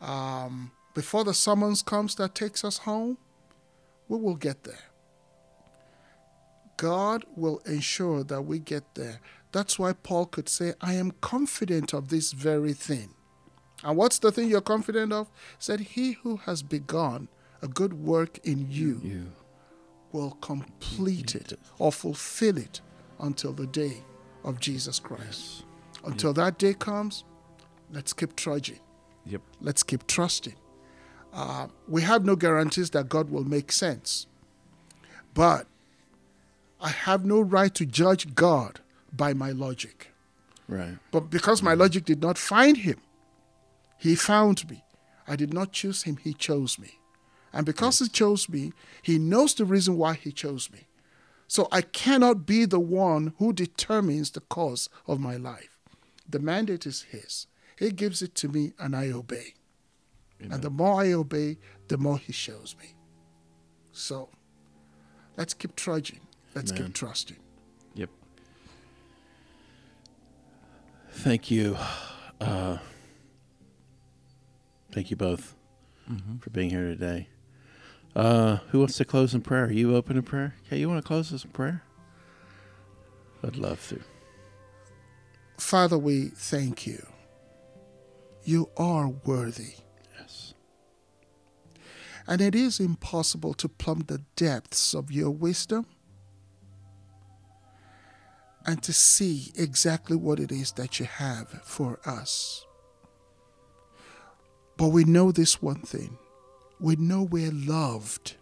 Um, 0.00 0.72
before 0.94 1.22
the 1.22 1.32
summons 1.32 1.80
comes 1.80 2.16
that 2.16 2.34
takes 2.34 2.64
us 2.64 2.78
home, 2.78 3.18
we 4.08 4.18
will 4.18 4.34
get 4.34 4.64
there. 4.64 4.90
God 6.76 7.24
will 7.36 7.58
ensure 7.58 8.24
that 8.24 8.42
we 8.42 8.58
get 8.58 8.96
there. 8.96 9.20
That's 9.52 9.78
why 9.78 9.92
Paul 9.92 10.26
could 10.26 10.48
say, 10.48 10.74
I 10.80 10.94
am 10.94 11.12
confident 11.20 11.92
of 11.92 12.08
this 12.08 12.32
very 12.32 12.72
thing. 12.72 13.10
And 13.84 13.96
what's 13.96 14.18
the 14.18 14.32
thing 14.32 14.48
you're 14.48 14.60
confident 14.60 15.12
of? 15.12 15.30
Said, 15.60 15.80
He 15.80 16.12
who 16.12 16.38
has 16.38 16.62
begun 16.64 17.28
a 17.60 17.68
good 17.68 17.92
work 17.92 18.40
in 18.42 18.70
you, 18.70 19.00
You. 19.04 19.32
will 20.10 20.32
complete 20.40 21.36
it 21.36 21.52
or 21.78 21.92
fulfill 21.92 22.58
it 22.58 22.80
until 23.20 23.52
the 23.52 23.66
day 23.68 24.02
of 24.42 24.58
Jesus 24.58 24.98
Christ. 24.98 25.64
Until 26.04 26.32
that 26.32 26.58
day 26.58 26.74
comes, 26.74 27.22
let's 27.92 28.12
keep 28.12 28.34
trudging. 28.36 28.80
Yep. 29.26 29.42
Let's 29.60 29.82
keep 29.82 30.06
trusting. 30.06 30.56
Uh, 31.32 31.68
we 31.88 32.02
have 32.02 32.24
no 32.24 32.36
guarantees 32.36 32.90
that 32.90 33.08
God 33.08 33.30
will 33.30 33.44
make 33.44 33.72
sense. 33.72 34.26
But 35.34 35.66
I 36.80 36.90
have 36.90 37.24
no 37.24 37.40
right 37.40 37.74
to 37.74 37.86
judge 37.86 38.34
God 38.34 38.80
by 39.12 39.32
my 39.32 39.50
logic. 39.50 40.08
Right. 40.68 40.98
But 41.10 41.30
because 41.30 41.62
my 41.62 41.74
logic 41.74 42.04
did 42.04 42.20
not 42.20 42.36
find 42.36 42.78
him, 42.78 42.98
he 43.98 44.14
found 44.14 44.68
me. 44.68 44.84
I 45.28 45.36
did 45.36 45.54
not 45.54 45.72
choose 45.72 46.02
him, 46.02 46.16
he 46.16 46.34
chose 46.34 46.78
me. 46.78 46.98
And 47.52 47.64
because 47.64 47.98
he 47.98 48.08
chose 48.08 48.48
me, 48.48 48.72
he 49.02 49.18
knows 49.18 49.54
the 49.54 49.64
reason 49.64 49.96
why 49.96 50.14
he 50.14 50.32
chose 50.32 50.70
me. 50.70 50.86
So 51.46 51.68
I 51.70 51.82
cannot 51.82 52.46
be 52.46 52.64
the 52.64 52.80
one 52.80 53.34
who 53.38 53.52
determines 53.52 54.30
the 54.30 54.40
cause 54.40 54.88
of 55.06 55.20
my 55.20 55.36
life. 55.36 55.78
The 56.28 56.38
mandate 56.38 56.86
is 56.86 57.02
his. 57.02 57.46
He 57.78 57.90
gives 57.90 58.22
it 58.22 58.34
to 58.36 58.48
me 58.48 58.72
and 58.78 58.94
I 58.94 59.10
obey. 59.10 59.54
And 60.50 60.62
the 60.62 60.70
more 60.70 61.00
I 61.00 61.12
obey, 61.12 61.58
the 61.88 61.96
more 61.96 62.18
he 62.18 62.32
shows 62.32 62.74
me. 62.80 62.94
So 63.92 64.28
let's 65.36 65.54
keep 65.54 65.76
trudging. 65.76 66.20
Let's 66.54 66.72
Amen. 66.72 66.86
keep 66.86 66.94
trusting. 66.94 67.36
Yep. 67.94 68.10
Thank 71.12 71.50
you. 71.50 71.76
Uh, 72.40 72.78
thank 74.90 75.10
you 75.10 75.16
both 75.16 75.54
for 76.40 76.50
being 76.50 76.70
here 76.70 76.88
today. 76.88 77.28
Uh, 78.14 78.56
who 78.70 78.80
wants 78.80 78.96
to 78.98 79.04
close 79.04 79.34
in 79.34 79.40
prayer? 79.40 79.70
You 79.70 79.96
open 79.96 80.16
in 80.16 80.22
prayer? 80.22 80.54
Okay, 80.66 80.78
you 80.78 80.88
want 80.88 81.02
to 81.02 81.06
close 81.06 81.32
us 81.32 81.44
in 81.44 81.50
prayer? 81.50 81.82
I'd 83.44 83.56
love 83.56 83.86
to. 83.88 84.00
Father, 85.56 85.96
we 85.96 86.26
thank 86.28 86.86
you. 86.86 87.06
You 88.44 88.70
are 88.76 89.08
worthy. 89.08 89.74
Yes. 90.18 90.54
And 92.26 92.40
it 92.40 92.54
is 92.54 92.80
impossible 92.80 93.54
to 93.54 93.68
plumb 93.68 94.04
the 94.06 94.22
depths 94.36 94.94
of 94.94 95.10
your 95.10 95.30
wisdom 95.30 95.86
and 98.64 98.82
to 98.82 98.92
see 98.92 99.52
exactly 99.56 100.16
what 100.16 100.38
it 100.38 100.52
is 100.52 100.72
that 100.72 101.00
you 101.00 101.06
have 101.06 101.48
for 101.64 101.98
us. 102.04 102.64
But 104.76 104.88
we 104.88 105.04
know 105.04 105.32
this 105.32 105.60
one 105.62 105.82
thing 105.82 106.18
we 106.82 106.96
know 106.96 107.22
we're 107.22 107.52
loved. 107.52 108.34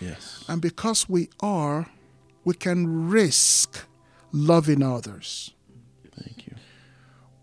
Yes. 0.00 0.44
And 0.48 0.60
because 0.60 1.08
we 1.08 1.30
are, 1.40 1.86
we 2.44 2.54
can 2.54 3.08
risk 3.08 3.86
loving 4.32 4.82
others. 4.82 5.54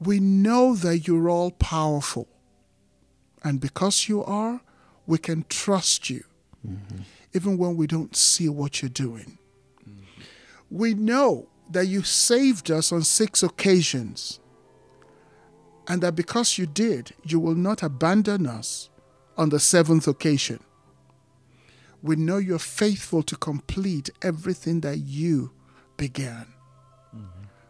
We 0.06 0.20
know 0.20 0.76
that 0.76 1.08
you're 1.08 1.30
all 1.30 1.52
powerful. 1.52 2.28
And 3.44 3.60
because 3.60 4.08
you 4.08 4.24
are, 4.24 4.62
we 5.06 5.18
can 5.18 5.46
trust 5.50 6.10
you. 6.10 6.24
Mm-hmm. 6.68 7.02
even 7.34 7.58
when 7.58 7.76
we 7.76 7.88
don't 7.88 8.16
see 8.16 8.48
what 8.48 8.82
you're 8.82 8.88
doing. 8.88 9.38
We 10.72 10.94
know 10.94 11.50
that 11.70 11.88
you 11.88 12.04
saved 12.04 12.72
us 12.72 12.92
on 12.92 13.04
six 13.04 13.44
occasions, 13.44 14.40
and 15.88 16.02
that 16.02 16.16
because 16.16 16.58
you 16.58 16.66
did, 16.66 17.12
you 17.24 17.40
will 17.40 17.56
not 17.56 17.84
abandon 17.84 18.48
us 18.48 18.90
on 19.38 19.50
the 19.50 19.60
seventh 19.60 20.08
occasion. 20.08 20.60
We 22.02 22.16
know 22.16 22.38
you're 22.38 22.60
faithful 22.60 23.24
to 23.24 23.36
complete 23.36 24.10
everything 24.22 24.82
that 24.82 25.00
you 25.00 25.52
began. 25.98 26.53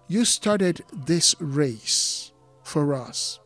You 0.07 0.25
started 0.25 0.84
this 0.91 1.35
race 1.39 2.31
for 2.63 2.93
us. 2.93 3.39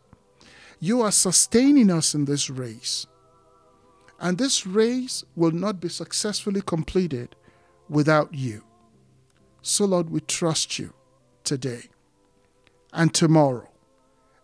You 0.79 1.01
are 1.01 1.11
sustaining 1.11 1.89
us 1.89 2.13
in 2.13 2.25
this 2.25 2.49
race. 2.49 3.05
And 4.19 4.37
this 4.37 4.65
race 4.65 5.23
will 5.35 5.51
not 5.51 5.79
be 5.79 5.89
successfully 5.89 6.61
completed 6.61 7.35
without 7.89 8.33
you. 8.33 8.63
So, 9.61 9.85
Lord, 9.85 10.09
we 10.09 10.21
trust 10.21 10.79
you 10.79 10.93
today 11.43 11.83
and 12.93 13.13
tomorrow 13.13 13.69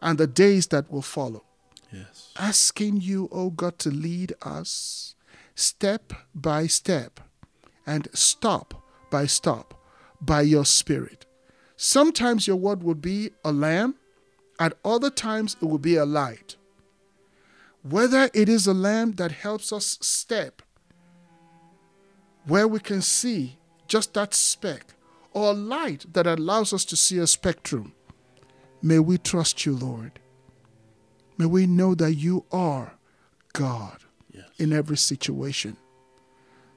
and 0.02 0.18
the 0.18 0.28
days 0.28 0.68
that 0.68 0.92
will 0.92 1.02
follow. 1.02 1.44
Yes. 1.92 2.34
Asking 2.38 3.02
you, 3.02 3.30
O 3.32 3.50
God, 3.50 3.80
to 3.80 3.90
lead 3.90 4.34
us 4.42 5.16
step 5.56 6.14
by 6.34 6.68
step 6.68 7.20
and 7.86 8.08
stop 8.14 8.84
by 9.10 9.26
stop 9.26 9.80
by 10.20 10.42
your 10.42 10.66
Spirit. 10.66 11.26
Sometimes 11.86 12.48
your 12.48 12.56
word 12.56 12.82
will 12.82 12.96
be 12.96 13.32
a 13.44 13.52
lamp, 13.52 13.98
at 14.58 14.72
other 14.86 15.10
times 15.10 15.58
it 15.62 15.66
will 15.66 15.78
be 15.78 15.98
a 15.98 16.06
light. 16.06 16.56
Whether 17.82 18.30
it 18.34 18.48
is 18.48 18.66
a 18.66 18.74
lamp 18.74 19.18
that 19.18 19.34
helps 19.34 19.74
us 19.74 19.98
step 20.00 20.62
where 22.46 22.70
we 22.70 22.80
can 22.80 23.02
see 23.02 23.58
just 23.90 24.14
that 24.14 24.34
speck, 24.34 24.94
or 25.34 25.50
a 25.50 25.54
light 25.54 26.06
that 26.14 26.26
allows 26.26 26.72
us 26.72 26.86
to 26.86 26.96
see 26.96 27.18
a 27.18 27.28
spectrum, 27.28 27.92
may 28.82 29.00
we 29.00 29.18
trust 29.18 29.66
you, 29.66 29.76
Lord. 29.76 30.22
May 31.38 31.48
we 31.48 31.68
know 31.68 31.96
that 31.96 32.14
you 32.14 32.46
are 32.50 32.94
God 33.52 34.06
Yes. 34.32 34.46
in 34.58 34.72
every 34.72 34.96
situation. 34.96 35.76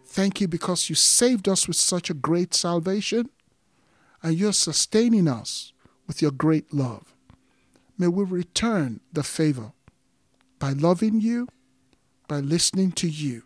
Thank 0.04 0.40
you 0.40 0.48
because 0.48 0.90
you 0.90 0.96
saved 0.96 1.48
us 1.48 1.68
with 1.68 1.76
such 1.76 2.10
a 2.10 2.14
great 2.14 2.54
salvation 2.54 3.30
and 4.26 4.36
you're 4.36 4.52
sustaining 4.52 5.28
us 5.28 5.72
with 6.08 6.20
your 6.20 6.32
great 6.32 6.74
love. 6.74 7.14
May 7.96 8.08
we 8.08 8.24
return 8.24 8.98
the 9.12 9.22
favor 9.22 9.70
by 10.58 10.72
loving 10.72 11.20
you, 11.20 11.46
by 12.26 12.40
listening 12.40 12.90
to 12.92 13.08
you, 13.08 13.44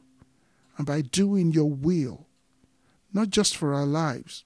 and 0.78 0.86
by 0.86 1.02
doing 1.02 1.52
your 1.52 1.69
will, 1.70 2.28
not 3.12 3.28
just 3.28 3.59
for 3.59 3.74
our 3.74 3.85
lives, 3.85 4.44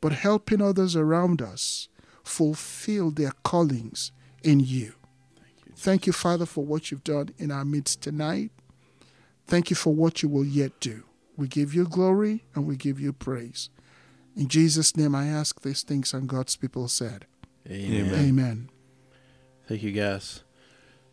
but 0.00 0.12
helping 0.12 0.62
others 0.62 0.96
around 0.96 1.42
us 1.42 1.90
fulfill 2.24 3.10
their 3.10 3.32
callings 3.42 4.10
in 4.42 4.60
you. 4.60 4.94
Thank 5.76 6.06
you, 6.06 6.14
Father, 6.14 6.46
for 6.46 6.64
what 6.64 6.90
you've 6.90 7.04
done 7.04 7.28
in 7.36 7.50
our 7.50 7.66
midst 7.66 8.00
tonight. 8.00 8.52
Thank 9.46 9.68
you 9.68 9.76
for 9.76 9.94
what 9.94 10.22
you 10.22 10.30
will 10.30 10.46
yet 10.46 10.80
do. 10.80 11.02
We 11.36 11.46
give 11.46 11.74
you 11.74 11.84
glory 11.84 12.44
and 12.54 12.66
we 12.66 12.76
give 12.76 12.98
you 12.98 13.12
praise. 13.12 13.68
In 14.38 14.46
Jesus' 14.46 14.96
name, 14.96 15.16
I 15.16 15.26
ask 15.26 15.60
these 15.62 15.82
things, 15.82 16.14
and 16.14 16.28
God's 16.28 16.54
people 16.54 16.86
said, 16.86 17.26
Amen. 17.68 18.14
Amen. 18.14 18.70
Thank 19.66 19.82
you, 19.82 19.90
guys. 19.90 20.44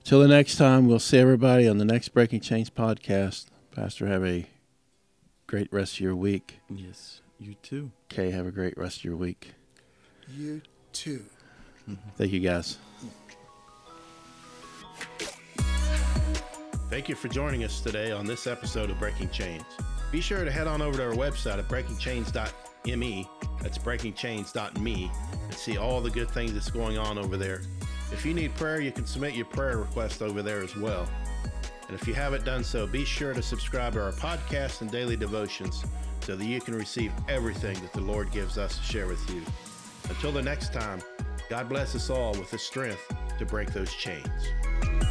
Till 0.04 0.20
the 0.20 0.28
next 0.28 0.58
time, 0.58 0.88
we'll 0.88 1.00
see 1.00 1.18
everybody 1.18 1.68
on 1.68 1.80
the 1.80 1.86
next 1.86 2.10
Breaking 2.10 2.40
Chains 2.40 2.70
podcast. 2.70 3.48
Pastor, 3.76 4.06
have 4.06 4.24
a 4.24 4.46
great 5.48 5.74
rest 5.74 5.96
of 5.96 6.02
your 6.02 6.16
week. 6.16 6.60
Yes, 6.70 7.22
you 7.40 7.56
too. 7.56 7.92
K, 8.10 8.30
have 8.30 8.46
a 8.46 8.52
great 8.52 8.78
rest 8.78 9.00
of 9.00 9.06
your 9.06 9.18
week. 9.18 9.56
You 10.38 10.62
too. 10.94 11.26
Thank 12.18 12.32
you, 12.32 12.42
guys. 12.42 12.78
Thank 16.92 17.10
you 17.10 17.16
for 17.16 17.28
joining 17.28 17.64
us 17.64 17.82
today 17.82 18.12
on 18.12 18.28
this 18.28 18.46
episode 18.46 18.92
of 18.92 19.00
Breaking 19.00 19.32
Chains. 19.32 19.64
Be 20.12 20.22
sure 20.22 20.46
to 20.46 20.52
head 20.52 20.68
on 20.68 20.84
over 20.84 20.98
to 21.00 21.06
our 21.06 21.14
website 21.14 21.58
at 21.58 21.68
breakingchains.me, 22.86 23.28
that's 23.62 23.78
breakingchains.me, 23.78 25.12
and 25.44 25.54
see 25.54 25.78
all 25.78 26.02
the 26.02 26.10
good 26.10 26.30
things 26.30 26.54
that's 26.54 26.70
going 26.70 26.98
on 26.98 27.18
over 27.18 27.38
there. 27.38 27.62
If 28.12 28.26
you 28.26 28.34
need 28.34 28.56
prayer, 28.56 28.82
you 28.82 28.92
can 28.92 29.06
submit 29.06 29.34
your 29.34 29.46
prayer 29.46 29.78
request 29.78 30.22
over 30.22 30.42
there 30.42 30.64
as 30.64 30.76
well. 30.76 31.08
And 31.88 32.00
if 32.00 32.08
you 32.08 32.14
haven't 32.14 32.46
done 32.46 32.64
so, 32.64 32.88
be 32.88 33.06
sure 33.06 33.34
to 33.34 33.42
subscribe 33.42 33.94
to 33.94 34.04
our 34.04 34.12
podcast 34.12 34.82
and 34.82 34.92
daily 34.92 35.16
devotions 35.16 35.84
so 36.22 36.36
that 36.36 36.46
you 36.46 36.62
can 36.62 36.76
receive 36.76 37.12
everything 37.28 37.80
that 37.82 37.94
the 37.94 38.02
Lord 38.02 38.32
gives 38.32 38.58
us 38.58 38.78
to 38.78 38.84
share 38.84 39.08
with 39.08 39.28
you. 39.30 39.42
Until 40.10 40.32
the 40.32 40.42
next 40.42 40.74
time, 40.74 41.02
God 41.50 41.70
bless 41.70 41.96
us 41.96 42.10
all 42.10 42.32
with 42.32 42.50
the 42.52 42.58
strength 42.58 43.02
to 43.38 43.46
break 43.46 43.72
those 43.72 43.94
chains. 43.94 45.05